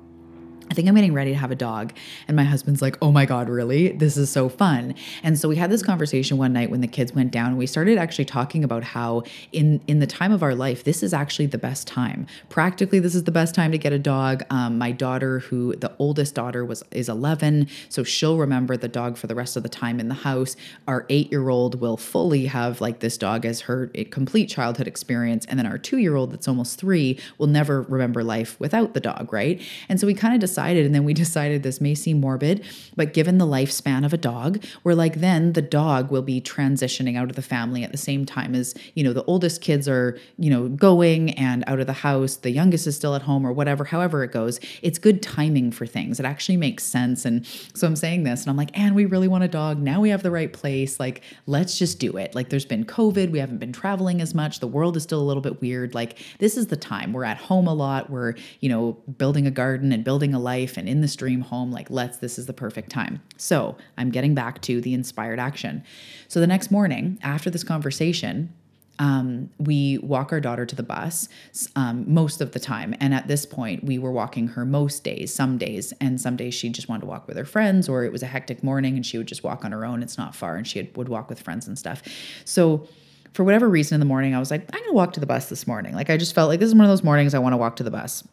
I 0.69 0.73
think 0.73 0.87
I'm 0.87 0.95
getting 0.95 1.13
ready 1.13 1.31
to 1.31 1.37
have 1.37 1.51
a 1.51 1.55
dog. 1.55 1.93
And 2.27 2.35
my 2.35 2.43
husband's 2.43 2.81
like, 2.81 2.97
oh 3.01 3.11
my 3.11 3.25
God, 3.25 3.49
really? 3.49 3.89
This 3.89 4.17
is 4.17 4.31
so 4.31 4.49
fun. 4.49 4.95
And 5.21 5.37
so 5.37 5.47
we 5.47 5.55
had 5.57 5.69
this 5.69 5.83
conversation 5.83 6.37
one 6.37 6.53
night 6.53 6.71
when 6.71 6.81
the 6.81 6.87
kids 6.87 7.13
went 7.13 7.31
down 7.31 7.47
and 7.47 7.57
we 7.57 7.67
started 7.67 7.97
actually 7.97 8.25
talking 8.25 8.63
about 8.63 8.83
how 8.83 9.23
in, 9.51 9.81
in 9.87 9.99
the 9.99 10.07
time 10.07 10.31
of 10.31 10.41
our 10.41 10.55
life, 10.55 10.83
this 10.83 11.03
is 11.03 11.13
actually 11.13 11.45
the 11.45 11.57
best 11.57 11.87
time. 11.87 12.25
Practically, 12.49 12.99
this 12.99 13.13
is 13.13 13.25
the 13.25 13.31
best 13.31 13.53
time 13.53 13.71
to 13.71 13.77
get 13.77 13.93
a 13.93 13.99
dog. 13.99 14.43
Um, 14.49 14.77
my 14.77 14.91
daughter, 14.91 15.39
who 15.39 15.75
the 15.75 15.91
oldest 15.99 16.33
daughter 16.33 16.65
was 16.65 16.83
is 16.91 17.09
11, 17.09 17.67
so 17.89 18.03
she'll 18.03 18.37
remember 18.37 18.75
the 18.75 18.87
dog 18.87 19.17
for 19.17 19.27
the 19.27 19.35
rest 19.35 19.55
of 19.55 19.63
the 19.63 19.69
time 19.69 19.99
in 19.99 20.07
the 20.07 20.15
house. 20.15 20.55
Our 20.87 21.05
eight-year-old 21.09 21.79
will 21.79 21.97
fully 21.97 22.47
have 22.47 22.81
like 22.81 22.99
this 22.99 23.17
dog 23.17 23.45
as 23.45 23.61
her 23.61 23.87
complete 24.09 24.47
childhood 24.47 24.87
experience. 24.87 25.45
And 25.45 25.59
then 25.59 25.65
our 25.65 25.77
two-year-old 25.77 26.31
that's 26.31 26.47
almost 26.47 26.79
three 26.79 27.19
will 27.37 27.47
never 27.47 27.83
remember 27.83 28.23
life 28.23 28.59
without 28.59 28.93
the 28.93 28.99
dog, 28.99 29.31
right? 29.31 29.61
And 29.89 29.99
so 29.99 30.07
we 30.07 30.13
kind 30.13 30.33
of 30.33 30.39
decided 30.55 30.85
and 30.85 30.95
then 30.95 31.03
we 31.03 31.13
decided 31.13 31.63
this 31.63 31.81
may 31.81 31.93
seem 31.93 32.21
morbid, 32.21 32.63
but 32.95 33.13
given 33.13 33.37
the 33.39 33.45
lifespan 33.45 34.05
of 34.05 34.13
a 34.13 34.17
dog, 34.17 34.63
we're 34.85 34.93
like, 34.93 35.15
then 35.15 35.51
the 35.51 35.61
dog 35.61 36.11
will 36.11 36.21
be 36.21 36.39
transitioning 36.39 37.17
out 37.17 37.29
of 37.29 37.35
the 37.35 37.41
family 37.41 37.83
at 37.83 37.91
the 37.91 37.97
same 37.97 38.25
time 38.25 38.55
as, 38.55 38.73
you 38.93 39.03
know, 39.03 39.11
the 39.11 39.23
oldest 39.25 39.59
kids 39.59 39.89
are, 39.89 40.17
you 40.37 40.49
know, 40.49 40.69
going 40.69 41.31
and 41.31 41.65
out 41.67 41.81
of 41.81 41.87
the 41.87 41.93
house, 41.93 42.37
the 42.37 42.51
youngest 42.51 42.87
is 42.87 42.95
still 42.95 43.15
at 43.15 43.21
home 43.21 43.45
or 43.45 43.51
whatever, 43.51 43.83
however 43.83 44.23
it 44.23 44.31
goes. 44.31 44.61
It's 44.81 44.97
good 44.97 45.21
timing 45.21 45.71
for 45.71 45.85
things. 45.85 46.21
It 46.21 46.25
actually 46.25 46.55
makes 46.55 46.85
sense. 46.85 47.25
And 47.25 47.45
so 47.73 47.85
I'm 47.85 47.97
saying 47.97 48.23
this, 48.23 48.43
and 48.43 48.49
I'm 48.49 48.55
like, 48.55 48.77
and 48.77 48.95
we 48.95 49.03
really 49.03 49.27
want 49.27 49.43
a 49.43 49.49
dog. 49.49 49.81
Now 49.81 49.99
we 49.99 50.09
have 50.09 50.23
the 50.23 50.31
right 50.31 50.53
place. 50.53 51.01
Like, 51.01 51.21
let's 51.47 51.77
just 51.77 51.99
do 51.99 52.15
it. 52.15 52.33
Like, 52.33 52.47
there's 52.47 52.65
been 52.65 52.85
COVID. 52.85 53.29
We 53.29 53.39
haven't 53.39 53.57
been 53.57 53.73
traveling 53.73 54.21
as 54.21 54.33
much. 54.33 54.61
The 54.61 54.67
world 54.67 54.95
is 54.95 55.03
still 55.03 55.21
a 55.21 55.27
little 55.27 55.41
bit 55.41 55.59
weird. 55.59 55.93
Like, 55.93 56.17
this 56.39 56.55
is 56.55 56.67
the 56.67 56.77
time. 56.77 57.11
We're 57.11 57.25
at 57.25 57.37
home 57.37 57.67
a 57.67 57.73
lot. 57.73 58.09
We're, 58.09 58.35
you 58.61 58.69
know, 58.69 58.93
building 59.17 59.47
a 59.47 59.51
garden 59.51 59.91
and 59.91 60.03
building 60.03 60.33
a 60.33 60.39
life 60.45 60.77
and 60.77 60.87
in 60.87 61.01
this 61.01 61.15
dream 61.15 61.41
home 61.41 61.71
like 61.71 61.89
let's 61.89 62.17
this 62.17 62.37
is 62.39 62.45
the 62.45 62.53
perfect 62.53 62.89
time 62.89 63.21
so 63.37 63.75
i'm 63.97 64.09
getting 64.09 64.33
back 64.33 64.61
to 64.61 64.79
the 64.79 64.93
inspired 64.93 65.39
action 65.39 65.83
so 66.27 66.39
the 66.39 66.47
next 66.47 66.71
morning 66.71 67.19
after 67.23 67.49
this 67.49 67.63
conversation 67.63 68.53
um, 68.99 69.49
we 69.57 69.97
walk 69.99 70.31
our 70.31 70.39
daughter 70.39 70.65
to 70.65 70.75
the 70.75 70.83
bus 70.83 71.27
um, 71.75 72.05
most 72.07 72.41
of 72.41 72.51
the 72.51 72.59
time. 72.59 72.95
And 72.99 73.13
at 73.13 73.27
this 73.27 73.45
point, 73.45 73.83
we 73.83 73.97
were 73.97 74.11
walking 74.11 74.47
her 74.49 74.65
most 74.65 75.03
days, 75.03 75.33
some 75.33 75.57
days. 75.57 75.93
And 75.99 76.19
some 76.19 76.35
days 76.35 76.53
she 76.53 76.69
just 76.69 76.87
wanted 76.87 77.01
to 77.01 77.07
walk 77.07 77.27
with 77.27 77.37
her 77.37 77.45
friends, 77.45 77.89
or 77.89 78.03
it 78.03 78.11
was 78.11 78.23
a 78.23 78.27
hectic 78.27 78.63
morning 78.63 78.95
and 78.95 79.05
she 79.05 79.17
would 79.17 79.27
just 79.27 79.43
walk 79.43 79.65
on 79.65 79.71
her 79.71 79.85
own. 79.85 80.01
It's 80.01 80.17
not 80.17 80.35
far, 80.35 80.55
and 80.55 80.67
she 80.67 80.89
would 80.95 81.09
walk 81.09 81.29
with 81.29 81.41
friends 81.41 81.67
and 81.67 81.77
stuff. 81.77 82.01
So, 82.45 82.87
for 83.33 83.43
whatever 83.43 83.67
reason 83.67 83.95
in 83.95 83.99
the 83.99 84.05
morning, 84.05 84.33
I 84.33 84.39
was 84.39 84.49
like, 84.49 84.69
I'm 84.73 84.83
to 84.85 84.93
walk 84.93 85.11
to 85.13 85.19
the 85.19 85.25
bus 85.25 85.49
this 85.49 85.67
morning. 85.67 85.93
Like, 85.93 86.09
I 86.09 86.15
just 86.15 86.33
felt 86.33 86.47
like 86.47 86.61
this 86.61 86.67
is 86.67 86.75
one 86.75 86.85
of 86.85 86.89
those 86.89 87.03
mornings 87.03 87.33
I 87.33 87.39
want 87.39 87.51
to 87.51 87.57
walk 87.57 87.75
to 87.77 87.83
the 87.83 87.91
bus. 87.91 88.25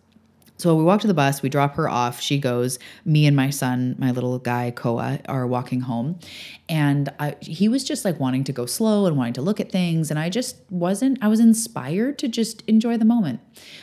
So 0.62 0.76
we 0.76 0.84
walk 0.84 1.00
to 1.00 1.08
the 1.08 1.12
bus, 1.12 1.42
we 1.42 1.48
drop 1.48 1.74
her 1.74 1.88
off. 1.88 2.20
She 2.20 2.38
goes. 2.38 2.78
Me 3.04 3.26
and 3.26 3.34
my 3.34 3.50
son, 3.50 3.96
my 3.98 4.12
little 4.12 4.38
guy 4.38 4.70
Koa, 4.70 5.18
are 5.28 5.44
walking 5.44 5.80
home, 5.80 6.20
and 6.68 7.12
I, 7.18 7.34
he 7.40 7.68
was 7.68 7.82
just 7.82 8.04
like 8.04 8.20
wanting 8.20 8.44
to 8.44 8.52
go 8.52 8.66
slow 8.66 9.06
and 9.06 9.16
wanting 9.16 9.32
to 9.32 9.42
look 9.42 9.58
at 9.58 9.72
things, 9.72 10.08
and 10.08 10.20
I 10.20 10.28
just 10.28 10.58
wasn't. 10.70 11.18
I 11.20 11.26
was 11.26 11.40
inspired 11.40 12.16
to 12.20 12.28
just 12.28 12.62
enjoy 12.68 12.96
the 12.96 13.04
moment. 13.04 13.40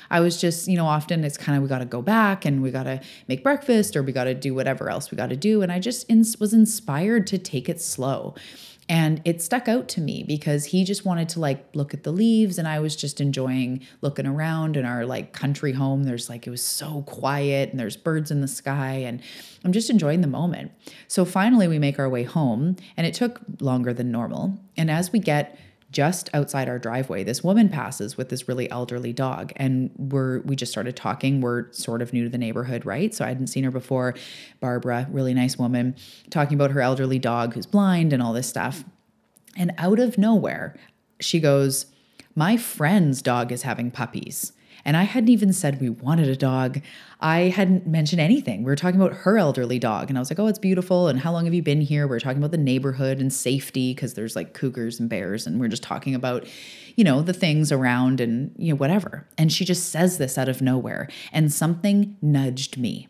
I 0.09 0.21
was 0.21 0.39
just, 0.39 0.69
you 0.69 0.77
know, 0.77 0.85
often 0.85 1.25
it's 1.25 1.37
kind 1.37 1.57
of 1.57 1.63
we 1.63 1.67
got 1.67 1.79
to 1.79 1.85
go 1.85 2.01
back 2.01 2.45
and 2.45 2.63
we 2.63 2.71
got 2.71 2.83
to 2.83 3.01
make 3.27 3.43
breakfast 3.43 3.97
or 3.97 4.01
we 4.01 4.13
got 4.13 4.23
to 4.23 4.33
do 4.33 4.55
whatever 4.55 4.89
else 4.89 5.11
we 5.11 5.17
got 5.17 5.31
to 5.31 5.35
do, 5.35 5.61
and 5.61 5.73
I 5.73 5.79
just 5.79 6.09
was 6.39 6.53
inspired 6.53 7.27
to 7.27 7.37
take 7.37 7.67
it 7.67 7.81
slow. 7.81 8.35
And 8.89 9.21
it 9.23 9.39
stuck 9.39 9.67
out 9.67 9.87
to 9.89 10.01
me 10.01 10.23
because 10.23 10.65
he 10.65 10.83
just 10.83 11.05
wanted 11.05 11.29
to 11.29 11.39
like 11.39 11.63
look 11.75 11.93
at 11.93 12.01
the 12.01 12.11
leaves 12.11 12.57
and 12.57 12.67
I 12.67 12.79
was 12.79 12.95
just 12.95 13.21
enjoying 13.21 13.85
looking 14.01 14.25
around 14.25 14.75
in 14.75 14.83
our 14.83 15.05
like 15.05 15.31
country 15.31 15.73
home. 15.73 16.05
There's 16.05 16.27
like, 16.27 16.47
it 16.47 16.49
was 16.49 16.63
so 16.63 17.03
quiet 17.03 17.69
and 17.69 17.79
there's 17.79 17.95
birds 17.95 18.31
in 18.31 18.41
the 18.41 18.47
sky 18.47 18.93
and 18.93 19.21
I'm 19.63 19.73
just 19.73 19.91
enjoying 19.91 20.21
the 20.21 20.27
moment. 20.27 20.71
So 21.07 21.23
finally, 21.23 21.67
we 21.67 21.77
make 21.77 21.99
our 21.99 22.09
way 22.09 22.23
home 22.23 22.77
and 22.97 23.05
it 23.05 23.13
took 23.13 23.39
longer 23.59 23.93
than 23.93 24.11
normal. 24.11 24.59
And 24.75 24.89
as 24.89 25.11
we 25.11 25.19
get 25.19 25.59
just 25.91 26.29
outside 26.33 26.69
our 26.69 26.77
driveway 26.77 27.23
this 27.23 27.43
woman 27.43 27.67
passes 27.67 28.15
with 28.15 28.29
this 28.29 28.47
really 28.47 28.69
elderly 28.69 29.11
dog 29.11 29.51
and 29.55 29.89
we're 29.97 30.39
we 30.41 30.55
just 30.55 30.71
started 30.71 30.95
talking. 30.95 31.41
We're 31.41 31.71
sort 31.71 32.01
of 32.01 32.13
new 32.13 32.23
to 32.23 32.29
the 32.29 32.37
neighborhood 32.37 32.85
right? 32.85 33.13
So 33.13 33.25
i 33.25 33.27
hadn't 33.27 33.47
seen 33.47 33.63
her 33.63 33.71
before. 33.71 34.15
Barbara 34.59 35.07
really 35.11 35.33
nice 35.33 35.57
woman 35.57 35.95
talking 36.29 36.55
about 36.55 36.71
her 36.71 36.81
elderly 36.81 37.19
dog 37.19 37.53
who's 37.53 37.65
blind 37.65 38.13
and 38.13 38.21
all 38.21 38.33
this 38.33 38.47
stuff. 38.47 38.83
And 39.57 39.73
out 39.77 39.99
of 39.99 40.17
nowhere 40.17 40.75
she 41.19 41.39
goes 41.39 41.87
my 42.35 42.55
friend's 42.55 43.21
dog 43.21 43.51
is 43.51 43.63
having 43.63 43.91
puppies 43.91 44.53
and 44.85 44.97
I 44.97 45.03
hadn't 45.03 45.29
even 45.29 45.53
said 45.53 45.81
we 45.81 45.89
wanted 45.89 46.27
a 46.27 46.35
dog. 46.35 46.81
I 47.19 47.41
hadn't 47.49 47.85
mentioned 47.85 48.21
anything. 48.21 48.59
We 48.59 48.71
were 48.71 48.75
talking 48.75 48.99
about 48.99 49.13
her 49.17 49.37
elderly 49.37 49.79
dog. 49.79 50.09
And 50.09 50.17
I 50.17 50.21
was 50.21 50.29
like, 50.29 50.39
oh, 50.39 50.47
it's 50.47 50.59
beautiful. 50.59 51.07
And 51.07 51.19
how 51.19 51.31
long 51.31 51.45
have 51.45 51.53
you 51.53 51.61
been 51.61 51.81
here? 51.81 52.07
We 52.07 52.15
are 52.15 52.19
talking 52.19 52.37
about 52.37 52.51
the 52.51 52.57
neighborhood 52.57 53.19
and 53.19 53.31
safety 53.31 53.93
because 53.93 54.13
there's 54.13 54.35
like 54.35 54.53
cougars 54.53 54.99
and 54.99 55.09
bears. 55.09 55.45
And 55.45 55.55
we 55.55 55.61
we're 55.61 55.69
just 55.69 55.83
talking 55.83 56.15
about, 56.15 56.47
you 56.95 57.03
know, 57.03 57.21
the 57.21 57.33
things 57.33 57.71
around 57.71 58.21
and, 58.21 58.53
you 58.57 58.73
know, 58.73 58.77
whatever. 58.77 59.27
And 59.37 59.51
she 59.51 59.65
just 59.65 59.89
says 59.89 60.17
this 60.17 60.37
out 60.37 60.49
of 60.49 60.61
nowhere. 60.61 61.09
And 61.31 61.51
something 61.51 62.17
nudged 62.21 62.77
me. 62.77 63.07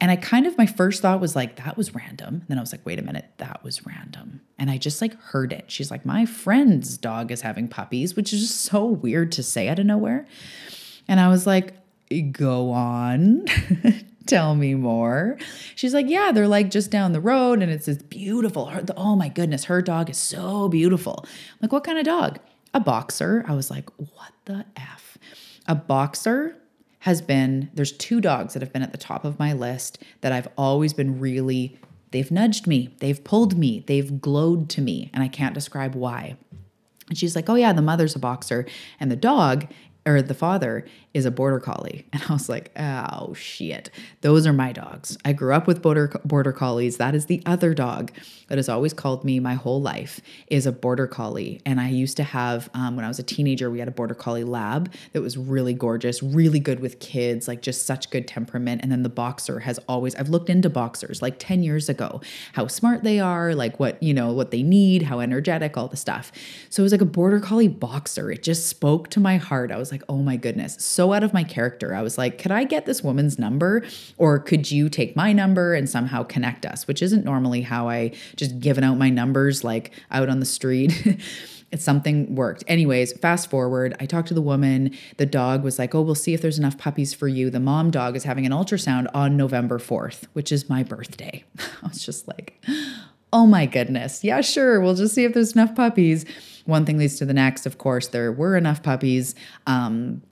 And 0.00 0.10
I 0.10 0.16
kind 0.16 0.46
of, 0.46 0.58
my 0.58 0.66
first 0.66 1.00
thought 1.00 1.20
was 1.20 1.34
like, 1.34 1.56
that 1.56 1.76
was 1.76 1.94
random. 1.94 2.44
Then 2.48 2.58
I 2.58 2.60
was 2.60 2.72
like, 2.72 2.84
wait 2.84 2.98
a 2.98 3.02
minute, 3.02 3.26
that 3.38 3.64
was 3.64 3.86
random. 3.86 4.42
And 4.58 4.70
I 4.70 4.76
just 4.76 5.00
like 5.00 5.18
heard 5.20 5.52
it. 5.52 5.64
She's 5.68 5.90
like, 5.90 6.04
my 6.04 6.26
friend's 6.26 6.98
dog 6.98 7.32
is 7.32 7.40
having 7.40 7.66
puppies, 7.66 8.14
which 8.14 8.32
is 8.32 8.40
just 8.40 8.60
so 8.60 8.84
weird 8.84 9.32
to 9.32 9.42
say 9.42 9.68
out 9.68 9.78
of 9.78 9.86
nowhere. 9.86 10.26
And 11.08 11.20
I 11.20 11.28
was 11.28 11.46
like, 11.46 11.74
go 12.32 12.70
on. 12.72 13.44
Tell 14.26 14.56
me 14.56 14.74
more. 14.74 15.38
She's 15.76 15.94
like, 15.94 16.08
yeah, 16.08 16.32
they're 16.32 16.48
like 16.48 16.70
just 16.70 16.90
down 16.90 17.12
the 17.12 17.20
road 17.20 17.62
and 17.62 17.70
it's 17.70 17.86
this 17.86 17.98
beautiful. 17.98 18.66
Her, 18.66 18.84
oh 18.96 19.14
my 19.14 19.28
goodness, 19.28 19.64
her 19.64 19.80
dog 19.80 20.10
is 20.10 20.18
so 20.18 20.68
beautiful. 20.68 21.24
I'm 21.24 21.58
like, 21.62 21.72
what 21.72 21.84
kind 21.84 21.98
of 21.98 22.04
dog? 22.04 22.40
A 22.74 22.80
boxer. 22.80 23.44
I 23.46 23.54
was 23.54 23.70
like, 23.70 23.88
what 23.98 24.32
the 24.46 24.64
F? 24.76 25.16
A 25.68 25.76
boxer 25.76 26.56
has 27.00 27.22
been, 27.22 27.70
there's 27.74 27.92
two 27.92 28.20
dogs 28.20 28.54
that 28.54 28.62
have 28.62 28.72
been 28.72 28.82
at 28.82 28.90
the 28.90 28.98
top 28.98 29.24
of 29.24 29.38
my 29.38 29.52
list 29.52 30.02
that 30.22 30.32
I've 30.32 30.48
always 30.58 30.92
been 30.92 31.20
really, 31.20 31.78
they've 32.10 32.30
nudged 32.32 32.66
me, 32.66 32.96
they've 32.98 33.22
pulled 33.22 33.56
me, 33.56 33.84
they've 33.86 34.20
glowed 34.20 34.68
to 34.70 34.80
me, 34.80 35.10
and 35.14 35.22
I 35.22 35.28
can't 35.28 35.54
describe 35.54 35.94
why. 35.94 36.36
And 37.08 37.16
she's 37.16 37.36
like, 37.36 37.48
Oh, 37.48 37.54
yeah, 37.54 37.72
the 37.72 37.80
mother's 37.80 38.16
a 38.16 38.18
boxer, 38.18 38.66
and 38.98 39.08
the 39.08 39.16
dog 39.16 39.68
or 40.06 40.22
the 40.22 40.34
father 40.34 40.86
is 41.12 41.24
a 41.24 41.30
border 41.30 41.60
collie. 41.60 42.06
And 42.16 42.22
I 42.30 42.32
was 42.32 42.48
like, 42.48 42.70
oh 42.78 43.34
shit. 43.34 43.90
Those 44.22 44.46
are 44.46 44.52
my 44.52 44.72
dogs. 44.72 45.18
I 45.24 45.32
grew 45.34 45.52
up 45.52 45.66
with 45.66 45.82
border 45.82 46.08
border 46.24 46.52
collies. 46.52 46.96
That 46.96 47.14
is 47.14 47.26
the 47.26 47.42
other 47.44 47.74
dog 47.74 48.10
that 48.48 48.58
has 48.58 48.68
always 48.68 48.92
called 48.92 49.24
me 49.24 49.40
my 49.40 49.54
whole 49.54 49.82
life 49.82 50.20
is 50.48 50.66
a 50.66 50.72
border 50.72 51.06
collie. 51.06 51.60
And 51.66 51.80
I 51.80 51.88
used 51.88 52.16
to 52.18 52.22
have 52.22 52.70
um, 52.74 52.96
when 52.96 53.04
I 53.04 53.08
was 53.08 53.18
a 53.18 53.22
teenager, 53.22 53.70
we 53.70 53.80
had 53.80 53.88
a 53.88 53.92
border 53.92 54.14
collie 54.14 54.44
lab 54.44 54.92
that 55.12 55.20
was 55.20 55.36
really 55.36 55.74
gorgeous, 55.74 56.22
really 56.22 56.60
good 56.60 56.80
with 56.80 57.00
kids, 57.00 57.48
like 57.48 57.60
just 57.60 57.86
such 57.86 58.10
good 58.10 58.26
temperament. 58.26 58.80
And 58.82 58.90
then 58.90 59.02
the 59.02 59.08
boxer 59.08 59.60
has 59.60 59.78
always 59.88 60.14
I've 60.14 60.28
looked 60.28 60.48
into 60.48 60.70
boxers 60.70 61.20
like 61.20 61.38
10 61.38 61.62
years 61.62 61.88
ago, 61.88 62.20
how 62.54 62.66
smart 62.66 63.02
they 63.02 63.20
are, 63.20 63.54
like 63.54 63.78
what, 63.78 64.02
you 64.02 64.14
know, 64.14 64.32
what 64.32 64.50
they 64.50 64.62
need, 64.62 65.02
how 65.02 65.20
energetic, 65.20 65.76
all 65.76 65.88
the 65.88 65.96
stuff. 65.96 66.32
So 66.70 66.82
it 66.82 66.84
was 66.84 66.92
like 66.92 67.00
a 67.00 67.06
border 67.06 67.40
collie 67.40 67.68
boxer. 67.68 68.30
It 68.30 68.42
just 68.42 68.66
spoke 68.66 69.08
to 69.10 69.20
my 69.20 69.36
heart. 69.36 69.72
I 69.72 69.76
was 69.76 69.90
like, 69.90 69.95
oh 70.08 70.18
my 70.18 70.36
goodness, 70.36 70.76
so 70.78 71.12
out 71.12 71.22
of 71.22 71.32
my 71.32 71.44
character. 71.44 71.94
I 71.94 72.02
was 72.02 72.18
like, 72.18 72.38
could 72.38 72.50
I 72.50 72.64
get 72.64 72.86
this 72.86 73.02
woman's 73.02 73.38
number? 73.38 73.84
Or 74.18 74.38
could 74.38 74.70
you 74.70 74.88
take 74.88 75.16
my 75.16 75.32
number 75.32 75.74
and 75.74 75.88
somehow 75.88 76.22
connect 76.22 76.66
us? 76.66 76.86
Which 76.86 77.02
isn't 77.02 77.24
normally 77.24 77.62
how 77.62 77.88
I 77.88 78.12
just 78.36 78.60
given 78.60 78.84
out 78.84 78.98
my 78.98 79.10
numbers 79.10 79.64
like 79.64 79.92
out 80.10 80.28
on 80.28 80.40
the 80.40 80.46
street. 80.46 81.20
something 81.76 82.34
worked. 82.34 82.64
Anyways, 82.66 83.12
fast 83.18 83.50
forward, 83.50 83.96
I 84.00 84.06
talked 84.06 84.28
to 84.28 84.34
the 84.34 84.42
woman. 84.42 84.96
The 85.16 85.26
dog 85.26 85.62
was 85.64 85.78
like, 85.78 85.94
Oh, 85.94 86.02
we'll 86.02 86.14
see 86.14 86.34
if 86.34 86.40
there's 86.40 86.58
enough 86.58 86.78
puppies 86.78 87.12
for 87.12 87.28
you. 87.28 87.50
The 87.50 87.60
mom 87.60 87.90
dog 87.90 88.16
is 88.16 88.24
having 88.24 88.46
an 88.46 88.52
ultrasound 88.52 89.08
on 89.14 89.36
November 89.36 89.78
4th, 89.78 90.24
which 90.32 90.52
is 90.52 90.68
my 90.68 90.82
birthday. 90.82 91.44
I 91.58 91.88
was 91.88 92.04
just 92.04 92.28
like, 92.28 92.62
Oh 93.32 93.46
my 93.46 93.66
goodness. 93.66 94.22
Yeah, 94.24 94.40
sure. 94.40 94.80
We'll 94.80 94.94
just 94.94 95.14
see 95.14 95.24
if 95.24 95.34
there's 95.34 95.52
enough 95.52 95.74
puppies. 95.74 96.24
One 96.66 96.84
thing 96.84 96.98
leads 96.98 97.16
to 97.18 97.24
the 97.24 97.34
next. 97.34 97.66
Of 97.66 97.78
course, 97.78 98.08
there 98.08 98.30
were 98.30 98.56
enough 98.56 98.82
puppies. 98.82 99.34
Um, 99.66 100.22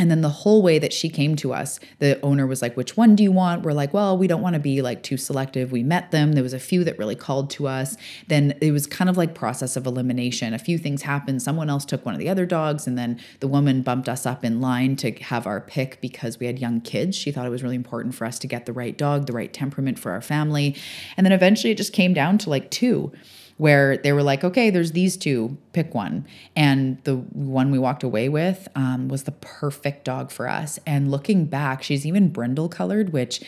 and 0.00 0.10
then 0.10 0.22
the 0.22 0.30
whole 0.30 0.62
way 0.62 0.78
that 0.78 0.94
she 0.94 1.10
came 1.10 1.36
to 1.36 1.52
us, 1.52 1.78
the 1.98 2.18
owner 2.22 2.46
was 2.46 2.62
like, 2.62 2.74
Which 2.74 2.96
one 2.96 3.14
do 3.14 3.22
you 3.22 3.30
want? 3.30 3.64
We're 3.64 3.74
like, 3.74 3.92
Well, 3.92 4.16
we 4.16 4.26
don't 4.26 4.40
want 4.40 4.54
to 4.54 4.60
be 4.60 4.80
like 4.80 5.02
too 5.02 5.18
selective. 5.18 5.72
We 5.72 5.82
met 5.82 6.10
them. 6.10 6.32
There 6.32 6.42
was 6.42 6.54
a 6.54 6.58
few 6.58 6.84
that 6.84 6.98
really 6.98 7.14
called 7.14 7.50
to 7.50 7.68
us. 7.68 7.98
Then 8.26 8.56
it 8.62 8.72
was 8.72 8.86
kind 8.86 9.10
of 9.10 9.18
like 9.18 9.34
process 9.34 9.76
of 9.76 9.86
elimination. 9.86 10.54
A 10.54 10.58
few 10.58 10.78
things 10.78 11.02
happened. 11.02 11.42
Someone 11.42 11.68
else 11.68 11.84
took 11.84 12.06
one 12.06 12.14
of 12.14 12.18
the 12.18 12.30
other 12.30 12.46
dogs, 12.46 12.86
and 12.86 12.96
then 12.96 13.20
the 13.40 13.48
woman 13.48 13.82
bumped 13.82 14.08
us 14.08 14.24
up 14.24 14.42
in 14.42 14.58
line 14.58 14.96
to 14.96 15.12
have 15.12 15.46
our 15.46 15.60
pick 15.60 16.00
because 16.00 16.40
we 16.40 16.46
had 16.46 16.58
young 16.58 16.80
kids. 16.80 17.14
She 17.14 17.30
thought 17.30 17.44
it 17.44 17.50
was 17.50 17.62
really 17.62 17.76
important 17.76 18.14
for 18.14 18.24
us 18.24 18.38
to 18.38 18.46
get 18.46 18.64
the 18.64 18.72
right 18.72 18.96
dog, 18.96 19.26
the 19.26 19.34
right 19.34 19.52
temperament 19.52 19.98
for 19.98 20.12
our 20.12 20.22
family. 20.22 20.76
And 21.18 21.26
then 21.26 21.32
eventually 21.32 21.72
it 21.72 21.76
just 21.76 21.92
came 21.92 22.14
down 22.14 22.38
to 22.38 22.48
like 22.48 22.70
two 22.70 23.12
where 23.60 23.98
they 23.98 24.10
were 24.10 24.22
like, 24.22 24.42
okay, 24.42 24.70
there's 24.70 24.92
these 24.92 25.18
two, 25.18 25.54
pick 25.74 25.94
one. 25.94 26.26
And 26.56 26.96
the 27.04 27.16
one 27.16 27.70
we 27.70 27.78
walked 27.78 28.02
away 28.02 28.26
with 28.30 28.66
um, 28.74 29.08
was 29.08 29.24
the 29.24 29.32
perfect 29.32 30.06
dog 30.06 30.30
for 30.30 30.48
us. 30.48 30.78
And 30.86 31.10
looking 31.10 31.44
back, 31.44 31.82
she's 31.82 32.06
even 32.06 32.30
brindle 32.30 32.70
colored, 32.70 33.12
which 33.12 33.42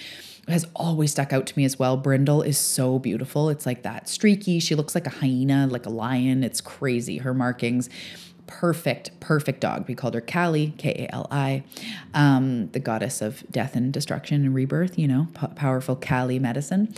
has 0.48 0.66
always 0.76 1.12
stuck 1.12 1.32
out 1.32 1.46
to 1.46 1.56
me 1.56 1.64
as 1.64 1.78
well. 1.78 1.96
Brindle 1.96 2.42
is 2.42 2.58
so 2.58 2.98
beautiful. 2.98 3.48
It's 3.48 3.64
like 3.64 3.84
that 3.84 4.06
streaky. 4.06 4.60
She 4.60 4.74
looks 4.74 4.94
like 4.94 5.06
a 5.06 5.10
hyena, 5.10 5.66
like 5.66 5.86
a 5.86 5.90
lion. 5.90 6.44
It's 6.44 6.60
crazy, 6.60 7.16
her 7.16 7.32
markings 7.32 7.88
perfect, 8.46 9.18
perfect 9.20 9.60
dog. 9.60 9.86
We 9.88 9.94
called 9.94 10.14
her 10.14 10.20
Kali, 10.20 10.74
K 10.78 11.06
A 11.08 11.14
L 11.14 11.26
I, 11.30 11.64
um, 12.14 12.68
the 12.72 12.80
goddess 12.80 13.22
of 13.22 13.44
death 13.50 13.74
and 13.74 13.92
destruction 13.92 14.44
and 14.44 14.54
rebirth, 14.54 14.98
you 14.98 15.08
know, 15.08 15.28
p- 15.34 15.46
powerful 15.54 15.96
Kali 15.96 16.38
medicine. 16.38 16.94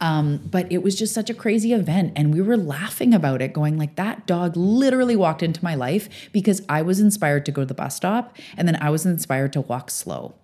Um, 0.00 0.38
but 0.50 0.70
it 0.70 0.82
was 0.82 0.96
just 0.96 1.14
such 1.14 1.30
a 1.30 1.34
crazy 1.34 1.72
event. 1.72 2.12
And 2.14 2.34
we 2.34 2.42
were 2.42 2.56
laughing 2.56 3.14
about 3.14 3.40
it, 3.40 3.52
going 3.52 3.78
like, 3.78 3.96
that 3.96 4.26
dog 4.26 4.56
literally 4.56 5.16
walked 5.16 5.42
into 5.42 5.62
my 5.64 5.74
life 5.74 6.30
because 6.32 6.62
I 6.68 6.82
was 6.82 7.00
inspired 7.00 7.46
to 7.46 7.52
go 7.52 7.62
to 7.62 7.66
the 7.66 7.74
bus 7.74 7.96
stop 7.96 8.36
and 8.56 8.68
then 8.68 8.76
I 8.76 8.90
was 8.90 9.06
inspired 9.06 9.52
to 9.54 9.60
walk 9.62 9.90
slow. 9.90 10.34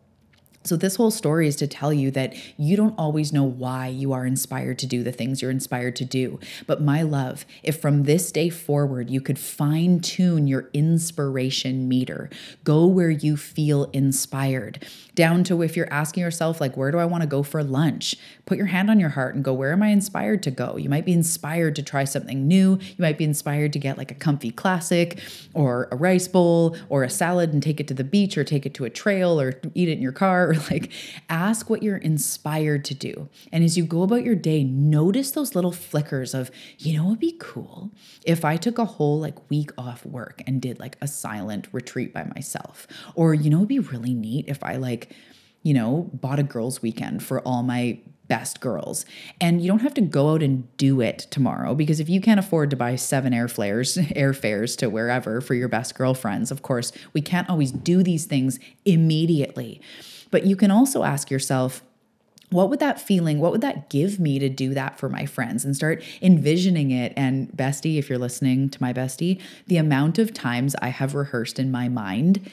So, 0.66 0.76
this 0.76 0.96
whole 0.96 1.10
story 1.10 1.46
is 1.46 1.56
to 1.56 1.66
tell 1.66 1.92
you 1.92 2.10
that 2.12 2.34
you 2.56 2.74
don't 2.74 2.98
always 2.98 3.34
know 3.34 3.44
why 3.44 3.88
you 3.88 4.14
are 4.14 4.24
inspired 4.24 4.78
to 4.78 4.86
do 4.86 5.02
the 5.02 5.12
things 5.12 5.42
you're 5.42 5.50
inspired 5.50 5.94
to 5.96 6.06
do. 6.06 6.40
But, 6.66 6.80
my 6.80 7.02
love, 7.02 7.44
if 7.62 7.78
from 7.78 8.04
this 8.04 8.32
day 8.32 8.48
forward 8.48 9.10
you 9.10 9.20
could 9.20 9.38
fine 9.38 10.00
tune 10.00 10.46
your 10.46 10.70
inspiration 10.72 11.86
meter, 11.86 12.30
go 12.64 12.86
where 12.86 13.10
you 13.10 13.36
feel 13.36 13.84
inspired, 13.92 14.86
down 15.14 15.44
to 15.44 15.60
if 15.60 15.76
you're 15.76 15.92
asking 15.92 16.22
yourself, 16.22 16.62
like, 16.62 16.78
where 16.78 16.90
do 16.90 16.96
I 16.98 17.04
want 17.04 17.20
to 17.20 17.28
go 17.28 17.42
for 17.42 17.62
lunch? 17.62 18.16
Put 18.46 18.56
your 18.56 18.68
hand 18.68 18.88
on 18.88 18.98
your 18.98 19.10
heart 19.10 19.34
and 19.34 19.44
go, 19.44 19.52
where 19.52 19.72
am 19.72 19.82
I 19.82 19.88
inspired 19.88 20.42
to 20.44 20.50
go? 20.50 20.78
You 20.78 20.88
might 20.88 21.04
be 21.04 21.12
inspired 21.12 21.76
to 21.76 21.82
try 21.82 22.04
something 22.04 22.48
new. 22.48 22.78
You 22.80 22.96
might 22.98 23.18
be 23.18 23.24
inspired 23.24 23.74
to 23.74 23.78
get 23.78 23.98
like 23.98 24.10
a 24.10 24.14
comfy 24.14 24.50
classic 24.50 25.20
or 25.52 25.88
a 25.92 25.96
rice 25.96 26.26
bowl 26.26 26.74
or 26.88 27.04
a 27.04 27.10
salad 27.10 27.52
and 27.52 27.62
take 27.62 27.80
it 27.80 27.88
to 27.88 27.94
the 27.94 28.02
beach 28.02 28.38
or 28.38 28.44
take 28.44 28.64
it 28.64 28.72
to 28.74 28.86
a 28.86 28.90
trail 28.90 29.38
or 29.38 29.60
eat 29.74 29.90
it 29.90 29.92
in 29.92 30.02
your 30.02 30.12
car 30.12 30.53
like 30.70 30.90
ask 31.28 31.68
what 31.68 31.82
you're 31.82 31.96
inspired 31.96 32.84
to 32.86 32.94
do. 32.94 33.28
And 33.52 33.64
as 33.64 33.76
you 33.76 33.84
go 33.84 34.02
about 34.02 34.24
your 34.24 34.34
day, 34.34 34.64
notice 34.64 35.30
those 35.30 35.54
little 35.54 35.72
flickers 35.72 36.34
of, 36.34 36.50
you 36.78 36.96
know, 36.96 37.08
it'd 37.08 37.20
be 37.20 37.36
cool 37.38 37.90
if 38.24 38.44
I 38.44 38.56
took 38.56 38.78
a 38.78 38.84
whole 38.84 39.20
like 39.20 39.50
week 39.50 39.70
off 39.78 40.04
work 40.04 40.42
and 40.46 40.60
did 40.60 40.78
like 40.78 40.96
a 41.00 41.08
silent 41.08 41.68
retreat 41.72 42.12
by 42.12 42.24
myself. 42.24 42.86
Or, 43.14 43.34
you 43.34 43.50
know, 43.50 43.58
it'd 43.58 43.68
be 43.68 43.78
really 43.78 44.14
neat 44.14 44.46
if 44.48 44.62
I 44.62 44.76
like, 44.76 45.14
you 45.62 45.74
know, 45.74 46.10
bought 46.12 46.38
a 46.38 46.42
girls' 46.42 46.82
weekend 46.82 47.22
for 47.22 47.40
all 47.40 47.62
my 47.62 47.98
best 48.28 48.60
girls. 48.60 49.04
And 49.40 49.60
you 49.60 49.68
don't 49.68 49.80
have 49.80 49.94
to 49.94 50.00
go 50.00 50.32
out 50.32 50.42
and 50.42 50.74
do 50.76 51.00
it 51.00 51.18
tomorrow 51.30 51.74
because 51.74 52.00
if 52.00 52.08
you 52.08 52.20
can't 52.20 52.40
afford 52.40 52.70
to 52.70 52.76
buy 52.76 52.96
seven 52.96 53.34
air 53.34 53.46
airfares, 53.48 53.98
airfares 54.14 54.76
to 54.78 54.88
wherever 54.88 55.40
for 55.40 55.54
your 55.54 55.68
best 55.68 55.94
girlfriends, 55.94 56.50
of 56.50 56.62
course, 56.62 56.92
we 57.12 57.20
can't 57.20 57.48
always 57.50 57.70
do 57.72 58.02
these 58.02 58.24
things 58.24 58.58
immediately. 58.84 59.80
But 60.30 60.44
you 60.46 60.56
can 60.56 60.70
also 60.70 61.02
ask 61.02 61.30
yourself, 61.30 61.82
what 62.50 62.70
would 62.70 62.78
that 62.80 63.00
feeling, 63.00 63.40
what 63.40 63.50
would 63.52 63.62
that 63.62 63.90
give 63.90 64.20
me 64.20 64.38
to 64.38 64.48
do 64.48 64.74
that 64.74 64.98
for 64.98 65.08
my 65.08 65.26
friends 65.26 65.64
and 65.64 65.74
start 65.74 66.04
envisioning 66.22 66.90
it? 66.90 67.12
And 67.16 67.50
bestie, 67.50 67.98
if 67.98 68.08
you're 68.08 68.18
listening 68.18 68.68
to 68.70 68.82
my 68.82 68.92
bestie, 68.92 69.40
the 69.66 69.76
amount 69.76 70.18
of 70.18 70.32
times 70.32 70.76
I 70.80 70.88
have 70.88 71.14
rehearsed 71.14 71.58
in 71.58 71.72
my 71.72 71.88
mind 71.88 72.48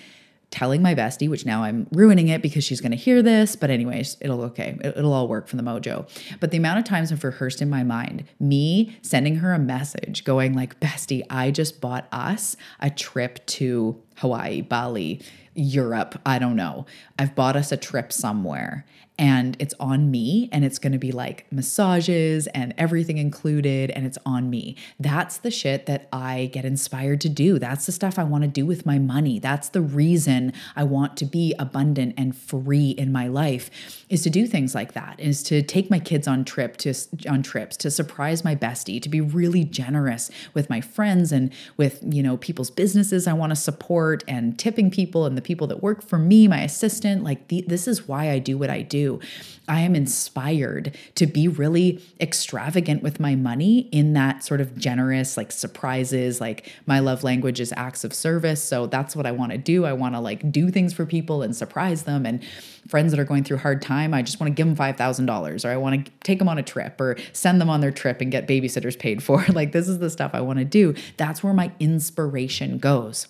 telling 0.49 0.81
my 0.81 0.93
bestie, 0.93 1.29
which 1.29 1.45
now 1.45 1.63
I'm 1.63 1.88
ruining 1.91 2.27
it 2.27 2.41
because 2.41 2.63
she's 2.63 2.81
going 2.81 2.91
to 2.91 2.97
hear 2.97 3.21
this. 3.21 3.55
But, 3.55 3.69
anyways, 3.69 4.17
it'll 4.19 4.41
okay. 4.43 4.77
It'll 4.84 5.13
all 5.13 5.27
work 5.27 5.47
for 5.47 5.55
the 5.55 5.63
mojo. 5.63 6.10
But 6.39 6.51
the 6.51 6.57
amount 6.57 6.79
of 6.79 6.86
times 6.86 7.12
I've 7.12 7.23
rehearsed 7.23 7.62
in 7.62 7.69
my 7.69 7.84
mind, 7.84 8.25
me 8.39 8.97
sending 9.01 9.38
her 9.38 9.53
a 9.53 9.60
message 9.60 10.25
going 10.25 10.53
like, 10.53 10.79
bestie, 10.79 11.23
I 11.29 11.51
just 11.51 11.79
bought 11.79 12.07
us 12.12 12.57
a 12.81 12.89
trip 12.89 13.45
to 13.47 14.01
Hawaii, 14.21 14.62
Bali, 14.62 15.21
Europe, 15.53 16.19
I 16.25 16.39
don't 16.39 16.55
know. 16.55 16.86
I've 17.19 17.36
bought 17.36 17.55
us 17.55 17.71
a 17.71 17.77
trip 17.77 18.13
somewhere 18.13 18.86
and 19.21 19.55
it's 19.60 19.75
on 19.79 20.10
me 20.10 20.49
and 20.51 20.65
it's 20.65 20.79
going 20.79 20.93
to 20.93 20.97
be 20.97 21.12
like 21.12 21.45
massages 21.51 22.47
and 22.47 22.73
everything 22.75 23.19
included 23.19 23.91
and 23.91 24.03
it's 24.03 24.17
on 24.25 24.49
me. 24.49 24.75
That's 24.99 25.38
the 25.38 25.51
shit 25.51 25.86
that 25.86 26.10
I 26.12 26.49
get 26.51 26.65
inspired 26.65 27.21
to 27.21 27.29
do. 27.29 27.60
That's 27.60 27.86
the 27.86 27.91
stuff 27.91 28.17
I 28.17 28.23
want 28.23 28.45
to 28.45 28.47
do 28.47 28.65
with 28.65 28.84
my 28.84 28.97
money. 28.97 29.38
That's 29.38 29.69
the 29.69 29.81
reason 29.81 30.53
I 30.75 30.86
want 30.86 31.17
to 31.17 31.25
be 31.25 31.53
abundant 31.60 32.15
and 32.17 32.36
free 32.36 32.91
in 32.91 33.12
my 33.12 33.27
life 33.27 33.69
is 34.10 34.23
to 34.23 34.31
do 34.31 34.47
things 34.47 34.73
like 34.73 34.93
that. 34.93 35.19
Is 35.19 35.43
to 35.43 35.62
take 35.62 35.91
my 35.91 35.99
kids 35.99 36.27
on 36.27 36.43
trip 36.43 36.77
to 36.77 36.93
on 37.29 37.43
trips, 37.43 37.77
to 37.77 37.91
surprise 37.91 38.43
my 38.43 38.55
bestie, 38.55 38.99
to 39.03 39.10
be 39.10 39.21
really 39.21 39.63
generous 39.63 40.31
with 40.55 40.67
my 40.67 40.81
friends 40.81 41.31
and 41.31 41.53
with, 41.77 42.01
you 42.10 42.23
know, 42.23 42.38
people's 42.38 42.71
businesses 42.71 43.27
I 43.27 43.34
want 43.34 43.51
to 43.51 43.55
support 43.55 44.11
and 44.28 44.58
tipping 44.58 44.91
people 44.91 45.26
and 45.26 45.38
the 45.38 45.41
people 45.41 45.67
that 45.67 45.82
work 45.82 46.01
for 46.01 46.18
me, 46.18 46.47
my 46.47 46.62
assistant. 46.62 47.24
Like 47.24 47.47
the, 47.47 47.64
this 47.68 47.88
is 47.88 48.07
why 48.07 48.30
I 48.32 48.39
do 48.39 48.57
what 48.57 48.70
I 48.70 48.82
do. 48.82 49.20
I 49.68 49.82
am 49.82 49.95
inspired 49.95 50.97
to 51.16 51.26
be 51.26 51.47
really 51.47 52.03
extravagant 52.20 53.03
with 53.03 53.20
my 53.20 53.36
money 53.36 53.88
in 53.91 54.14
that 54.14 54.43
sort 54.43 54.59
of 54.59 54.78
generous, 54.78 55.38
like 55.38 55.51
surprises. 55.51 56.41
Like 56.41 56.72
my 56.86 56.99
love 56.99 57.24
language 57.24 57.59
is 57.59 57.74
acts 57.78 58.03
of 58.03 58.14
service. 58.14 58.62
So 58.64 58.88
that's 58.88 59.16
what 59.16 59.26
I 59.26 59.32
want 59.32 59.53
to 59.53 59.57
do. 59.57 59.86
I 59.86 59.93
want 59.93 60.16
to 60.16 60.20
like 60.20 60.51
do 60.51 60.70
things 60.70 60.93
for 60.93 61.05
people 61.05 61.41
and 61.41 61.55
surprise 61.55 62.03
them. 62.03 62.26
And 62.26 62.43
friends 62.88 63.12
that 63.12 63.20
are 63.20 63.26
going 63.26 63.43
through 63.43 63.57
hard 63.57 63.82
time, 63.82 64.14
I 64.14 64.22
just 64.24 64.39
want 64.39 64.49
to 64.49 64.53
give 64.53 64.68
them 64.68 64.76
$5,000 64.76 65.66
or 65.66 65.70
I 65.70 65.78
want 65.78 66.05
to 66.05 66.12
take 66.24 66.39
them 66.39 66.49
on 66.49 66.57
a 66.57 66.64
trip 66.64 66.99
or 66.99 67.16
send 67.32 67.62
them 67.62 67.70
on 67.70 67.82
their 67.82 67.91
trip 67.91 68.20
and 68.20 68.32
get 68.32 68.47
babysitters 68.47 68.97
paid 68.97 69.24
for. 69.24 69.45
like 69.49 69.72
this 69.72 69.88
is 69.88 69.99
the 69.99 70.09
stuff 70.09 70.32
I 70.34 70.41
want 70.41 70.59
to 70.59 70.66
do. 70.66 70.95
That's 71.18 71.43
where 71.43 71.53
my 71.53 71.72
inspiration 71.80 72.78
goes. 72.78 73.28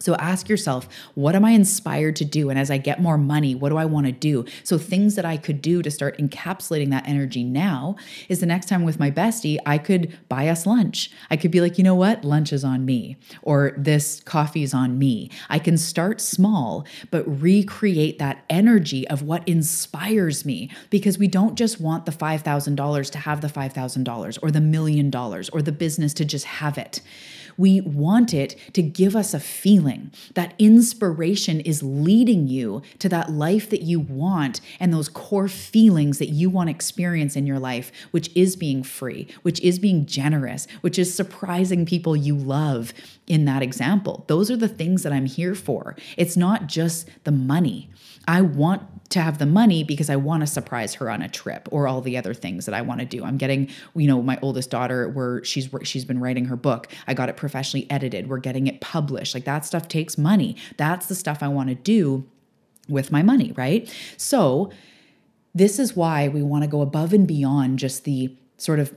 So 0.00 0.14
ask 0.16 0.48
yourself, 0.48 0.88
what 1.14 1.36
am 1.36 1.44
I 1.44 1.50
inspired 1.50 2.16
to 2.16 2.24
do? 2.24 2.50
And 2.50 2.58
as 2.58 2.70
I 2.70 2.78
get 2.78 3.00
more 3.00 3.18
money, 3.18 3.54
what 3.54 3.68
do 3.68 3.76
I 3.76 3.84
want 3.84 4.06
to 4.06 4.12
do? 4.12 4.46
So 4.64 4.78
things 4.78 5.14
that 5.14 5.24
I 5.24 5.36
could 5.36 5.60
do 5.60 5.82
to 5.82 5.90
start 5.90 6.18
encapsulating 6.18 6.90
that 6.90 7.06
energy 7.06 7.44
now 7.44 7.96
is 8.28 8.40
the 8.40 8.46
next 8.46 8.66
time 8.66 8.82
with 8.82 8.98
my 8.98 9.10
bestie, 9.10 9.58
I 9.66 9.78
could 9.78 10.16
buy 10.28 10.48
us 10.48 10.66
lunch. 10.66 11.10
I 11.30 11.36
could 11.36 11.50
be 11.50 11.60
like, 11.60 11.76
you 11.76 11.84
know 11.84 11.94
what? 11.94 12.24
Lunch 12.24 12.52
is 12.52 12.64
on 12.64 12.84
me, 12.84 13.16
or 13.42 13.74
this 13.76 14.20
coffee 14.20 14.62
is 14.62 14.72
on 14.72 14.98
me. 14.98 15.30
I 15.50 15.58
can 15.58 15.76
start 15.76 16.20
small, 16.20 16.86
but 17.10 17.24
recreate 17.40 18.18
that 18.18 18.44
energy 18.48 19.06
of 19.08 19.22
what 19.22 19.46
inspires 19.46 20.44
me 20.44 20.70
because 20.88 21.18
we 21.18 21.28
don't 21.28 21.56
just 21.56 21.80
want 21.80 22.06
the 22.06 22.12
$5,000 22.12 23.10
to 23.10 23.18
have 23.18 23.40
the 23.42 23.48
$5,000 23.48 24.38
or 24.42 24.50
the 24.50 24.60
million 24.60 25.10
dollars 25.10 25.48
or 25.50 25.60
the 25.60 25.72
business 25.72 26.14
to 26.14 26.24
just 26.24 26.46
have 26.46 26.78
it. 26.78 27.00
We 27.56 27.80
want 27.80 28.34
it 28.34 28.56
to 28.74 28.82
give 28.82 29.16
us 29.16 29.34
a 29.34 29.40
feeling. 29.40 30.12
That 30.34 30.54
inspiration 30.58 31.60
is 31.60 31.82
leading 31.82 32.48
you 32.48 32.82
to 32.98 33.08
that 33.08 33.30
life 33.30 33.70
that 33.70 33.82
you 33.82 34.00
want 34.00 34.60
and 34.78 34.92
those 34.92 35.08
core 35.08 35.48
feelings 35.48 36.18
that 36.18 36.28
you 36.28 36.50
want 36.50 36.68
to 36.68 36.74
experience 36.74 37.36
in 37.36 37.46
your 37.46 37.58
life, 37.58 37.92
which 38.10 38.30
is 38.34 38.56
being 38.56 38.82
free, 38.82 39.28
which 39.42 39.60
is 39.60 39.78
being 39.78 40.06
generous, 40.06 40.66
which 40.80 40.98
is 40.98 41.14
surprising 41.14 41.86
people 41.86 42.16
you 42.16 42.36
love 42.36 42.92
in 43.26 43.44
that 43.44 43.62
example. 43.62 44.24
Those 44.28 44.50
are 44.50 44.56
the 44.56 44.68
things 44.68 45.02
that 45.02 45.12
I'm 45.12 45.26
here 45.26 45.54
for. 45.54 45.96
It's 46.16 46.36
not 46.36 46.66
just 46.66 47.08
the 47.24 47.32
money. 47.32 47.90
I 48.26 48.42
want 48.42 48.82
to 49.10 49.20
have 49.20 49.38
the 49.38 49.46
money 49.46 49.84
because 49.84 50.08
I 50.08 50.16
want 50.16 50.42
to 50.42 50.46
surprise 50.46 50.94
her 50.94 51.10
on 51.10 51.20
a 51.20 51.28
trip 51.28 51.68
or 51.70 51.86
all 51.86 52.00
the 52.00 52.16
other 52.16 52.32
things 52.32 52.66
that 52.66 52.74
I 52.74 52.80
want 52.80 53.00
to 53.00 53.06
do. 53.06 53.24
I'm 53.24 53.36
getting, 53.36 53.68
you 53.94 54.06
know, 54.06 54.22
my 54.22 54.38
oldest 54.40 54.70
daughter 54.70 55.08
where 55.08 55.44
she's 55.44 55.68
she's 55.82 56.04
been 56.04 56.20
writing 56.20 56.46
her 56.46 56.56
book. 56.56 56.88
I 57.06 57.14
got 57.14 57.28
it 57.28 57.36
professionally 57.36 57.90
edited. 57.90 58.28
We're 58.28 58.38
getting 58.38 58.66
it 58.66 58.80
published. 58.80 59.34
Like 59.34 59.44
that 59.44 59.64
stuff 59.64 59.88
takes 59.88 60.16
money. 60.16 60.56
That's 60.76 61.06
the 61.06 61.14
stuff 61.14 61.42
I 61.42 61.48
want 61.48 61.68
to 61.68 61.74
do 61.74 62.26
with 62.88 63.12
my 63.12 63.22
money, 63.22 63.52
right? 63.56 63.92
So 64.16 64.70
this 65.54 65.78
is 65.78 65.96
why 65.96 66.28
we 66.28 66.42
want 66.42 66.62
to 66.62 66.68
go 66.68 66.80
above 66.80 67.12
and 67.12 67.26
beyond 67.26 67.78
just 67.78 68.04
the 68.04 68.36
sort 68.58 68.78
of 68.78 68.94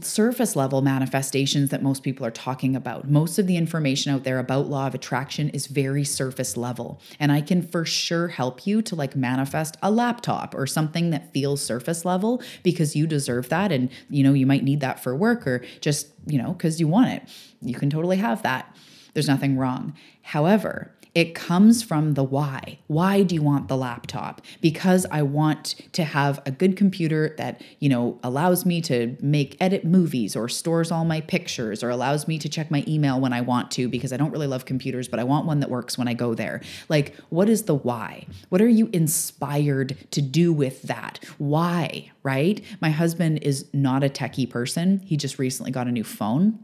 surface 0.00 0.56
level 0.56 0.80
manifestations 0.80 1.68
that 1.70 1.82
most 1.82 2.02
people 2.02 2.24
are 2.24 2.30
talking 2.30 2.74
about. 2.74 3.10
Most 3.10 3.38
of 3.38 3.46
the 3.46 3.56
information 3.58 4.12
out 4.12 4.24
there 4.24 4.38
about 4.38 4.68
law 4.68 4.86
of 4.86 4.94
attraction 4.94 5.50
is 5.50 5.66
very 5.66 6.04
surface 6.04 6.56
level. 6.56 7.00
And 7.20 7.30
I 7.30 7.42
can 7.42 7.60
for 7.60 7.84
sure 7.84 8.28
help 8.28 8.66
you 8.66 8.80
to 8.82 8.94
like 8.94 9.14
manifest 9.14 9.76
a 9.82 9.90
laptop 9.90 10.54
or 10.54 10.66
something 10.66 11.10
that 11.10 11.34
feels 11.34 11.62
surface 11.62 12.06
level 12.06 12.42
because 12.62 12.96
you 12.96 13.06
deserve 13.06 13.50
that 13.50 13.70
and 13.70 13.90
you 14.08 14.22
know 14.22 14.32
you 14.32 14.46
might 14.46 14.64
need 14.64 14.80
that 14.80 15.02
for 15.02 15.14
work 15.14 15.46
or 15.46 15.62
just, 15.80 16.08
you 16.26 16.40
know, 16.40 16.54
cuz 16.54 16.80
you 16.80 16.88
want 16.88 17.10
it. 17.10 17.22
You 17.60 17.74
can 17.74 17.90
totally 17.90 18.16
have 18.16 18.42
that. 18.42 18.74
There's 19.12 19.28
nothing 19.28 19.58
wrong. 19.58 19.94
However, 20.22 20.92
it 21.14 21.34
comes 21.34 21.82
from 21.82 22.14
the 22.14 22.24
why. 22.24 22.78
Why 22.86 23.22
do 23.22 23.34
you 23.34 23.42
want 23.42 23.68
the 23.68 23.76
laptop? 23.76 24.40
Because 24.60 25.06
I 25.10 25.22
want 25.22 25.74
to 25.92 26.04
have 26.04 26.40
a 26.46 26.50
good 26.50 26.76
computer 26.76 27.34
that, 27.38 27.62
you 27.78 27.88
know, 27.88 28.18
allows 28.22 28.64
me 28.64 28.80
to 28.82 29.16
make 29.20 29.56
edit 29.60 29.84
movies 29.84 30.36
or 30.36 30.48
stores 30.48 30.90
all 30.90 31.04
my 31.04 31.20
pictures 31.20 31.82
or 31.82 31.90
allows 31.90 32.28
me 32.28 32.38
to 32.38 32.48
check 32.48 32.70
my 32.70 32.84
email 32.86 33.20
when 33.20 33.32
I 33.32 33.40
want 33.40 33.70
to 33.72 33.88
because 33.88 34.12
I 34.12 34.16
don't 34.16 34.30
really 34.30 34.46
love 34.46 34.64
computers, 34.64 35.08
but 35.08 35.18
I 35.18 35.24
want 35.24 35.46
one 35.46 35.60
that 35.60 35.70
works 35.70 35.98
when 35.98 36.08
I 36.08 36.14
go 36.14 36.34
there. 36.34 36.60
Like, 36.88 37.16
what 37.30 37.48
is 37.48 37.64
the 37.64 37.74
why? 37.74 38.26
What 38.48 38.60
are 38.60 38.68
you 38.68 38.88
inspired 38.92 39.96
to 40.12 40.22
do 40.22 40.52
with 40.52 40.82
that? 40.82 41.20
Why, 41.38 42.10
right? 42.22 42.60
My 42.80 42.90
husband 42.90 43.42
is 43.42 43.66
not 43.72 44.04
a 44.04 44.08
techie 44.08 44.48
person. 44.48 45.00
He 45.00 45.16
just 45.16 45.38
recently 45.38 45.70
got 45.70 45.86
a 45.86 45.92
new 45.92 46.04
phone 46.04 46.58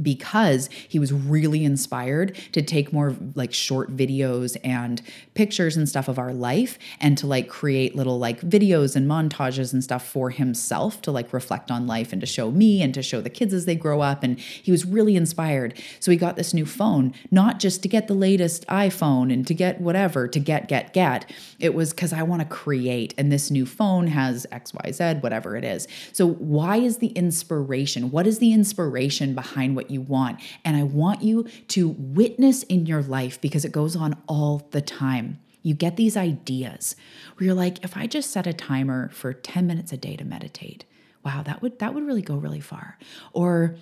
because 0.00 0.68
he 0.88 0.98
was 0.98 1.12
really 1.12 1.64
inspired 1.64 2.34
to 2.52 2.62
take 2.62 2.92
more 2.92 3.14
like 3.34 3.52
short 3.52 3.94
videos 3.94 4.56
and 4.64 5.02
pictures 5.34 5.76
and 5.76 5.88
stuff 5.88 6.08
of 6.08 6.18
our 6.18 6.32
life 6.32 6.78
and 7.00 7.18
to 7.18 7.26
like 7.26 7.48
create 7.48 7.94
little 7.94 8.18
like 8.18 8.40
videos 8.40 8.96
and 8.96 9.06
montages 9.06 9.72
and 9.72 9.84
stuff 9.84 10.06
for 10.06 10.30
himself 10.30 11.02
to 11.02 11.10
like 11.10 11.32
reflect 11.32 11.70
on 11.70 11.86
life 11.86 12.12
and 12.12 12.20
to 12.20 12.26
show 12.26 12.50
me 12.50 12.80
and 12.80 12.94
to 12.94 13.02
show 13.02 13.20
the 13.20 13.30
kids 13.30 13.52
as 13.52 13.66
they 13.66 13.74
grow 13.74 14.00
up. 14.00 14.22
And 14.22 14.38
he 14.38 14.70
was 14.70 14.86
really 14.86 15.16
inspired. 15.16 15.74
So 16.00 16.10
he 16.10 16.16
got 16.16 16.36
this 16.36 16.54
new 16.54 16.66
phone 16.66 17.12
not 17.30 17.58
just 17.58 17.82
to 17.82 17.88
get 17.88 18.08
the 18.08 18.14
latest 18.14 18.66
iPhone 18.68 19.32
and 19.32 19.46
to 19.46 19.54
get 19.54 19.80
whatever 19.80 20.26
to 20.28 20.38
get 20.38 20.68
get 20.68 20.92
get. 20.92 21.30
It 21.58 21.74
was 21.74 21.92
cuz 21.92 22.12
I 22.12 22.22
want 22.22 22.40
to 22.40 22.48
create 22.48 23.14
and 23.18 23.30
this 23.30 23.50
new 23.50 23.66
phone 23.66 24.06
has 24.08 24.46
xyz 24.52 25.22
whatever 25.22 25.56
it 25.56 25.64
is. 25.64 25.86
So 26.12 26.26
why 26.26 26.78
is 26.78 26.98
the 26.98 27.08
inspiration 27.08 28.10
what 28.10 28.26
is 28.26 28.38
the 28.38 28.52
inspiration 28.52 29.34
behind 29.34 29.76
what 29.76 29.81
what 29.82 29.90
you 29.90 30.00
want. 30.00 30.40
And 30.64 30.76
I 30.76 30.84
want 30.84 31.22
you 31.22 31.48
to 31.68 31.88
witness 31.88 32.62
in 32.64 32.86
your 32.86 33.02
life 33.02 33.40
because 33.40 33.64
it 33.64 33.72
goes 33.72 33.96
on 33.96 34.16
all 34.28 34.68
the 34.70 34.80
time. 34.80 35.40
You 35.62 35.74
get 35.74 35.96
these 35.96 36.16
ideas 36.16 36.96
where 37.36 37.46
you're 37.46 37.54
like, 37.54 37.84
if 37.84 37.96
I 37.96 38.06
just 38.06 38.30
set 38.30 38.46
a 38.46 38.52
timer 38.52 39.10
for 39.10 39.32
10 39.32 39.66
minutes 39.66 39.92
a 39.92 39.96
day 39.96 40.16
to 40.16 40.24
meditate, 40.24 40.84
wow, 41.24 41.42
that 41.42 41.62
would 41.62 41.78
that 41.78 41.94
would 41.94 42.06
really 42.06 42.22
go 42.22 42.36
really 42.36 42.60
far. 42.60 42.98
Or 43.32 43.76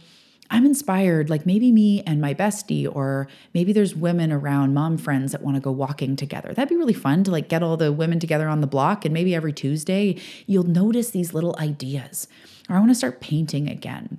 I'm 0.52 0.66
inspired, 0.66 1.30
like 1.30 1.46
maybe 1.46 1.70
me 1.70 2.02
and 2.02 2.20
my 2.20 2.34
bestie, 2.34 2.92
or 2.92 3.28
maybe 3.54 3.72
there's 3.72 3.94
women 3.94 4.32
around, 4.32 4.74
mom 4.74 4.98
friends 4.98 5.32
that 5.32 5.42
want 5.42 5.54
to 5.54 5.60
go 5.60 5.70
walking 5.70 6.16
together. 6.16 6.52
That'd 6.52 6.68
be 6.68 6.76
really 6.76 6.92
fun 6.92 7.22
to 7.24 7.30
like 7.30 7.48
get 7.48 7.62
all 7.62 7.76
the 7.76 7.92
women 7.92 8.18
together 8.18 8.48
on 8.48 8.60
the 8.60 8.66
block. 8.66 9.04
And 9.04 9.14
maybe 9.14 9.34
every 9.34 9.52
Tuesday, 9.52 10.20
you'll 10.46 10.64
notice 10.64 11.10
these 11.10 11.32
little 11.32 11.56
ideas. 11.58 12.26
Or 12.68 12.76
I 12.76 12.78
want 12.80 12.90
to 12.90 12.96
start 12.96 13.20
painting 13.20 13.68
again 13.68 14.18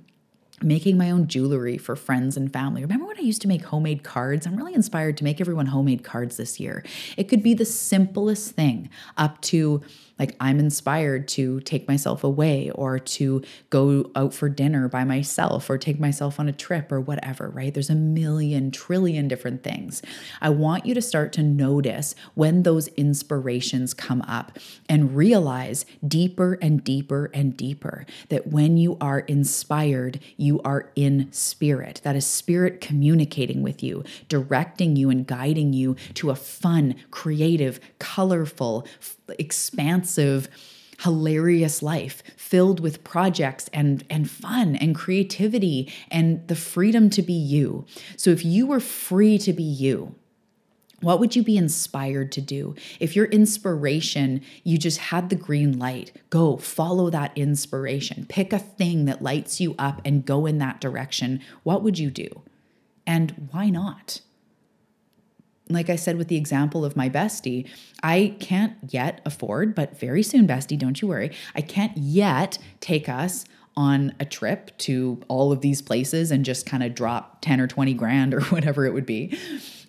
making 0.64 0.98
my 0.98 1.12
own 1.12 1.28
jewelry 1.28 1.78
for 1.78 1.96
friends 1.96 2.38
and 2.38 2.52
family. 2.52 2.82
Remember 2.82 3.06
when 3.06 3.18
I 3.18 3.22
used 3.22 3.42
to 3.42 3.48
make 3.48 3.64
homemade 3.64 4.04
cards? 4.04 4.46
I'm 4.46 4.56
really 4.56 4.74
inspired 4.74 5.18
to 5.18 5.24
make 5.24 5.42
everyone 5.42 5.68
homemade 5.68 6.04
cards 6.04 6.38
this 6.38 6.60
year. 6.60 6.84
It 7.18 7.26
could 7.26 7.44
be 7.44 7.54
the 7.54 7.66
simplest 7.66 8.52
thing 8.56 8.90
up 9.18 9.42
to 9.42 9.82
like 10.20 10.36
I'm 10.40 10.60
inspired 10.60 11.28
to 11.30 11.60
take 11.62 11.88
myself 11.88 12.24
away 12.24 12.70
or 12.72 13.00
to 13.00 13.44
go 13.70 14.12
out 14.16 14.34
for 14.34 14.50
dinner 14.50 14.88
by 14.88 15.04
myself 15.04 15.70
or 15.70 15.78
take 15.78 16.00
myself 16.00 16.40
on 16.40 16.48
a 16.48 16.54
trip 16.54 16.92
or 16.92 17.02
whatever, 17.02 17.50
right? 17.50 17.74
There's 17.74 17.90
a 17.90 17.96
million, 17.96 18.72
trillion 18.72 19.28
different 19.28 19.64
things. 19.64 20.02
I 20.42 20.50
want 20.50 20.86
you 20.86 20.94
to 20.94 21.02
start 21.02 21.34
to 21.34 21.44
notice 21.44 22.16
when 22.36 22.64
those 22.64 22.88
inspirations 22.90 23.94
come 23.94 24.22
up 24.24 24.58
and 24.88 25.16
realize 25.16 25.86
deeper 26.08 26.58
and 26.62 26.84
deeper 26.84 27.32
and 27.34 27.58
deeper 27.58 28.06
that 28.30 28.48
when 28.48 28.78
you 28.78 28.98
are 29.02 29.20
inspired, 29.22 30.20
you 30.38 30.62
are 30.62 30.92
in 30.96 31.32
spirit. 31.32 32.02
That 32.04 32.16
is 32.16 32.28
spirit 32.28 32.82
communicating 32.82 33.64
with 33.64 33.82
you, 33.82 34.04
directing 34.30 34.96
you 34.96 35.10
and 35.10 35.26
guiding 35.26 35.74
you 35.74 35.96
to 36.16 36.30
a 36.30 36.36
fun, 36.36 36.96
creative, 37.10 37.80
colorful, 38.00 38.86
expansive, 39.40 40.48
hilarious 41.02 41.82
life 41.82 42.22
filled 42.38 42.80
with 42.80 43.04
projects 43.04 43.70
and 43.74 44.04
and 44.10 44.30
fun 44.30 44.76
and 44.76 44.96
creativity 44.96 45.92
and 46.10 46.48
the 46.48 46.56
freedom 46.56 47.10
to 47.10 47.22
be 47.22 47.34
you. 47.34 47.86
So 48.18 48.30
if 48.30 48.46
you 48.46 48.68
were 48.68 48.80
free 48.80 49.38
to 49.40 49.54
be 49.54 49.64
you, 49.64 50.16
what 51.02 51.20
would 51.20 51.36
you 51.36 51.44
be 51.44 51.58
inspired 51.58 52.32
to 52.34 52.42
do? 52.42 52.76
If 53.00 53.16
your 53.16 53.26
inspiration, 53.26 54.42
you 54.64 54.78
just 54.78 55.00
had 55.00 55.30
the 55.30 55.36
green 55.36 55.80
light, 55.80 56.12
go 56.30 56.58
follow 56.58 57.10
that 57.10 57.36
inspiration. 57.36 58.28
Pick 58.30 58.54
a 58.54 58.60
thing 58.60 59.06
that 59.06 59.24
lights 59.24 59.60
you 59.60 59.74
up 59.80 60.02
and 60.06 60.26
go 60.26 60.46
in 60.46 60.60
that 60.60 60.80
direction. 60.80 61.42
What 61.64 61.82
would 61.82 61.98
you 61.98 62.12
do? 62.12 62.44
And 63.08 63.50
why 63.52 63.70
not? 63.70 64.22
Like 65.74 65.90
I 65.90 65.96
said 65.96 66.18
with 66.18 66.28
the 66.28 66.38
example 66.38 66.86
of 66.86 66.96
my 66.96 67.10
bestie, 67.10 67.68
I 68.04 68.36
can't 68.40 68.76
yet 68.88 69.22
afford, 69.26 69.76
but 69.76 70.00
very 70.00 70.24
soon, 70.24 70.48
bestie, 70.48 70.78
don't 70.78 71.02
you 71.02 71.08
worry. 71.08 71.32
I 71.56 71.62
can't 71.62 71.96
yet 71.98 72.58
take 72.80 73.10
us 73.10 73.46
on 73.76 74.14
a 74.20 74.26
trip 74.26 74.78
to 74.78 75.22
all 75.28 75.52
of 75.52 75.62
these 75.62 75.82
places 75.82 76.32
and 76.32 76.44
just 76.44 76.66
kind 76.66 76.84
of 76.84 76.94
drop 76.94 77.42
10 77.42 77.62
or 77.62 77.68
20 77.68 77.94
grand 77.94 78.34
or 78.34 78.42
whatever 78.50 78.86
it 78.86 78.94
would 78.94 79.06
be. 79.06 79.38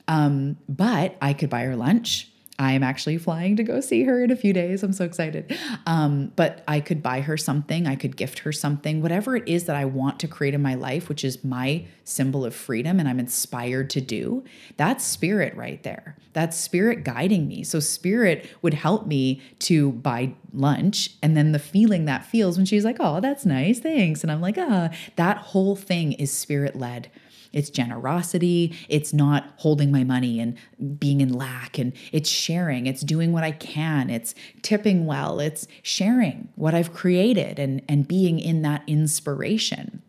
Um, 0.09 0.57
but 0.69 1.17
I 1.21 1.33
could 1.33 1.51
buy 1.51 1.63
her 1.63 1.77
lunch. 1.77 2.32
I 2.63 2.73
am 2.73 2.83
actually 2.83 3.19
flying 3.19 3.57
to 3.57 3.63
go 3.63 3.81
see 3.81 4.05
her 4.05 4.23
in 4.23 4.31
a 4.31 4.37
few 4.37 4.53
days. 4.53 4.83
I'm 4.83 4.93
so 4.93 5.05
excited. 5.05 5.57
Um, 5.87 6.33
but 6.37 6.63
I 6.69 6.81
could 6.81 7.03
buy 7.03 7.21
her 7.21 7.37
something, 7.37 7.87
I 7.87 7.97
could 7.97 8.17
gift 8.17 8.41
her 8.41 8.53
something, 8.53 9.03
whatever 9.03 9.37
it 9.37 9.49
is 9.49 9.65
that 9.65 9.77
I 9.77 9.85
want 9.85 10.21
to 10.21 10.29
create 10.29 10.55
in 10.55 10.63
my 10.63 10.75
life, 10.75 11.09
which 11.09 11.25
is 11.25 11.43
my 11.43 11.87
symbol 12.05 12.45
of 12.45 12.55
freedom 12.55 13.01
and 13.01 13.09
I'm 13.09 13.19
inspired 13.19 13.91
to 13.91 14.01
do. 14.01 14.45
That's 14.77 15.05
spirit 15.05 15.57
right 15.57 15.83
there. 15.83 16.17
That's 16.33 16.57
spirit 16.57 17.05
guiding 17.05 17.49
me. 17.49 17.65
So, 17.65 17.81
spirit 17.81 18.49
would 18.63 18.75
help 18.75 19.07
me 19.07 19.43
to 19.61 19.93
buy 19.93 20.35
lunch. 20.53 21.11
And 21.23 21.37
then 21.37 21.53
the 21.53 21.59
feeling 21.59 22.05
that 22.07 22.25
feels 22.25 22.57
when 22.57 22.67
she's 22.67 22.85
like, 22.85 22.97
oh, 23.01 23.21
that's 23.21 23.45
nice, 23.45 23.81
thanks. 23.81 24.23
And 24.23 24.31
I'm 24.31 24.41
like, 24.41 24.57
ah, 24.59 24.91
that 25.17 25.39
whole 25.39 25.77
thing 25.77 26.13
is 26.13 26.33
spirit 26.33 26.77
led. 26.77 27.11
It's 27.53 27.71
generosity. 27.71 28.77
It's 28.89 29.13
not 29.13 29.53
holding 29.57 29.91
my 29.91 30.05
money 30.05 30.41
and 30.41 30.57
being 30.99 31.21
in 31.21 31.33
lack. 31.33 31.79
And 31.79 31.93
it's 32.13 32.29
sharing. 32.29 32.87
It's 32.87 33.03
doing 33.03 33.33
what 33.33 33.45
I 33.45 33.53
can. 33.53 34.11
It's 34.11 34.35
tipping 34.63 35.07
well. 35.07 35.41
It's 35.41 35.67
sharing 35.83 36.49
what 36.55 36.75
I've 36.75 36.93
created 36.93 37.59
and, 37.59 37.83
and 37.89 38.09
being 38.09 38.39
in 38.39 38.63
that 38.63 38.83
inspiration. 38.87 40.03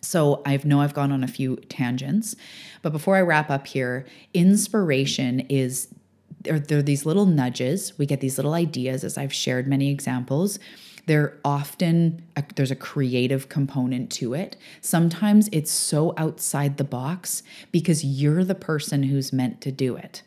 So 0.00 0.42
I 0.44 0.58
know 0.64 0.80
I've 0.80 0.94
gone 0.94 1.12
on 1.12 1.22
a 1.22 1.28
few 1.28 1.56
tangents, 1.68 2.34
but 2.82 2.92
before 2.92 3.16
I 3.16 3.20
wrap 3.20 3.50
up 3.50 3.68
here, 3.68 4.04
inspiration 4.34 5.40
is 5.48 5.88
there, 6.40 6.58
there 6.58 6.78
are 6.78 6.82
these 6.82 7.06
little 7.06 7.26
nudges. 7.26 7.96
We 7.98 8.06
get 8.06 8.20
these 8.20 8.36
little 8.36 8.54
ideas, 8.54 9.04
as 9.04 9.16
I've 9.16 9.32
shared 9.32 9.68
many 9.68 9.90
examples 9.90 10.58
they're 11.06 11.38
often 11.44 12.22
a, 12.36 12.44
there's 12.54 12.70
a 12.70 12.76
creative 12.76 13.48
component 13.48 14.10
to 14.12 14.34
it. 14.34 14.56
Sometimes 14.80 15.48
it's 15.52 15.70
so 15.70 16.14
outside 16.16 16.76
the 16.76 16.84
box 16.84 17.42
because 17.70 18.04
you're 18.04 18.44
the 18.44 18.54
person 18.54 19.04
who's 19.04 19.32
meant 19.32 19.60
to 19.62 19.72
do 19.72 19.96
it 19.96 20.22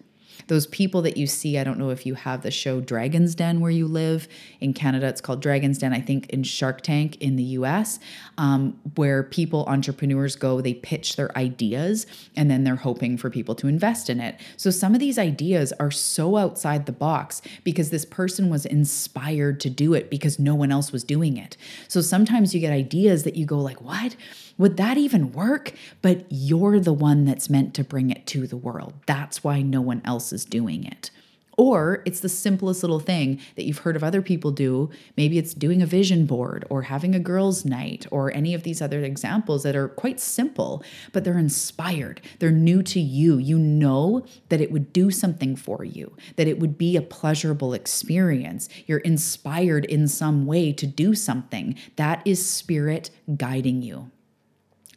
those 0.48 0.68
people 0.68 1.02
that 1.04 1.18
you 1.18 1.28
see. 1.28 1.58
I 1.58 1.64
don't 1.64 1.80
know 1.80 1.90
if 1.90 2.06
you 2.06 2.16
have 2.16 2.42
the 2.42 2.52
show 2.52 2.82
Dragon's 2.82 3.36
Den 3.36 3.60
where 3.62 3.72
you 3.72 3.88
live. 3.88 4.28
In 4.60 4.74
Canada, 4.74 5.08
it's 5.08 5.22
called 5.22 5.42
Dragon's 5.42 5.78
Den. 5.78 5.94
I 5.94 6.02
think 6.02 6.30
in 6.30 6.44
Shark 6.44 6.82
Tank 6.82 7.22
in 7.22 7.36
the 7.36 7.44
US, 7.44 8.00
um, 8.38 8.80
where 8.96 9.24
people, 9.24 9.66
entrepreneurs 9.68 10.36
go, 10.36 10.62
they 10.62 10.74
pitch 10.74 11.16
their 11.16 11.36
ideas 11.38 12.06
and 12.36 12.50
then 12.50 12.64
they're 12.64 12.76
hoping 12.76 13.18
for 13.18 13.30
people 13.30 13.56
to 13.56 13.68
invest 13.68 14.10
in 14.10 14.20
it. 14.20 14.40
So 14.58 14.70
some 14.70 14.94
of 14.94 15.00
these 15.00 15.18
ideas 15.18 15.74
are 15.80 15.92
so 15.92 16.38
outside 16.38 16.86
the 16.86 16.92
box 16.92 17.42
because 17.64 17.90
this 17.90 18.06
person 18.06 18.50
was 18.50 18.66
inspired 18.66 19.60
to 19.62 19.70
do 19.70 19.94
it 19.94 20.10
because 20.10 20.40
no 20.40 20.56
one 20.56 20.72
else 20.72 20.92
was 20.92 21.04
doing 21.04 21.38
it. 21.38 21.58
So 21.88 22.02
sometimes 22.02 22.54
you 22.54 22.60
get 22.60 22.72
ideas 22.72 23.24
that 23.24 23.36
you 23.36 23.46
go 23.46 23.60
like, 23.60 23.82
what? 23.82 24.16
Would 24.58 24.78
that 24.78 24.98
even 24.98 25.34
work? 25.34 25.74
But 26.02 26.26
you're 26.30 26.80
the 26.80 26.94
one 26.94 27.26
that's 27.26 27.50
meant 27.50 27.74
to 27.76 27.84
bring 27.84 28.10
it 28.10 28.26
to 28.28 28.48
the 28.48 28.56
world. 28.56 28.94
That's 29.06 29.44
why 29.44 29.62
no 29.62 29.82
one 29.82 30.02
else 30.06 30.32
is 30.36 30.46
doing 30.46 30.86
it. 30.86 31.10
Or 31.58 32.04
it's 32.06 32.20
the 32.20 32.30
simplest 32.30 32.84
little 32.84 33.00
thing 33.00 33.40
that 33.56 33.64
you've 33.64 33.80
heard 33.80 33.96
of 33.96 34.04
other 34.04 34.22
people 34.22 34.52
do. 34.52 34.90
Maybe 35.16 35.38
it's 35.38 35.54
doing 35.54 35.82
a 35.82 35.86
vision 35.86 36.26
board 36.26 36.66
or 36.70 36.84
having 36.84 37.16
a 37.16 37.20
girls' 37.20 37.64
night 37.64 38.06
or 38.12 38.34
any 38.34 38.54
of 38.54 38.64
these 38.64 38.82
other 38.82 39.02
examples 39.02 39.64
that 39.64 39.76
are 39.76 39.88
quite 39.88 40.20
simple, 40.20 40.84
but 41.14 41.24
they're 41.24 41.38
inspired. 41.38 42.20
They're 42.40 42.52
new 42.52 42.84
to 42.84 43.00
you. 43.00 43.38
You 43.38 43.58
know 43.58 44.26
that 44.50 44.60
it 44.60 44.72
would 44.72 44.92
do 44.92 45.12
something 45.12 45.56
for 45.56 45.86
you, 45.86 46.16
that 46.36 46.48
it 46.48 46.60
would 46.60 46.78
be 46.78 46.98
a 46.98 47.02
pleasurable 47.02 47.74
experience. 47.74 48.68
You're 48.86 49.00
inspired 49.00 49.86
in 49.86 50.10
some 50.10 50.46
way 50.46 50.74
to 50.74 50.86
do 50.86 51.16
something. 51.16 51.76
That 51.96 52.22
is 52.26 52.46
spirit 52.46 53.12
guiding 53.38 53.82
you. 53.82 54.12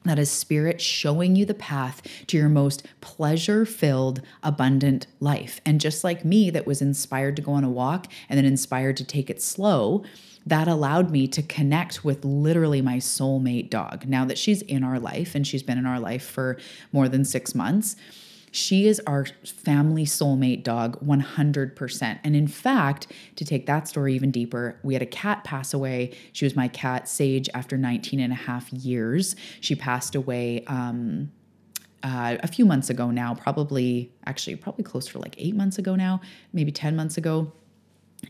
That 0.05 0.18
is 0.18 0.30
spirit 0.30 0.80
showing 0.80 1.36
you 1.36 1.44
the 1.44 1.55
path 1.55 2.03
to 2.28 2.36
your 2.36 2.49
most 2.49 2.86
pleasure 3.01 3.66
filled, 3.66 4.22
abundant 4.42 5.07
life. 5.20 5.61
And 5.66 5.80
just 5.80 6.05
like 6.05 6.24
me, 6.24 6.51
that 6.51 6.66
was 6.66 6.80
inspired 6.80 7.36
to 7.36 7.42
go 7.42 7.53
on 7.53 7.64
a 7.64 7.70
walk 7.70 8.07
and 8.28 8.38
then 8.38 8.44
inspired 8.44 8.96
to 8.99 9.05
take 9.05 9.28
it 9.28 9.42
slow, 9.42 10.05
that 10.46 10.68
allowed 10.68 11.11
me 11.11 11.28
to 11.28 11.42
connect 11.42 12.05
with 12.05 12.24
literally 12.24 12.80
my 12.80 12.96
soulmate 12.96 13.68
dog. 13.68 14.07
Now 14.07 14.24
that 14.24 14.38
she's 14.38 14.62
in 14.62 14.82
our 14.82 14.99
life 14.99 15.34
and 15.34 15.46
she's 15.46 15.62
been 15.62 15.78
in 15.78 15.86
our 15.86 16.01
life 16.01 16.24
for 16.24 16.59
more 16.90 17.09
than 17.09 17.24
six 17.24 17.55
months, 17.55 17.96
she 18.51 18.86
is 18.86 19.01
our 19.07 19.26
family 19.44 20.05
soulmate 20.05 20.62
dog 20.62 21.01
100%. 21.05 22.18
And 22.24 22.36
in 22.36 22.49
fact, 22.49 23.09
to 23.36 23.44
take 23.44 23.66
that 23.66 23.88
story 23.88 24.14
even 24.14 24.30
deeper, 24.30 24.78
we 24.82 24.94
had 24.94 25.03
a 25.03 25.07
cat 25.07 25.44
pass 25.44 25.74
away. 25.74 26.16
She 26.32 26.44
was 26.44 26.57
my 26.57 26.68
cat, 26.68 27.09
Sage, 27.09 27.49
after 27.55 27.76
19 27.76 28.20
and 28.20 28.32
a 28.32 28.36
half 28.36 28.72
years. 28.72 29.36
She 29.61 29.74
passed 29.74 30.14
away. 30.14 30.64
Um, 30.66 31.32
uh, 32.03 32.36
a 32.42 32.46
few 32.46 32.64
months 32.64 32.90
ago 32.90 33.11
now, 33.11 33.34
probably 33.34 34.12
actually 34.24 34.55
probably 34.55 34.84
close 34.84 35.09
for 35.09 35.18
like 35.18 35.34
eight 35.36 35.57
months 35.57 35.78
ago 35.78 35.96
now, 35.96 36.20
maybe 36.53 36.70
10 36.70 36.94
months 36.94 37.18
ago. 37.18 37.53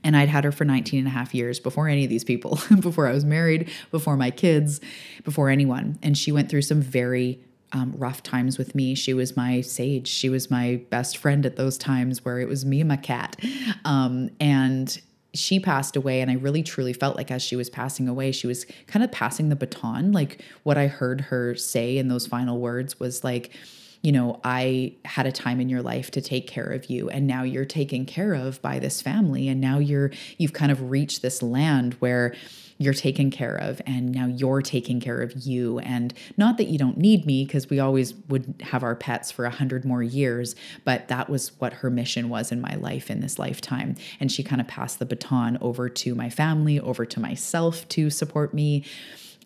And 0.04 0.16
I'd 0.16 0.28
had 0.28 0.44
her 0.44 0.52
for 0.52 0.64
19 0.64 0.98
and 0.98 1.08
a 1.08 1.10
half 1.10 1.34
years 1.34 1.60
before 1.60 1.88
any 1.88 2.04
of 2.04 2.10
these 2.10 2.24
people, 2.24 2.58
before 2.80 3.06
I 3.06 3.12
was 3.12 3.24
married, 3.24 3.70
before 3.90 4.16
my 4.16 4.30
kids, 4.30 4.80
before 5.24 5.48
anyone. 5.50 5.98
And 6.02 6.16
she 6.16 6.32
went 6.32 6.50
through 6.50 6.62
some 6.62 6.80
very 6.80 7.40
um, 7.72 7.94
rough 7.96 8.22
times 8.22 8.58
with 8.58 8.74
me. 8.74 8.94
She 8.94 9.14
was 9.14 9.36
my 9.36 9.60
sage. 9.60 10.08
She 10.08 10.28
was 10.28 10.50
my 10.50 10.80
best 10.90 11.16
friend 11.16 11.44
at 11.44 11.56
those 11.56 11.78
times 11.78 12.24
where 12.24 12.40
it 12.40 12.48
was 12.48 12.64
me 12.64 12.80
and 12.80 12.88
my 12.88 12.96
cat. 12.96 13.36
Um, 13.84 14.30
and 14.40 15.00
she 15.34 15.60
passed 15.60 15.94
away, 15.94 16.20
and 16.20 16.30
I 16.30 16.34
really 16.34 16.62
truly 16.62 16.92
felt 16.92 17.16
like 17.16 17.30
as 17.30 17.42
she 17.42 17.56
was 17.56 17.68
passing 17.68 18.08
away, 18.08 18.32
she 18.32 18.46
was 18.46 18.66
kind 18.86 19.04
of 19.04 19.12
passing 19.12 19.50
the 19.50 19.56
baton. 19.56 20.12
Like 20.12 20.42
what 20.62 20.78
I 20.78 20.86
heard 20.86 21.22
her 21.22 21.54
say 21.54 21.98
in 21.98 22.08
those 22.08 22.26
final 22.26 22.58
words 22.58 22.98
was 22.98 23.22
like, 23.22 23.54
you 24.02 24.12
know, 24.12 24.40
I 24.44 24.94
had 25.04 25.26
a 25.26 25.32
time 25.32 25.60
in 25.60 25.68
your 25.68 25.82
life 25.82 26.10
to 26.12 26.20
take 26.20 26.46
care 26.46 26.70
of 26.70 26.88
you 26.88 27.08
and 27.08 27.26
now 27.26 27.42
you're 27.42 27.64
taken 27.64 28.06
care 28.06 28.34
of 28.34 28.62
by 28.62 28.78
this 28.78 29.02
family 29.02 29.48
and 29.48 29.60
now 29.60 29.78
you're 29.78 30.10
you've 30.36 30.52
kind 30.52 30.70
of 30.70 30.90
reached 30.90 31.22
this 31.22 31.42
land 31.42 31.94
where 31.94 32.34
you're 32.80 32.94
taken 32.94 33.28
care 33.30 33.56
of 33.56 33.82
and 33.86 34.12
now 34.12 34.26
you're 34.26 34.62
taking 34.62 35.00
care 35.00 35.20
of 35.20 35.34
you. 35.44 35.80
And 35.80 36.14
not 36.36 36.58
that 36.58 36.68
you 36.68 36.78
don't 36.78 36.96
need 36.96 37.26
me 37.26 37.44
because 37.44 37.68
we 37.68 37.80
always 37.80 38.14
would 38.28 38.54
have 38.62 38.84
our 38.84 38.94
pets 38.94 39.32
for 39.32 39.44
a 39.44 39.50
hundred 39.50 39.84
more 39.84 40.02
years 40.02 40.54
but 40.84 41.08
that 41.08 41.28
was 41.28 41.58
what 41.58 41.72
her 41.72 41.90
mission 41.90 42.28
was 42.28 42.52
in 42.52 42.60
my 42.60 42.74
life 42.76 43.10
in 43.10 43.20
this 43.20 43.38
lifetime. 43.38 43.96
And 44.20 44.30
she 44.30 44.42
kind 44.44 44.60
of 44.60 44.68
passed 44.68 45.00
the 45.00 45.06
baton 45.06 45.58
over 45.60 45.88
to 45.88 46.14
my 46.14 46.30
family 46.30 46.78
over 46.78 47.04
to 47.04 47.20
myself 47.20 47.88
to 47.88 48.10
support 48.10 48.54
me 48.54 48.84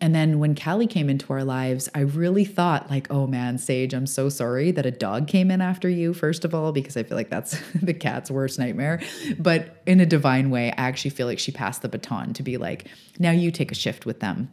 and 0.03 0.13
then 0.13 0.37
when 0.37 0.53
Kali 0.53 0.85
came 0.85 1.09
into 1.09 1.31
our 1.31 1.45
lives, 1.45 1.87
I 1.95 2.01
really 2.01 2.43
thought, 2.43 2.89
like, 2.89 3.07
oh 3.09 3.25
man, 3.25 3.57
Sage, 3.57 3.93
I'm 3.93 4.05
so 4.05 4.27
sorry 4.27 4.69
that 4.71 4.85
a 4.85 4.91
dog 4.91 5.29
came 5.29 5.49
in 5.49 5.61
after 5.61 5.87
you, 5.87 6.13
first 6.13 6.43
of 6.43 6.53
all, 6.53 6.73
because 6.73 6.97
I 6.97 7.03
feel 7.03 7.15
like 7.15 7.29
that's 7.29 7.57
the 7.81 7.93
cat's 7.93 8.29
worst 8.29 8.59
nightmare. 8.59 9.01
But 9.39 9.81
in 9.85 10.01
a 10.01 10.05
divine 10.05 10.49
way, 10.49 10.71
I 10.71 10.89
actually 10.89 11.11
feel 11.11 11.25
like 11.25 11.39
she 11.39 11.53
passed 11.53 11.83
the 11.83 11.87
baton 11.87 12.33
to 12.33 12.43
be 12.43 12.57
like, 12.57 12.89
now 13.17 13.31
you 13.31 13.49
take 13.49 13.71
a 13.71 13.75
shift 13.75 14.05
with 14.05 14.19
them 14.19 14.51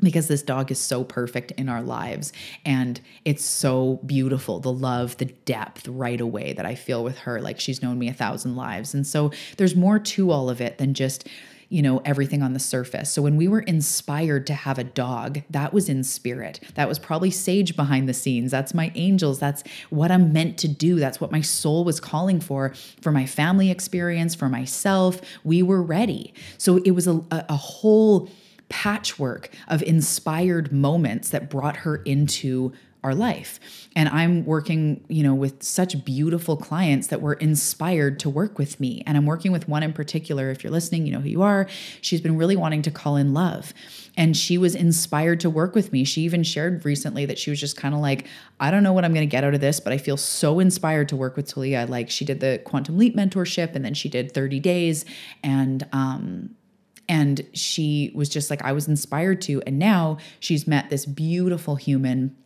because 0.00 0.28
this 0.28 0.42
dog 0.42 0.70
is 0.70 0.78
so 0.78 1.04
perfect 1.04 1.52
in 1.52 1.70
our 1.70 1.82
lives 1.82 2.32
and 2.66 3.00
it's 3.24 3.44
so 3.44 4.00
beautiful 4.04 4.58
the 4.58 4.72
love 4.72 5.16
the 5.18 5.26
depth 5.26 5.86
right 5.86 6.20
away 6.20 6.52
that 6.52 6.66
i 6.66 6.74
feel 6.74 7.04
with 7.04 7.18
her 7.18 7.40
like 7.40 7.60
she's 7.60 7.82
known 7.82 8.00
me 8.00 8.08
a 8.08 8.12
thousand 8.12 8.56
lives 8.56 8.94
and 8.94 9.06
so 9.06 9.30
there's 9.58 9.76
more 9.76 10.00
to 10.00 10.32
all 10.32 10.50
of 10.50 10.60
it 10.60 10.78
than 10.78 10.92
just 10.92 11.28
you 11.72 11.80
know, 11.80 12.02
everything 12.04 12.42
on 12.42 12.52
the 12.52 12.60
surface. 12.60 13.10
So 13.10 13.22
when 13.22 13.36
we 13.36 13.48
were 13.48 13.60
inspired 13.60 14.46
to 14.48 14.54
have 14.54 14.78
a 14.78 14.84
dog, 14.84 15.40
that 15.48 15.72
was 15.72 15.88
in 15.88 16.04
spirit. 16.04 16.60
That 16.74 16.86
was 16.86 16.98
probably 16.98 17.30
sage 17.30 17.74
behind 17.74 18.06
the 18.06 18.12
scenes. 18.12 18.50
That's 18.50 18.74
my 18.74 18.92
angels. 18.94 19.38
That's 19.38 19.64
what 19.88 20.10
I'm 20.10 20.34
meant 20.34 20.58
to 20.58 20.68
do. 20.68 20.96
That's 20.96 21.18
what 21.18 21.32
my 21.32 21.40
soul 21.40 21.84
was 21.84 21.98
calling 21.98 22.40
for, 22.40 22.74
for 23.00 23.10
my 23.10 23.24
family 23.24 23.70
experience, 23.70 24.34
for 24.34 24.50
myself. 24.50 25.22
We 25.44 25.62
were 25.62 25.82
ready. 25.82 26.34
So 26.58 26.76
it 26.76 26.90
was 26.90 27.08
a, 27.08 27.24
a, 27.30 27.56
whole 27.56 28.28
patchwork 28.68 29.48
of 29.68 29.82
inspired 29.82 30.72
moments 30.72 31.30
that 31.30 31.48
brought 31.48 31.78
her 31.78 31.96
into 31.96 32.72
our 33.04 33.14
life. 33.14 33.88
And 33.96 34.08
I'm 34.08 34.44
working, 34.44 35.04
you 35.08 35.22
know, 35.22 35.34
with 35.34 35.62
such 35.62 36.04
beautiful 36.04 36.56
clients 36.56 37.08
that 37.08 37.20
were 37.20 37.34
inspired 37.34 38.20
to 38.20 38.30
work 38.30 38.58
with 38.58 38.78
me. 38.78 39.02
And 39.06 39.16
I'm 39.16 39.26
working 39.26 39.50
with 39.50 39.68
one 39.68 39.82
in 39.82 39.92
particular. 39.92 40.50
If 40.50 40.62
you're 40.62 40.70
listening, 40.70 41.06
you 41.06 41.12
know 41.12 41.20
who 41.20 41.28
you 41.28 41.42
are. 41.42 41.66
She's 42.00 42.20
been 42.20 42.36
really 42.36 42.56
wanting 42.56 42.82
to 42.82 42.90
call 42.90 43.16
in 43.16 43.34
love. 43.34 43.74
And 44.16 44.36
she 44.36 44.56
was 44.56 44.74
inspired 44.74 45.40
to 45.40 45.50
work 45.50 45.74
with 45.74 45.92
me. 45.92 46.04
She 46.04 46.22
even 46.22 46.44
shared 46.44 46.84
recently 46.84 47.26
that 47.26 47.38
she 47.38 47.50
was 47.50 47.58
just 47.58 47.76
kind 47.76 47.94
of 47.94 48.00
like, 48.00 48.26
I 48.60 48.70
don't 48.70 48.82
know 48.82 48.92
what 48.92 49.04
I'm 49.04 49.12
going 49.12 49.28
to 49.28 49.30
get 49.30 49.42
out 49.42 49.54
of 49.54 49.60
this, 49.60 49.80
but 49.80 49.92
I 49.92 49.98
feel 49.98 50.16
so 50.16 50.60
inspired 50.60 51.08
to 51.08 51.16
work 51.16 51.36
with 51.36 51.48
Talia. 51.48 51.86
Like 51.88 52.08
she 52.08 52.24
did 52.24 52.40
the 52.40 52.60
Quantum 52.64 52.98
Leap 52.98 53.16
mentorship 53.16 53.74
and 53.74 53.84
then 53.84 53.94
she 53.94 54.08
did 54.08 54.32
30 54.32 54.60
days. 54.60 55.04
And, 55.42 55.86
um, 55.92 56.54
and 57.08 57.46
she 57.52 58.12
was 58.14 58.28
just 58.28 58.48
like, 58.48 58.62
I 58.62 58.72
was 58.72 58.86
inspired 58.86 59.40
to. 59.42 59.60
And 59.66 59.78
now 59.78 60.18
she's 60.40 60.66
met 60.66 60.88
this 60.88 61.04
beautiful 61.04 61.76
human 61.76 62.36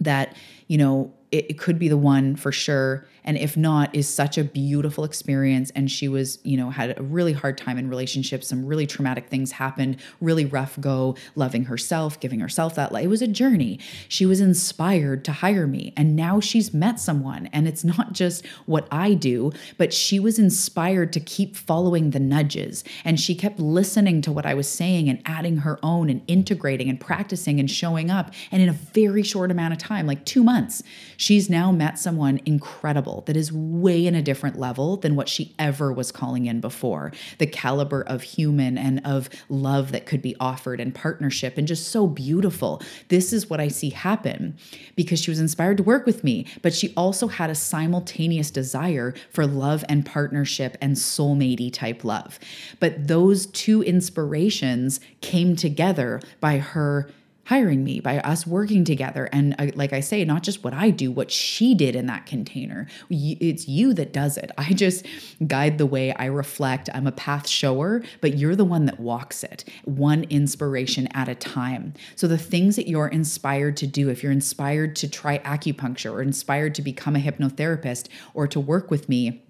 that, 0.00 0.36
you 0.68 0.78
know, 0.78 1.12
it, 1.32 1.46
it, 1.50 1.58
could 1.58 1.78
be 1.78 1.88
the 1.88 1.96
one 1.96 2.36
for 2.36 2.52
sure. 2.52 3.06
And 3.26 3.36
if 3.36 3.56
not 3.56 3.94
is 3.94 4.08
such 4.08 4.38
a 4.38 4.44
beautiful 4.44 5.04
experience. 5.04 5.70
And 5.74 5.90
she 5.90 6.08
was 6.08 6.38
you 6.44 6.56
know 6.56 6.70
had 6.70 6.98
a 6.98 7.02
really 7.02 7.32
hard 7.32 7.58
time 7.58 7.76
in 7.76 7.88
relationships. 7.88 8.48
Some 8.48 8.64
really 8.64 8.86
traumatic 8.86 9.28
things 9.28 9.52
happened 9.52 9.98
really 10.20 10.44
rough 10.44 10.80
go 10.80 11.16
loving 11.34 11.64
herself 11.64 12.18
giving 12.20 12.40
herself 12.40 12.74
that 12.76 12.92
light 12.92 13.04
it 13.04 13.08
was 13.08 13.22
a 13.22 13.26
journey. 13.26 13.78
She 14.08 14.24
was 14.26 14.40
inspired 14.40 15.24
to 15.24 15.32
hire 15.32 15.66
me. 15.66 15.92
And 15.96 16.14
now 16.16 16.40
she's 16.40 16.72
met 16.72 17.00
someone. 17.00 17.48
And 17.52 17.66
it's 17.66 17.84
not 17.84 18.12
just 18.12 18.46
what 18.66 18.86
i 18.90 19.14
do 19.14 19.50
but 19.78 19.92
she 19.92 20.20
was 20.20 20.38
inspired 20.38 21.12
to 21.12 21.20
keep 21.20 21.56
following 21.56 22.10
the 22.10 22.20
nudges. 22.20 22.84
And 23.04 23.18
she 23.18 23.34
kept 23.34 23.58
listening 23.58 24.22
to 24.22 24.32
what 24.32 24.46
i 24.46 24.54
was 24.54 24.68
saying 24.68 25.08
and 25.08 25.20
adding 25.24 25.58
her 25.58 25.78
own 25.82 26.08
and 26.08 26.22
integrating 26.26 26.88
and 26.88 27.00
practicing 27.00 27.58
and 27.58 27.70
showing 27.70 28.10
up. 28.10 28.32
And 28.50 28.62
in 28.62 28.68
a 28.68 28.72
very 28.72 29.22
short 29.22 29.50
amount 29.50 29.72
of 29.72 29.78
time 29.78 30.06
like 30.06 30.24
2 30.24 30.44
months 30.44 30.82
she's 31.16 31.48
now 31.50 31.72
met 31.72 31.98
someone 31.98 32.40
incredible 32.44 33.15
that 33.22 33.36
is 33.36 33.52
way 33.52 34.06
in 34.06 34.14
a 34.14 34.22
different 34.22 34.58
level 34.58 34.96
than 34.96 35.16
what 35.16 35.28
she 35.28 35.54
ever 35.58 35.92
was 35.92 36.12
calling 36.12 36.46
in 36.46 36.60
before. 36.60 37.12
The 37.38 37.46
caliber 37.46 38.02
of 38.02 38.22
human 38.22 38.76
and 38.76 39.00
of 39.04 39.28
love 39.48 39.92
that 39.92 40.06
could 40.06 40.22
be 40.22 40.36
offered 40.38 40.80
and 40.80 40.94
partnership 40.94 41.58
and 41.58 41.66
just 41.66 41.88
so 41.88 42.06
beautiful. 42.06 42.82
This 43.08 43.32
is 43.32 43.48
what 43.48 43.60
I 43.60 43.68
see 43.68 43.90
happen 43.90 44.56
because 44.94 45.20
she 45.20 45.30
was 45.30 45.40
inspired 45.40 45.78
to 45.78 45.82
work 45.82 46.06
with 46.06 46.22
me, 46.22 46.46
but 46.62 46.74
she 46.74 46.92
also 46.96 47.28
had 47.28 47.50
a 47.50 47.54
simultaneous 47.54 48.50
desire 48.50 49.14
for 49.30 49.46
love 49.46 49.84
and 49.88 50.04
partnership 50.04 50.76
and 50.80 50.96
soulmatey 50.96 51.72
type 51.72 52.04
love. 52.04 52.38
But 52.80 53.08
those 53.08 53.46
two 53.46 53.82
inspirations 53.82 55.00
came 55.20 55.56
together 55.56 56.20
by 56.40 56.58
her 56.58 57.08
hiring 57.46 57.84
me, 57.84 58.00
by 58.00 58.18
us 58.18 58.46
working 58.46 58.84
together. 58.84 59.28
And 59.32 59.54
like 59.76 59.92
I 59.92 60.00
say, 60.00 60.24
not 60.24 60.42
just 60.42 60.64
what 60.64 60.74
I 60.74 60.90
do, 60.90 61.10
what 61.10 61.30
she 61.30 61.74
did 61.74 61.96
in 61.96 62.06
that 62.06 62.26
container. 62.26 62.88
It's 63.08 63.68
you 63.68 63.94
that 63.94 64.12
does 64.12 64.36
it. 64.36 64.50
I 64.58 64.72
just 64.72 65.06
guide 65.46 65.78
the 65.78 65.86
way, 65.86 66.12
I 66.12 66.26
reflect. 66.26 66.90
I'm 66.92 67.06
a 67.06 67.12
path 67.12 67.48
shower, 67.48 68.02
but 68.20 68.36
you're 68.36 68.56
the 68.56 68.64
one 68.64 68.86
that 68.86 68.98
walks 68.98 69.44
it, 69.44 69.64
one 69.84 70.24
inspiration 70.24 71.08
at 71.14 71.28
a 71.28 71.34
time. 71.36 71.94
So 72.16 72.26
the 72.26 72.36
things 72.36 72.76
that 72.76 72.88
you're 72.88 73.08
inspired 73.08 73.76
to 73.78 73.86
do, 73.86 74.10
if 74.10 74.22
you're 74.22 74.32
inspired 74.32 74.96
to 74.96 75.08
try 75.08 75.38
acupuncture 75.38 76.12
or 76.12 76.22
inspired 76.22 76.74
to 76.74 76.82
become 76.82 77.14
a 77.14 77.20
hypnotherapist 77.20 78.08
or 78.34 78.46
to 78.48 78.58
work 78.58 78.90
with 78.90 79.08
me, 79.08 79.44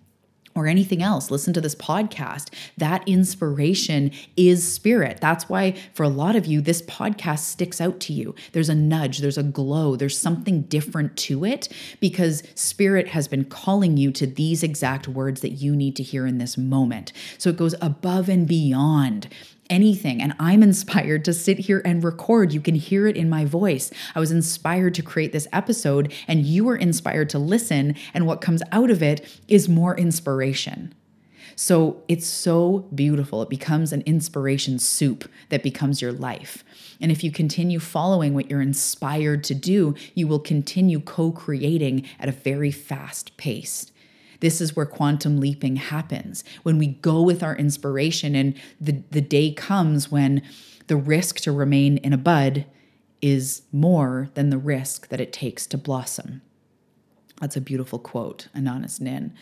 or 0.56 0.66
anything 0.66 1.02
else, 1.02 1.30
listen 1.30 1.52
to 1.52 1.60
this 1.60 1.74
podcast. 1.74 2.52
That 2.76 3.06
inspiration 3.06 4.10
is 4.36 4.66
spirit. 4.66 5.18
That's 5.20 5.48
why, 5.48 5.76
for 5.94 6.02
a 6.02 6.08
lot 6.08 6.34
of 6.34 6.46
you, 6.46 6.60
this 6.60 6.82
podcast 6.82 7.40
sticks 7.40 7.80
out 7.80 8.00
to 8.00 8.12
you. 8.12 8.34
There's 8.52 8.68
a 8.68 8.74
nudge, 8.74 9.18
there's 9.18 9.38
a 9.38 9.42
glow, 9.42 9.94
there's 9.94 10.18
something 10.18 10.62
different 10.62 11.16
to 11.18 11.44
it 11.44 11.68
because 12.00 12.42
spirit 12.54 13.08
has 13.08 13.28
been 13.28 13.44
calling 13.44 13.96
you 13.96 14.10
to 14.12 14.26
these 14.26 14.62
exact 14.62 15.06
words 15.06 15.42
that 15.42 15.50
you 15.50 15.76
need 15.76 15.94
to 15.96 16.02
hear 16.02 16.26
in 16.26 16.38
this 16.38 16.56
moment. 16.56 17.12
So 17.38 17.50
it 17.50 17.56
goes 17.56 17.74
above 17.80 18.28
and 18.28 18.48
beyond 18.48 19.28
anything. 19.70 20.22
And 20.22 20.34
I'm 20.38 20.62
inspired 20.62 21.24
to 21.24 21.32
sit 21.32 21.58
here 21.58 21.82
and 21.84 22.02
record. 22.02 22.52
You 22.52 22.60
can 22.60 22.74
hear 22.74 23.06
it 23.06 23.16
in 23.16 23.28
my 23.28 23.44
voice. 23.44 23.90
I 24.14 24.20
was 24.20 24.32
inspired 24.32 24.94
to 24.94 25.02
create 25.02 25.32
this 25.32 25.48
episode, 25.52 26.12
and 26.28 26.44
you 26.44 26.64
were 26.64 26.76
inspired 26.76 27.30
to 27.30 27.38
listen. 27.38 27.94
And 28.14 28.26
what 28.26 28.40
comes 28.40 28.62
out 28.72 28.90
of 28.90 29.02
it 29.02 29.40
is 29.48 29.68
more 29.68 29.96
inspiration. 29.96 30.94
So 31.58 32.02
it's 32.06 32.26
so 32.26 32.86
beautiful. 32.94 33.40
It 33.40 33.48
becomes 33.48 33.92
an 33.92 34.02
inspiration 34.02 34.78
soup 34.78 35.28
that 35.48 35.62
becomes 35.62 36.02
your 36.02 36.12
life. 36.12 36.62
And 37.00 37.10
if 37.10 37.24
you 37.24 37.30
continue 37.32 37.80
following 37.80 38.34
what 38.34 38.50
you're 38.50 38.60
inspired 38.60 39.42
to 39.44 39.54
do, 39.54 39.94
you 40.14 40.26
will 40.26 40.38
continue 40.38 41.00
co 41.00 41.32
creating 41.32 42.06
at 42.20 42.28
a 42.28 42.32
very 42.32 42.70
fast 42.70 43.36
pace. 43.38 43.90
This 44.40 44.60
is 44.60 44.76
where 44.76 44.86
quantum 44.86 45.38
leaping 45.38 45.76
happens. 45.76 46.44
When 46.62 46.78
we 46.78 46.86
go 46.88 47.22
with 47.22 47.42
our 47.42 47.56
inspiration, 47.56 48.34
and 48.34 48.54
the, 48.80 49.02
the 49.10 49.20
day 49.20 49.52
comes 49.52 50.10
when 50.10 50.42
the 50.86 50.96
risk 50.96 51.40
to 51.40 51.52
remain 51.52 51.98
in 51.98 52.12
a 52.12 52.18
bud 52.18 52.66
is 53.22 53.62
more 53.72 54.28
than 54.34 54.50
the 54.50 54.58
risk 54.58 55.08
that 55.08 55.20
it 55.20 55.32
takes 55.32 55.66
to 55.66 55.78
blossom. 55.78 56.42
That's 57.40 57.56
a 57.56 57.60
beautiful 57.60 57.98
quote, 57.98 58.48
Anaïs 58.54 59.00
Nin. 59.00 59.34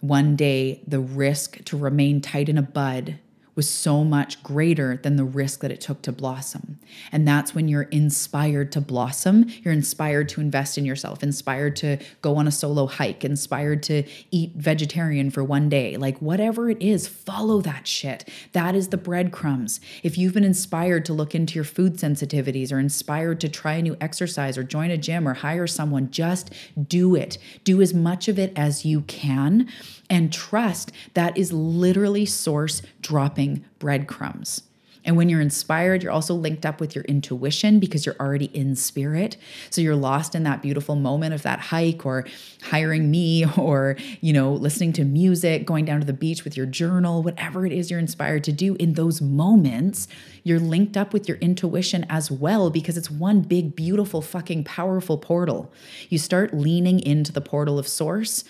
One 0.00 0.36
day, 0.36 0.82
the 0.86 1.00
risk 1.00 1.64
to 1.64 1.76
remain 1.76 2.20
tight 2.20 2.48
in 2.48 2.58
a 2.58 2.62
bud 2.62 3.18
was 3.54 3.68
so 3.68 4.02
much 4.02 4.42
greater 4.42 4.96
than 4.96 5.16
the 5.16 5.24
risk 5.24 5.60
that 5.60 5.70
it 5.70 5.80
took 5.80 6.00
to 6.02 6.12
blossom. 6.12 6.78
And 7.10 7.28
that's 7.28 7.54
when 7.54 7.68
you're 7.68 7.82
inspired 7.82 8.72
to 8.72 8.80
blossom. 8.80 9.46
You're 9.62 9.74
inspired 9.74 10.28
to 10.30 10.40
invest 10.40 10.78
in 10.78 10.84
yourself, 10.84 11.22
inspired 11.22 11.76
to 11.76 11.98
go 12.22 12.36
on 12.36 12.48
a 12.48 12.52
solo 12.52 12.86
hike, 12.86 13.24
inspired 13.24 13.82
to 13.84 14.04
eat 14.30 14.52
vegetarian 14.56 15.30
for 15.30 15.44
one 15.44 15.68
day. 15.68 15.96
Like 15.96 16.18
whatever 16.18 16.70
it 16.70 16.80
is, 16.80 17.06
follow 17.06 17.60
that 17.60 17.86
shit. 17.86 18.28
That 18.52 18.74
is 18.74 18.88
the 18.88 18.96
breadcrumbs. 18.96 19.80
If 20.02 20.16
you've 20.16 20.34
been 20.34 20.44
inspired 20.44 21.04
to 21.06 21.12
look 21.12 21.34
into 21.34 21.54
your 21.54 21.64
food 21.64 21.94
sensitivities 21.94 22.72
or 22.72 22.78
inspired 22.78 23.40
to 23.40 23.48
try 23.48 23.74
a 23.74 23.82
new 23.82 23.96
exercise 24.00 24.56
or 24.56 24.62
join 24.62 24.90
a 24.90 24.96
gym 24.96 25.28
or 25.28 25.34
hire 25.34 25.66
someone, 25.66 26.10
just 26.10 26.52
do 26.88 27.14
it. 27.14 27.36
Do 27.64 27.82
as 27.82 27.92
much 27.92 28.28
of 28.28 28.38
it 28.38 28.52
as 28.56 28.84
you 28.84 29.02
can 29.02 29.68
and 30.12 30.30
trust 30.30 30.92
that 31.14 31.36
is 31.38 31.52
literally 31.52 32.26
source 32.26 32.82
dropping 33.00 33.64
breadcrumbs. 33.78 34.62
And 35.04 35.16
when 35.16 35.28
you're 35.28 35.40
inspired, 35.40 36.02
you're 36.02 36.12
also 36.12 36.34
linked 36.34 36.64
up 36.64 36.80
with 36.80 36.94
your 36.94 37.04
intuition 37.04 37.80
because 37.80 38.06
you're 38.06 38.14
already 38.20 38.44
in 38.54 38.76
spirit. 38.76 39.36
So 39.70 39.80
you're 39.80 39.96
lost 39.96 40.36
in 40.36 40.44
that 40.44 40.62
beautiful 40.62 40.94
moment 40.94 41.34
of 41.34 41.42
that 41.42 41.58
hike 41.58 42.06
or 42.06 42.24
hiring 42.62 43.10
me 43.10 43.44
or, 43.56 43.96
you 44.20 44.32
know, 44.32 44.52
listening 44.52 44.92
to 44.94 45.04
music, 45.04 45.66
going 45.66 45.86
down 45.86 45.98
to 46.00 46.06
the 46.06 46.12
beach 46.12 46.44
with 46.44 46.56
your 46.56 46.66
journal, 46.66 47.22
whatever 47.22 47.66
it 47.66 47.72
is 47.72 47.90
you're 47.90 47.98
inspired 47.98 48.44
to 48.44 48.52
do 48.52 48.76
in 48.76 48.92
those 48.92 49.20
moments, 49.20 50.06
you're 50.44 50.60
linked 50.60 50.96
up 50.96 51.12
with 51.12 51.26
your 51.26 51.38
intuition 51.38 52.06
as 52.08 52.30
well 52.30 52.70
because 52.70 52.96
it's 52.96 53.10
one 53.10 53.40
big, 53.40 53.74
beautiful, 53.74 54.22
fucking 54.22 54.62
powerful 54.62 55.18
portal. 55.18 55.72
You 56.10 56.18
start 56.18 56.54
leaning 56.54 57.00
into 57.00 57.32
the 57.32 57.40
portal 57.40 57.78
of 57.78 57.88
source 57.88 58.44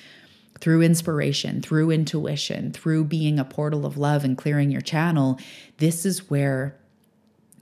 through 0.63 0.81
inspiration, 0.81 1.61
through 1.61 1.91
intuition, 1.91 2.71
through 2.71 3.03
being 3.03 3.41
a 3.41 3.45
portal 3.45 3.85
of 3.85 3.99
love 3.99 4.23
and 4.23 4.39
clearing 4.39 4.71
your 4.71 4.81
channel, 4.81 5.37
this 5.79 6.07
is 6.07 6.31
where 6.31 6.79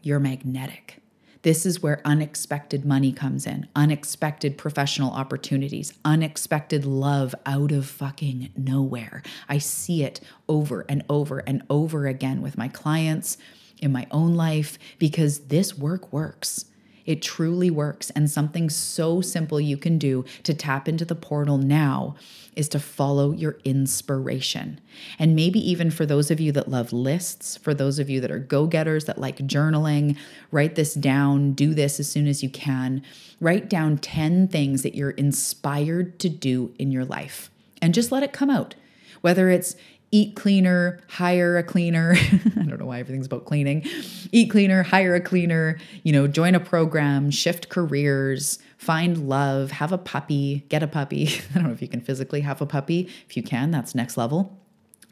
you're 0.02 0.20
magnetic. 0.20 0.98
This 1.40 1.64
is 1.64 1.82
where 1.82 2.02
unexpected 2.04 2.84
money 2.84 3.10
comes 3.10 3.46
in, 3.46 3.66
unexpected 3.74 4.58
professional 4.58 5.12
opportunities, 5.12 5.94
unexpected 6.04 6.84
love 6.84 7.34
out 7.46 7.72
of 7.72 7.86
fucking 7.86 8.50
nowhere. 8.54 9.22
I 9.48 9.56
see 9.56 10.04
it 10.04 10.20
over 10.46 10.84
and 10.86 11.02
over 11.08 11.38
and 11.38 11.62
over 11.70 12.06
again 12.06 12.42
with 12.42 12.58
my 12.58 12.68
clients 12.68 13.38
in 13.78 13.92
my 13.92 14.06
own 14.10 14.34
life 14.34 14.78
because 14.98 15.46
this 15.46 15.74
work 15.74 16.12
works. 16.12 16.66
It 17.06 17.22
truly 17.22 17.70
works. 17.70 18.10
And 18.10 18.30
something 18.30 18.70
so 18.70 19.20
simple 19.20 19.60
you 19.60 19.76
can 19.76 19.98
do 19.98 20.24
to 20.42 20.54
tap 20.54 20.88
into 20.88 21.04
the 21.04 21.14
portal 21.14 21.58
now 21.58 22.16
is 22.56 22.68
to 22.68 22.80
follow 22.80 23.32
your 23.32 23.58
inspiration. 23.64 24.80
And 25.18 25.36
maybe 25.36 25.58
even 25.70 25.90
for 25.90 26.04
those 26.04 26.30
of 26.30 26.40
you 26.40 26.52
that 26.52 26.68
love 26.68 26.92
lists, 26.92 27.56
for 27.56 27.74
those 27.74 27.98
of 27.98 28.10
you 28.10 28.20
that 28.20 28.30
are 28.30 28.38
go 28.38 28.66
getters 28.66 29.04
that 29.04 29.18
like 29.18 29.38
journaling, 29.38 30.16
write 30.50 30.74
this 30.74 30.94
down, 30.94 31.52
do 31.52 31.74
this 31.74 32.00
as 32.00 32.10
soon 32.10 32.26
as 32.26 32.42
you 32.42 32.50
can. 32.50 33.02
Write 33.40 33.70
down 33.70 33.98
10 33.98 34.48
things 34.48 34.82
that 34.82 34.94
you're 34.94 35.10
inspired 35.10 36.18
to 36.18 36.28
do 36.28 36.74
in 36.78 36.90
your 36.90 37.04
life 37.04 37.50
and 37.80 37.94
just 37.94 38.12
let 38.12 38.22
it 38.22 38.32
come 38.32 38.50
out. 38.50 38.74
Whether 39.20 39.50
it's 39.50 39.76
eat 40.10 40.36
cleaner, 40.36 41.00
hire 41.08 41.56
a 41.56 41.62
cleaner. 41.62 42.14
I 42.56 42.64
don't 42.64 42.78
know 42.78 42.86
why 42.86 43.00
everything's 43.00 43.26
about 43.26 43.44
cleaning. 43.44 43.84
Eat 44.32 44.50
cleaner, 44.50 44.82
hire 44.82 45.14
a 45.14 45.20
cleaner, 45.20 45.78
you 46.02 46.12
know, 46.12 46.26
join 46.26 46.54
a 46.54 46.60
program, 46.60 47.30
shift 47.30 47.68
careers, 47.68 48.58
find 48.76 49.28
love, 49.28 49.70
have 49.72 49.92
a 49.92 49.98
puppy, 49.98 50.64
get 50.68 50.82
a 50.82 50.88
puppy. 50.88 51.28
I 51.50 51.54
don't 51.54 51.64
know 51.64 51.72
if 51.72 51.82
you 51.82 51.88
can 51.88 52.00
physically 52.00 52.40
have 52.40 52.60
a 52.60 52.66
puppy. 52.66 53.08
If 53.28 53.36
you 53.36 53.42
can, 53.42 53.70
that's 53.70 53.94
next 53.94 54.16
level 54.16 54.59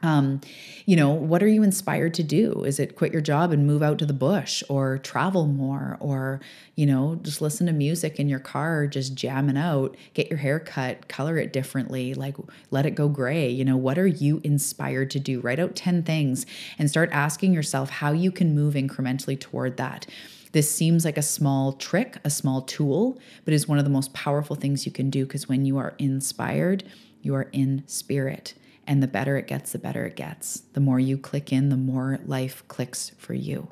um, 0.03 0.41
you 0.87 0.95
know, 0.95 1.11
what 1.11 1.43
are 1.43 1.49
you 1.49 1.63
inspired 1.63 2.15
to 2.15 2.23
do? 2.23 2.63
Is 2.65 2.79
it 2.79 2.95
quit 2.95 3.13
your 3.13 3.21
job 3.21 3.51
and 3.51 3.67
move 3.67 3.83
out 3.83 3.99
to 3.99 4.07
the 4.07 4.13
bush 4.13 4.63
or 4.69 4.99
travel 4.99 5.47
more 5.47 5.97
or, 5.99 6.41
you 6.77 6.87
know, 6.87 7.19
just 7.23 7.43
listen 7.43 7.67
to 7.67 7.73
music 7.73 8.21
in 8.21 8.29
your 8.29 8.39
car, 8.39 8.87
just 8.87 9.15
jamming 9.15 9.57
out, 9.57 9.97
get 10.15 10.31
your 10.31 10.39
hair 10.39 10.61
cut, 10.61 11.09
color 11.09 11.37
it 11.37 11.53
differently, 11.53 12.15
like 12.15 12.37
let 12.71 12.87
it 12.87 12.93
go 12.93 13.09
gray. 13.09 13.51
You 13.51 13.65
know, 13.65 13.77
what 13.77 13.99
are 13.99 14.07
you 14.07 14.41
inspired 14.45 15.11
to 15.11 15.21
do? 15.21 15.41
Write 15.41 15.59
out 15.59 15.75
10 15.75 16.05
things 16.05 16.47
and 16.79 16.89
start 16.89 17.11
asking 17.13 17.53
yourself 17.53 17.91
how 17.91 18.13
you 18.13 18.31
can 18.31 18.55
move 18.55 18.75
incrementally 18.75 19.39
toward 19.39 19.79
that. 19.79 20.07
This 20.53 20.71
seems 20.71 21.05
like 21.05 21.19
a 21.19 21.23
small 21.23 21.73
trick, 21.73 22.17
a 22.25 22.31
small 22.31 22.63
tool, 22.63 23.19
but 23.45 23.53
is 23.53 23.69
one 23.69 23.79
of 23.79 23.85
the 23.85 23.91
most 23.91 24.15
powerful 24.15 24.57
things 24.57 24.87
you 24.87 24.93
can 24.93 25.11
do 25.11 25.27
because 25.27 25.49
when 25.49 25.65
you 25.65 25.77
are 25.77 25.95
inspired, 25.99 26.85
you 27.21 27.35
are 27.35 27.49
in 27.53 27.83
spirit. 27.87 28.55
And 28.89 29.03
the 29.03 29.07
better 29.07 29.37
it 29.37 29.47
gets, 29.47 29.73
the 29.73 29.79
better 29.79 30.07
it 30.07 30.17
gets. 30.17 30.63
The 30.73 30.81
more 30.81 30.99
you 30.99 31.19
click 31.19 31.53
in, 31.53 31.69
the 31.69 31.77
more 31.77 32.19
life 32.25 32.67
clicks 32.67 33.11
for 33.19 33.35
you. 33.35 33.69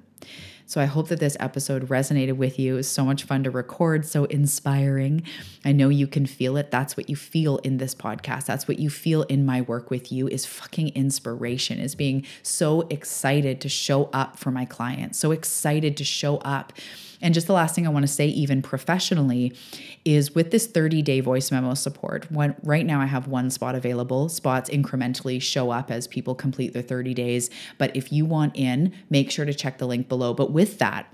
So 0.69 0.81
I 0.81 0.85
hope 0.87 1.09
that 1.09 1.21
this 1.21 1.37
episode 1.39 1.89
resonated 1.89 2.37
with 2.37 2.59
you. 2.59 2.75
It 2.75 2.77
was 2.77 2.89
so 2.89 3.05
much 3.05 3.23
fun 3.23 3.45
to 3.45 3.51
record, 3.51 4.05
so 4.05 4.25
inspiring. 4.25 5.23
I 5.65 5.71
know 5.71 5.89
you 5.89 6.09
can 6.09 6.27
feel 6.27 6.57
it. 6.57 6.73
That's 6.73 6.97
what 6.97 7.09
you 7.09 7.15
feel 7.15 7.59
in 7.59 7.79
this 7.79 7.95
podcast. 7.95 8.47
That's 8.47 8.67
what 8.67 8.81
you 8.81 8.91
feel 8.91 9.23
in 9.23 9.47
my 9.47 9.61
work 9.61 9.91
with 9.91 10.11
you 10.11 10.27
is 10.27 10.45
fucking 10.45 10.89
inspiration, 10.89 11.79
is 11.79 11.95
being 11.95 12.27
so 12.43 12.83
excited 12.91 13.61
to 13.61 13.69
show 13.69 14.11
up 14.13 14.37
for 14.39 14.51
my 14.51 14.65
clients, 14.65 15.19
so 15.19 15.31
excited 15.31 15.97
to 15.99 16.05
show 16.05 16.39
up 16.39 16.73
and 17.21 17.35
just 17.35 17.47
the 17.47 17.53
last 17.53 17.75
thing 17.75 17.87
I 17.87 17.91
want 17.91 18.05
to 18.05 18.13
say, 18.13 18.27
even 18.27 18.63
professionally, 18.63 19.55
is 20.05 20.35
with 20.35 20.51
this 20.51 20.67
30 20.67 21.03
day 21.03 21.21
voice 21.21 21.51
memo 21.51 21.75
support. 21.75 22.31
When, 22.31 22.55
right 22.63 22.87
now, 22.87 23.01
I 23.01 23.07
have 23.07 23.27
one 23.27 23.51
spot 23.51 23.75
available. 23.75 24.29
Spots 24.29 24.71
incrementally 24.71 25.41
show 25.41 25.71
up 25.71 25.91
as 25.91 26.07
people 26.07 26.35
complete 26.35 26.73
their 26.73 26.83
30 26.83 27.15
days. 27.15 27.51
But 27.79 27.95
if 27.97 28.13
you 28.13 28.25
want 28.25 28.57
in, 28.57 28.93
make 29.11 29.31
sure 29.31 29.45
to 29.45 29.55
check 29.55 29.79
the 29.79 29.87
link 29.87 30.09
below. 30.09 30.35
But 30.35 30.53
with 30.53 30.79
that, 30.79 31.13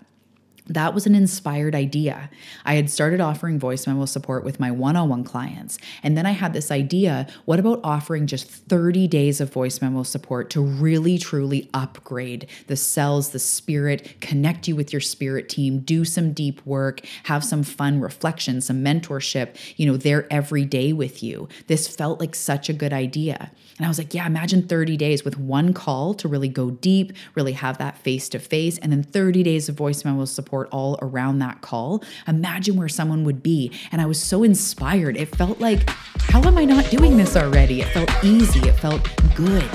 that 0.67 0.95
was 0.95 1.07
an 1.07 1.15
inspired 1.15 1.75
idea. 1.75 2.31
I 2.65 2.75
had 2.75 2.89
started 2.89 3.21
offering 3.21 3.59
voice 3.59 3.87
memo 3.87 4.05
support 4.05 4.45
with 4.45 4.61
my 4.61 4.71
one 4.71 4.97
on 4.97 5.09
one 5.09 5.25
clients. 5.25 5.77
And 6.03 6.17
then 6.17 6.25
I 6.25 6.31
had 6.31 6.53
this 6.53 6.71
idea 6.71 7.27
what 7.47 7.59
about 7.59 7.81
offering 7.83 8.29
just 8.29 8.49
30 8.49 9.09
days 9.09 9.41
of 9.41 9.53
voice 9.53 9.83
memo 9.83 10.05
support 10.05 10.51
to 10.51 10.61
really, 10.61 11.19
truly 11.19 11.69
upgrade 11.75 12.47
the 12.69 12.77
cells, 12.77 13.31
the 13.31 13.41
spirit, 13.41 14.21
connect 14.21 14.69
you 14.69 14.77
with 14.77 14.93
your 14.93 15.01
spirit 15.01 15.49
team, 15.49 15.81
do 15.81 16.05
some 16.05 16.33
deep 16.33 16.65
work, 16.65 17.01
have 17.25 17.45
some 17.45 17.65
fun 17.65 18.01
reflection, 18.01 18.61
some 18.61 18.85
mentorship, 18.85 19.57
you 19.77 19.87
know, 19.87 19.97
there 19.97 20.33
every 20.33 20.65
day 20.65 20.93
with 20.93 21.23
you. 21.23 21.49
This 21.67 21.89
felt 21.89 22.21
like 22.21 22.37
such 22.37 22.69
a 22.69 22.73
good 22.73 22.93
idea. 22.93 23.51
And 23.79 23.87
I 23.87 23.89
was 23.89 23.99
like, 23.99 24.15
yeah, 24.15 24.27
imagine 24.27 24.69
30 24.69 24.97
days 24.97 25.25
with 25.25 25.39
one 25.39 25.75
call 25.75 26.15
to 26.15 26.29
really 26.29 26.49
go 26.49 26.71
deep, 26.71 27.13
really 27.35 27.53
have 27.53 27.79
that 27.79 27.99
face 27.99 28.29
to 28.29 28.39
face, 28.39 28.79
and 28.79 28.93
then 28.93 29.03
30 29.03 29.43
days 29.43 29.69
of 29.69 29.75
voice 29.75 30.05
memo 30.05 30.25
support 30.25 30.52
all 30.53 30.99
around 31.03 31.39
that 31.39 31.61
call. 31.61 32.03
Imagine 32.29 32.77
where 32.77 32.89
someone 32.89 33.25
would 33.25 33.43
be. 33.43 33.73
And 33.91 34.01
I 34.01 34.07
was 34.07 34.23
so 34.23 34.43
inspired. 34.43 35.17
It 35.17 35.35
felt 35.35 35.61
like, 35.61 35.89
how 36.21 36.43
am 36.43 36.59
I 36.59 36.65
not 36.65 36.91
doing 36.91 37.17
this 37.17 37.37
already? 37.37 37.81
It 37.81 37.89
felt 37.89 38.11
easy, 38.23 38.61
it 38.69 38.75
felt 38.75 39.03
good. 39.35 39.69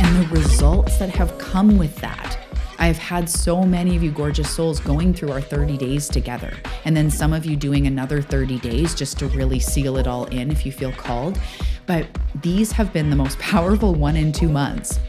And 0.00 0.24
the 0.24 0.28
results 0.30 0.98
that 0.98 1.10
have 1.10 1.36
come 1.38 1.78
with 1.78 1.96
that. 1.96 2.38
I've 2.80 2.98
had 2.98 3.28
so 3.28 3.62
many 3.62 3.96
of 3.96 4.04
you 4.04 4.12
gorgeous 4.12 4.48
souls 4.48 4.78
going 4.78 5.12
through 5.12 5.32
our 5.32 5.40
30 5.40 5.76
days 5.76 6.06
together, 6.06 6.56
and 6.84 6.96
then 6.96 7.10
some 7.10 7.32
of 7.32 7.44
you 7.44 7.56
doing 7.56 7.88
another 7.88 8.22
30 8.22 8.60
days 8.60 8.94
just 8.94 9.18
to 9.18 9.26
really 9.28 9.58
seal 9.58 9.96
it 9.96 10.06
all 10.06 10.26
in 10.26 10.52
if 10.52 10.64
you 10.64 10.70
feel 10.70 10.92
called. 10.92 11.40
But 11.86 12.06
these 12.40 12.70
have 12.70 12.92
been 12.92 13.10
the 13.10 13.16
most 13.16 13.38
powerful 13.40 13.94
one 13.94 14.16
in 14.16 14.30
two 14.30 14.48
months. 14.48 15.00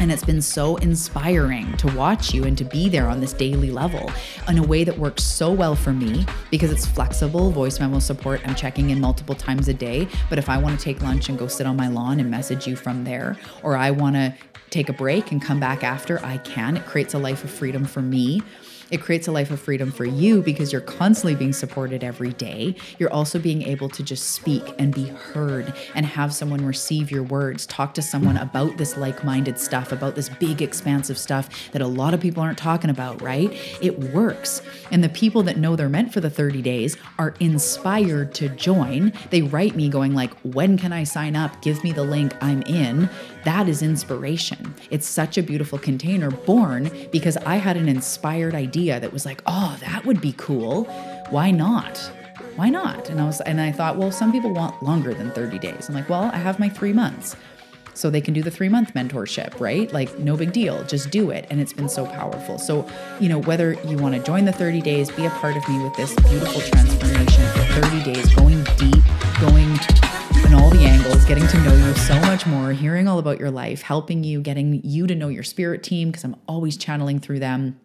And 0.00 0.10
it's 0.10 0.24
been 0.24 0.40
so 0.40 0.76
inspiring 0.76 1.76
to 1.76 1.86
watch 1.94 2.32
you 2.32 2.44
and 2.44 2.56
to 2.56 2.64
be 2.64 2.88
there 2.88 3.06
on 3.06 3.20
this 3.20 3.34
daily 3.34 3.70
level 3.70 4.10
in 4.48 4.56
a 4.56 4.62
way 4.62 4.82
that 4.82 4.96
works 4.96 5.22
so 5.22 5.52
well 5.52 5.76
for 5.76 5.92
me 5.92 6.24
because 6.50 6.72
it's 6.72 6.86
flexible 6.86 7.50
voice 7.50 7.78
memo 7.78 7.98
support. 7.98 8.40
I'm 8.46 8.54
checking 8.54 8.90
in 8.90 9.00
multiple 9.00 9.34
times 9.34 9.68
a 9.68 9.74
day. 9.74 10.08
But 10.30 10.38
if 10.38 10.48
I 10.48 10.56
want 10.56 10.78
to 10.78 10.82
take 10.82 11.02
lunch 11.02 11.28
and 11.28 11.38
go 11.38 11.46
sit 11.46 11.66
on 11.66 11.76
my 11.76 11.88
lawn 11.88 12.18
and 12.18 12.30
message 12.30 12.66
you 12.66 12.76
from 12.76 13.04
there, 13.04 13.36
or 13.62 13.76
I 13.76 13.90
want 13.90 14.16
to 14.16 14.34
take 14.70 14.88
a 14.88 14.92
break 14.94 15.32
and 15.32 15.42
come 15.42 15.60
back 15.60 15.84
after, 15.84 16.24
I 16.24 16.38
can. 16.38 16.78
It 16.78 16.86
creates 16.86 17.12
a 17.12 17.18
life 17.18 17.44
of 17.44 17.50
freedom 17.50 17.84
for 17.84 18.00
me. 18.00 18.40
It 18.90 19.00
creates 19.00 19.28
a 19.28 19.32
life 19.32 19.50
of 19.50 19.60
freedom 19.60 19.90
for 19.92 20.04
you 20.04 20.42
because 20.42 20.72
you're 20.72 20.80
constantly 20.80 21.34
being 21.34 21.52
supported 21.52 22.02
every 22.02 22.32
day. 22.32 22.74
You're 22.98 23.12
also 23.12 23.38
being 23.38 23.62
able 23.62 23.88
to 23.90 24.02
just 24.02 24.32
speak 24.32 24.74
and 24.78 24.94
be 24.94 25.06
heard 25.06 25.72
and 25.94 26.06
have 26.06 26.34
someone 26.34 26.64
receive 26.64 27.10
your 27.10 27.22
words, 27.22 27.66
talk 27.66 27.94
to 27.94 28.02
someone 28.02 28.36
about 28.36 28.76
this 28.76 28.96
like 28.96 29.24
minded 29.24 29.58
stuff, 29.58 29.92
about 29.92 30.14
this 30.14 30.28
big, 30.28 30.62
expansive 30.62 31.18
stuff 31.18 31.70
that 31.72 31.82
a 31.82 31.86
lot 31.86 32.14
of 32.14 32.20
people 32.20 32.42
aren't 32.42 32.58
talking 32.58 32.90
about, 32.90 33.20
right? 33.22 33.52
It 33.80 33.98
works. 34.12 34.62
And 34.90 35.04
the 35.04 35.08
people 35.08 35.42
that 35.44 35.56
know 35.56 35.76
they're 35.76 35.88
meant 35.88 36.12
for 36.12 36.20
the 36.20 36.30
30 36.30 36.62
days 36.62 36.96
are 37.18 37.34
inspired 37.40 38.34
to 38.34 38.48
join. 38.48 39.12
They 39.30 39.42
write 39.42 39.76
me 39.76 39.88
going 39.88 40.14
like, 40.14 40.32
"When 40.40 40.76
can 40.76 40.92
I 40.92 41.04
sign 41.04 41.36
up? 41.36 41.62
Give 41.62 41.82
me 41.84 41.92
the 41.92 42.02
link. 42.04 42.34
I'm 42.40 42.62
in." 42.62 43.08
That 43.44 43.68
is 43.68 43.82
inspiration. 43.82 44.74
It's 44.90 45.06
such 45.06 45.38
a 45.38 45.42
beautiful 45.42 45.78
container 45.78 46.30
born 46.30 46.90
because 47.10 47.36
I 47.38 47.56
had 47.56 47.76
an 47.76 47.88
inspired 47.88 48.54
idea 48.54 49.00
that 49.00 49.12
was 49.12 49.24
like, 49.24 49.42
oh, 49.46 49.76
that 49.80 50.04
would 50.04 50.20
be 50.20 50.34
cool. 50.36 50.84
Why 51.30 51.50
not? 51.50 51.98
Why 52.56 52.68
not? 52.68 53.08
And 53.08 53.20
I 53.20 53.24
was 53.24 53.40
and 53.42 53.60
I 53.60 53.72
thought, 53.72 53.96
well, 53.96 54.12
some 54.12 54.32
people 54.32 54.52
want 54.52 54.82
longer 54.82 55.14
than 55.14 55.30
30 55.30 55.58
days. 55.58 55.88
I'm 55.88 55.94
like, 55.94 56.08
well, 56.08 56.24
I 56.24 56.36
have 56.36 56.58
my 56.58 56.68
three 56.68 56.92
months. 56.92 57.36
So 57.94 58.08
they 58.08 58.20
can 58.20 58.34
do 58.34 58.42
the 58.42 58.50
three 58.50 58.68
month 58.68 58.94
mentorship, 58.94 59.58
right? 59.60 59.92
Like, 59.92 60.18
no 60.18 60.36
big 60.36 60.52
deal, 60.52 60.84
just 60.84 61.10
do 61.10 61.30
it. 61.30 61.46
And 61.50 61.60
it's 61.60 61.72
been 61.72 61.88
so 61.88 62.06
powerful. 62.06 62.58
So, 62.58 62.88
you 63.18 63.28
know, 63.28 63.38
whether 63.38 63.74
you 63.84 63.96
want 63.98 64.14
to 64.14 64.22
join 64.22 64.44
the 64.44 64.52
30 64.52 64.80
days, 64.80 65.10
be 65.10 65.26
a 65.26 65.30
part 65.30 65.56
of 65.56 65.68
me 65.68 65.82
with 65.82 65.94
this 65.96 66.14
beautiful 66.28 66.60
transformation 66.60 67.46
for 67.48 67.80
30 67.80 68.12
days, 68.12 68.29
all 70.70 70.76
the 70.76 70.84
angles, 70.84 71.24
getting 71.24 71.46
to 71.48 71.58
know 71.62 71.74
you 71.74 71.94
so 71.94 72.14
much 72.20 72.46
more, 72.46 72.72
hearing 72.72 73.08
all 73.08 73.18
about 73.18 73.40
your 73.40 73.50
life, 73.50 73.82
helping 73.82 74.22
you, 74.22 74.40
getting 74.40 74.80
you 74.84 75.06
to 75.06 75.14
know 75.14 75.28
your 75.28 75.42
spirit 75.42 75.82
team, 75.82 76.10
because 76.10 76.22
I'm 76.22 76.36
always 76.46 76.76
channeling 76.76 77.18
through 77.18 77.40
them 77.40 77.80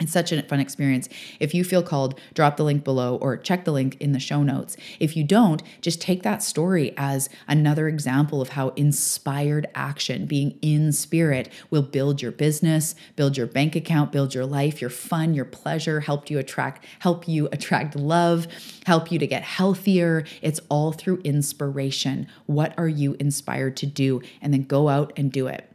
it's 0.00 0.12
such 0.12 0.30
a 0.30 0.42
fun 0.42 0.60
experience. 0.60 1.08
If 1.40 1.54
you 1.54 1.64
feel 1.64 1.82
called, 1.82 2.18
drop 2.34 2.56
the 2.56 2.64
link 2.64 2.84
below 2.84 3.16
or 3.16 3.36
check 3.36 3.64
the 3.64 3.72
link 3.72 3.96
in 4.00 4.12
the 4.12 4.20
show 4.20 4.42
notes. 4.42 4.76
If 5.00 5.16
you 5.16 5.24
don't, 5.24 5.62
just 5.80 6.00
take 6.00 6.22
that 6.22 6.42
story 6.42 6.94
as 6.96 7.28
another 7.48 7.88
example 7.88 8.40
of 8.40 8.50
how 8.50 8.68
inspired 8.70 9.66
action, 9.74 10.26
being 10.26 10.58
in 10.62 10.92
spirit, 10.92 11.50
will 11.70 11.82
build 11.82 12.22
your 12.22 12.32
business, 12.32 12.94
build 13.16 13.36
your 13.36 13.46
bank 13.46 13.74
account, 13.74 14.12
build 14.12 14.34
your 14.34 14.46
life, 14.46 14.80
your 14.80 14.90
fun, 14.90 15.34
your 15.34 15.44
pleasure, 15.44 16.00
help 16.00 16.30
you 16.30 16.38
attract 16.38 16.84
help 17.00 17.26
you 17.26 17.48
attract 17.52 17.96
love, 17.96 18.46
help 18.86 19.10
you 19.10 19.18
to 19.18 19.26
get 19.26 19.42
healthier. 19.42 20.24
It's 20.42 20.60
all 20.68 20.92
through 20.92 21.18
inspiration. 21.24 22.26
What 22.46 22.74
are 22.78 22.88
you 22.88 23.16
inspired 23.18 23.76
to 23.78 23.86
do? 23.86 24.22
And 24.40 24.52
then 24.52 24.64
go 24.64 24.88
out 24.88 25.12
and 25.16 25.32
do 25.32 25.46
it. 25.46 25.70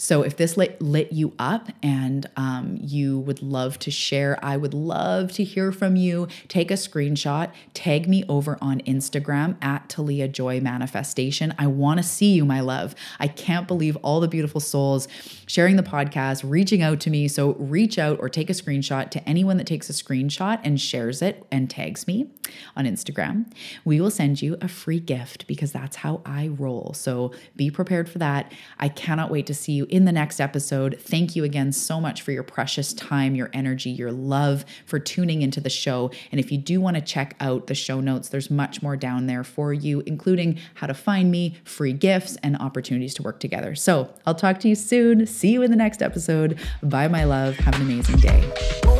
So 0.00 0.22
if 0.22 0.36
this 0.36 0.56
lit, 0.56 0.80
lit 0.80 1.12
you 1.12 1.34
up 1.40 1.70
and 1.82 2.24
um, 2.36 2.78
you 2.80 3.18
would 3.18 3.42
love 3.42 3.80
to 3.80 3.90
share, 3.90 4.38
I 4.42 4.56
would 4.56 4.72
love 4.72 5.32
to 5.32 5.44
hear 5.44 5.72
from 5.72 5.96
you. 5.96 6.28
Take 6.46 6.70
a 6.70 6.74
screenshot, 6.74 7.50
tag 7.74 8.08
me 8.08 8.22
over 8.28 8.56
on 8.62 8.80
Instagram 8.82 9.62
at 9.62 9.88
Talia 9.88 10.28
Joy 10.28 10.60
Manifestation. 10.60 11.52
I 11.58 11.66
want 11.66 11.98
to 11.98 12.04
see 12.04 12.32
you, 12.32 12.44
my 12.44 12.60
love. 12.60 12.94
I 13.18 13.26
can't 13.26 13.66
believe 13.66 13.96
all 13.96 14.20
the 14.20 14.28
beautiful 14.28 14.60
souls 14.60 15.08
sharing 15.48 15.74
the 15.74 15.82
podcast, 15.82 16.48
reaching 16.48 16.80
out 16.80 17.00
to 17.00 17.10
me. 17.10 17.26
So 17.26 17.54
reach 17.54 17.98
out 17.98 18.20
or 18.20 18.28
take 18.28 18.50
a 18.50 18.52
screenshot 18.52 19.10
to 19.10 19.28
anyone 19.28 19.56
that 19.56 19.66
takes 19.66 19.90
a 19.90 19.92
screenshot 19.92 20.60
and 20.62 20.80
shares 20.80 21.22
it 21.22 21.44
and 21.50 21.68
tags 21.68 22.06
me 22.06 22.30
on 22.76 22.84
Instagram. 22.84 23.50
We 23.84 24.00
will 24.00 24.12
send 24.12 24.42
you 24.42 24.56
a 24.60 24.68
free 24.68 25.00
gift 25.00 25.48
because 25.48 25.72
that's 25.72 25.96
how 25.96 26.22
I 26.24 26.48
roll. 26.48 26.92
So 26.94 27.32
be 27.56 27.68
prepared 27.68 28.08
for 28.08 28.18
that. 28.18 28.52
I 28.78 28.88
cannot 28.88 29.32
wait 29.32 29.46
to 29.46 29.54
see 29.54 29.72
you 29.72 29.87
in 29.88 30.04
the 30.04 30.12
next 30.12 30.40
episode. 30.40 30.98
Thank 31.00 31.36
you 31.36 31.44
again 31.44 31.72
so 31.72 32.00
much 32.00 32.22
for 32.22 32.32
your 32.32 32.42
precious 32.42 32.92
time, 32.92 33.34
your 33.34 33.50
energy, 33.52 33.90
your 33.90 34.12
love 34.12 34.64
for 34.86 34.98
tuning 34.98 35.42
into 35.42 35.60
the 35.60 35.70
show. 35.70 36.10
And 36.30 36.40
if 36.40 36.52
you 36.52 36.58
do 36.58 36.80
want 36.80 36.96
to 36.96 37.00
check 37.00 37.36
out 37.40 37.66
the 37.66 37.74
show 37.74 38.00
notes, 38.00 38.28
there's 38.28 38.50
much 38.50 38.82
more 38.82 38.96
down 38.96 39.26
there 39.26 39.44
for 39.44 39.72
you, 39.72 40.02
including 40.06 40.58
how 40.74 40.86
to 40.86 40.94
find 40.94 41.30
me, 41.30 41.56
free 41.64 41.92
gifts, 41.92 42.36
and 42.42 42.56
opportunities 42.56 43.14
to 43.14 43.22
work 43.22 43.40
together. 43.40 43.74
So 43.74 44.12
I'll 44.26 44.34
talk 44.34 44.60
to 44.60 44.68
you 44.68 44.74
soon. 44.74 45.26
See 45.26 45.52
you 45.52 45.62
in 45.62 45.70
the 45.70 45.76
next 45.76 46.02
episode. 46.02 46.58
Bye, 46.82 47.08
my 47.08 47.24
love. 47.24 47.56
Have 47.56 47.74
an 47.76 47.82
amazing 47.82 48.16
day. 48.16 48.97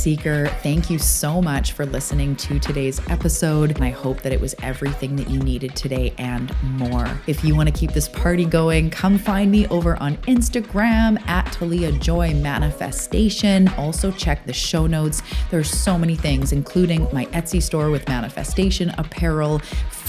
Seeker, 0.00 0.46
thank 0.62 0.88
you 0.88 0.98
so 0.98 1.42
much 1.42 1.72
for 1.72 1.84
listening 1.84 2.34
to 2.36 2.58
today's 2.58 3.06
episode. 3.10 3.72
And 3.72 3.84
I 3.84 3.90
hope 3.90 4.22
that 4.22 4.32
it 4.32 4.40
was 4.40 4.54
everything 4.62 5.14
that 5.16 5.28
you 5.28 5.38
needed 5.40 5.76
today 5.76 6.14
and 6.16 6.54
more. 6.62 7.06
If 7.26 7.44
you 7.44 7.54
want 7.54 7.68
to 7.68 7.74
keep 7.74 7.92
this 7.92 8.08
party 8.08 8.46
going, 8.46 8.88
come 8.88 9.18
find 9.18 9.50
me 9.50 9.66
over 9.66 9.96
on 10.02 10.16
Instagram 10.22 11.20
at 11.28 11.52
Talia 11.52 11.92
Joy 11.92 12.32
Manifestation. 12.32 13.68
Also, 13.76 14.10
check 14.10 14.46
the 14.46 14.54
show 14.54 14.86
notes. 14.86 15.20
There's 15.50 15.68
so 15.68 15.98
many 15.98 16.16
things, 16.16 16.52
including 16.52 17.06
my 17.12 17.26
Etsy 17.26 17.62
store 17.62 17.90
with 17.90 18.08
manifestation 18.08 18.88
apparel 18.96 19.60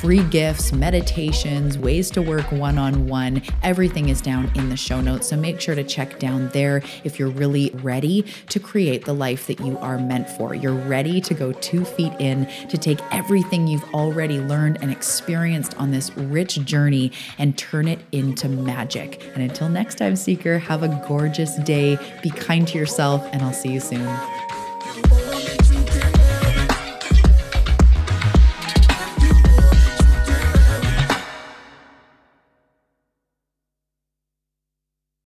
free 0.01 0.23
gifts, 0.23 0.73
meditations, 0.73 1.77
ways 1.77 2.09
to 2.09 2.23
work 2.23 2.51
one 2.51 2.79
on 2.79 3.05
one. 3.05 3.39
Everything 3.61 4.09
is 4.09 4.19
down 4.19 4.51
in 4.55 4.67
the 4.67 4.75
show 4.75 4.99
notes. 4.99 5.29
So 5.29 5.37
make 5.37 5.61
sure 5.61 5.75
to 5.75 5.83
check 5.83 6.17
down 6.17 6.49
there 6.49 6.81
if 7.03 7.19
you're 7.19 7.29
really 7.29 7.69
ready 7.83 8.23
to 8.49 8.59
create 8.59 9.05
the 9.05 9.13
life 9.13 9.45
that 9.45 9.59
you 9.59 9.77
are 9.77 9.99
meant 9.99 10.27
for. 10.27 10.55
You're 10.55 10.73
ready 10.73 11.21
to 11.21 11.35
go 11.35 11.51
two 11.51 11.85
feet 11.85 12.13
in 12.17 12.47
to 12.69 12.79
take 12.79 12.99
everything 13.11 13.67
you've 13.67 13.83
already 13.93 14.39
learned 14.39 14.79
and 14.81 14.91
experienced 14.91 15.77
on 15.77 15.91
this 15.91 16.09
rich 16.17 16.55
journey 16.65 17.11
and 17.37 17.55
turn 17.55 17.87
it 17.87 17.99
into 18.11 18.49
magic. 18.49 19.21
And 19.35 19.43
until 19.43 19.69
next 19.69 19.99
time, 19.99 20.15
Seeker, 20.15 20.57
have 20.57 20.81
a 20.81 20.87
gorgeous 21.07 21.57
day. 21.57 21.99
Be 22.23 22.31
kind 22.31 22.67
to 22.69 22.77
yourself, 22.79 23.23
and 23.31 23.43
I'll 23.43 23.53
see 23.53 23.71
you 23.71 23.79
soon. 23.79 24.09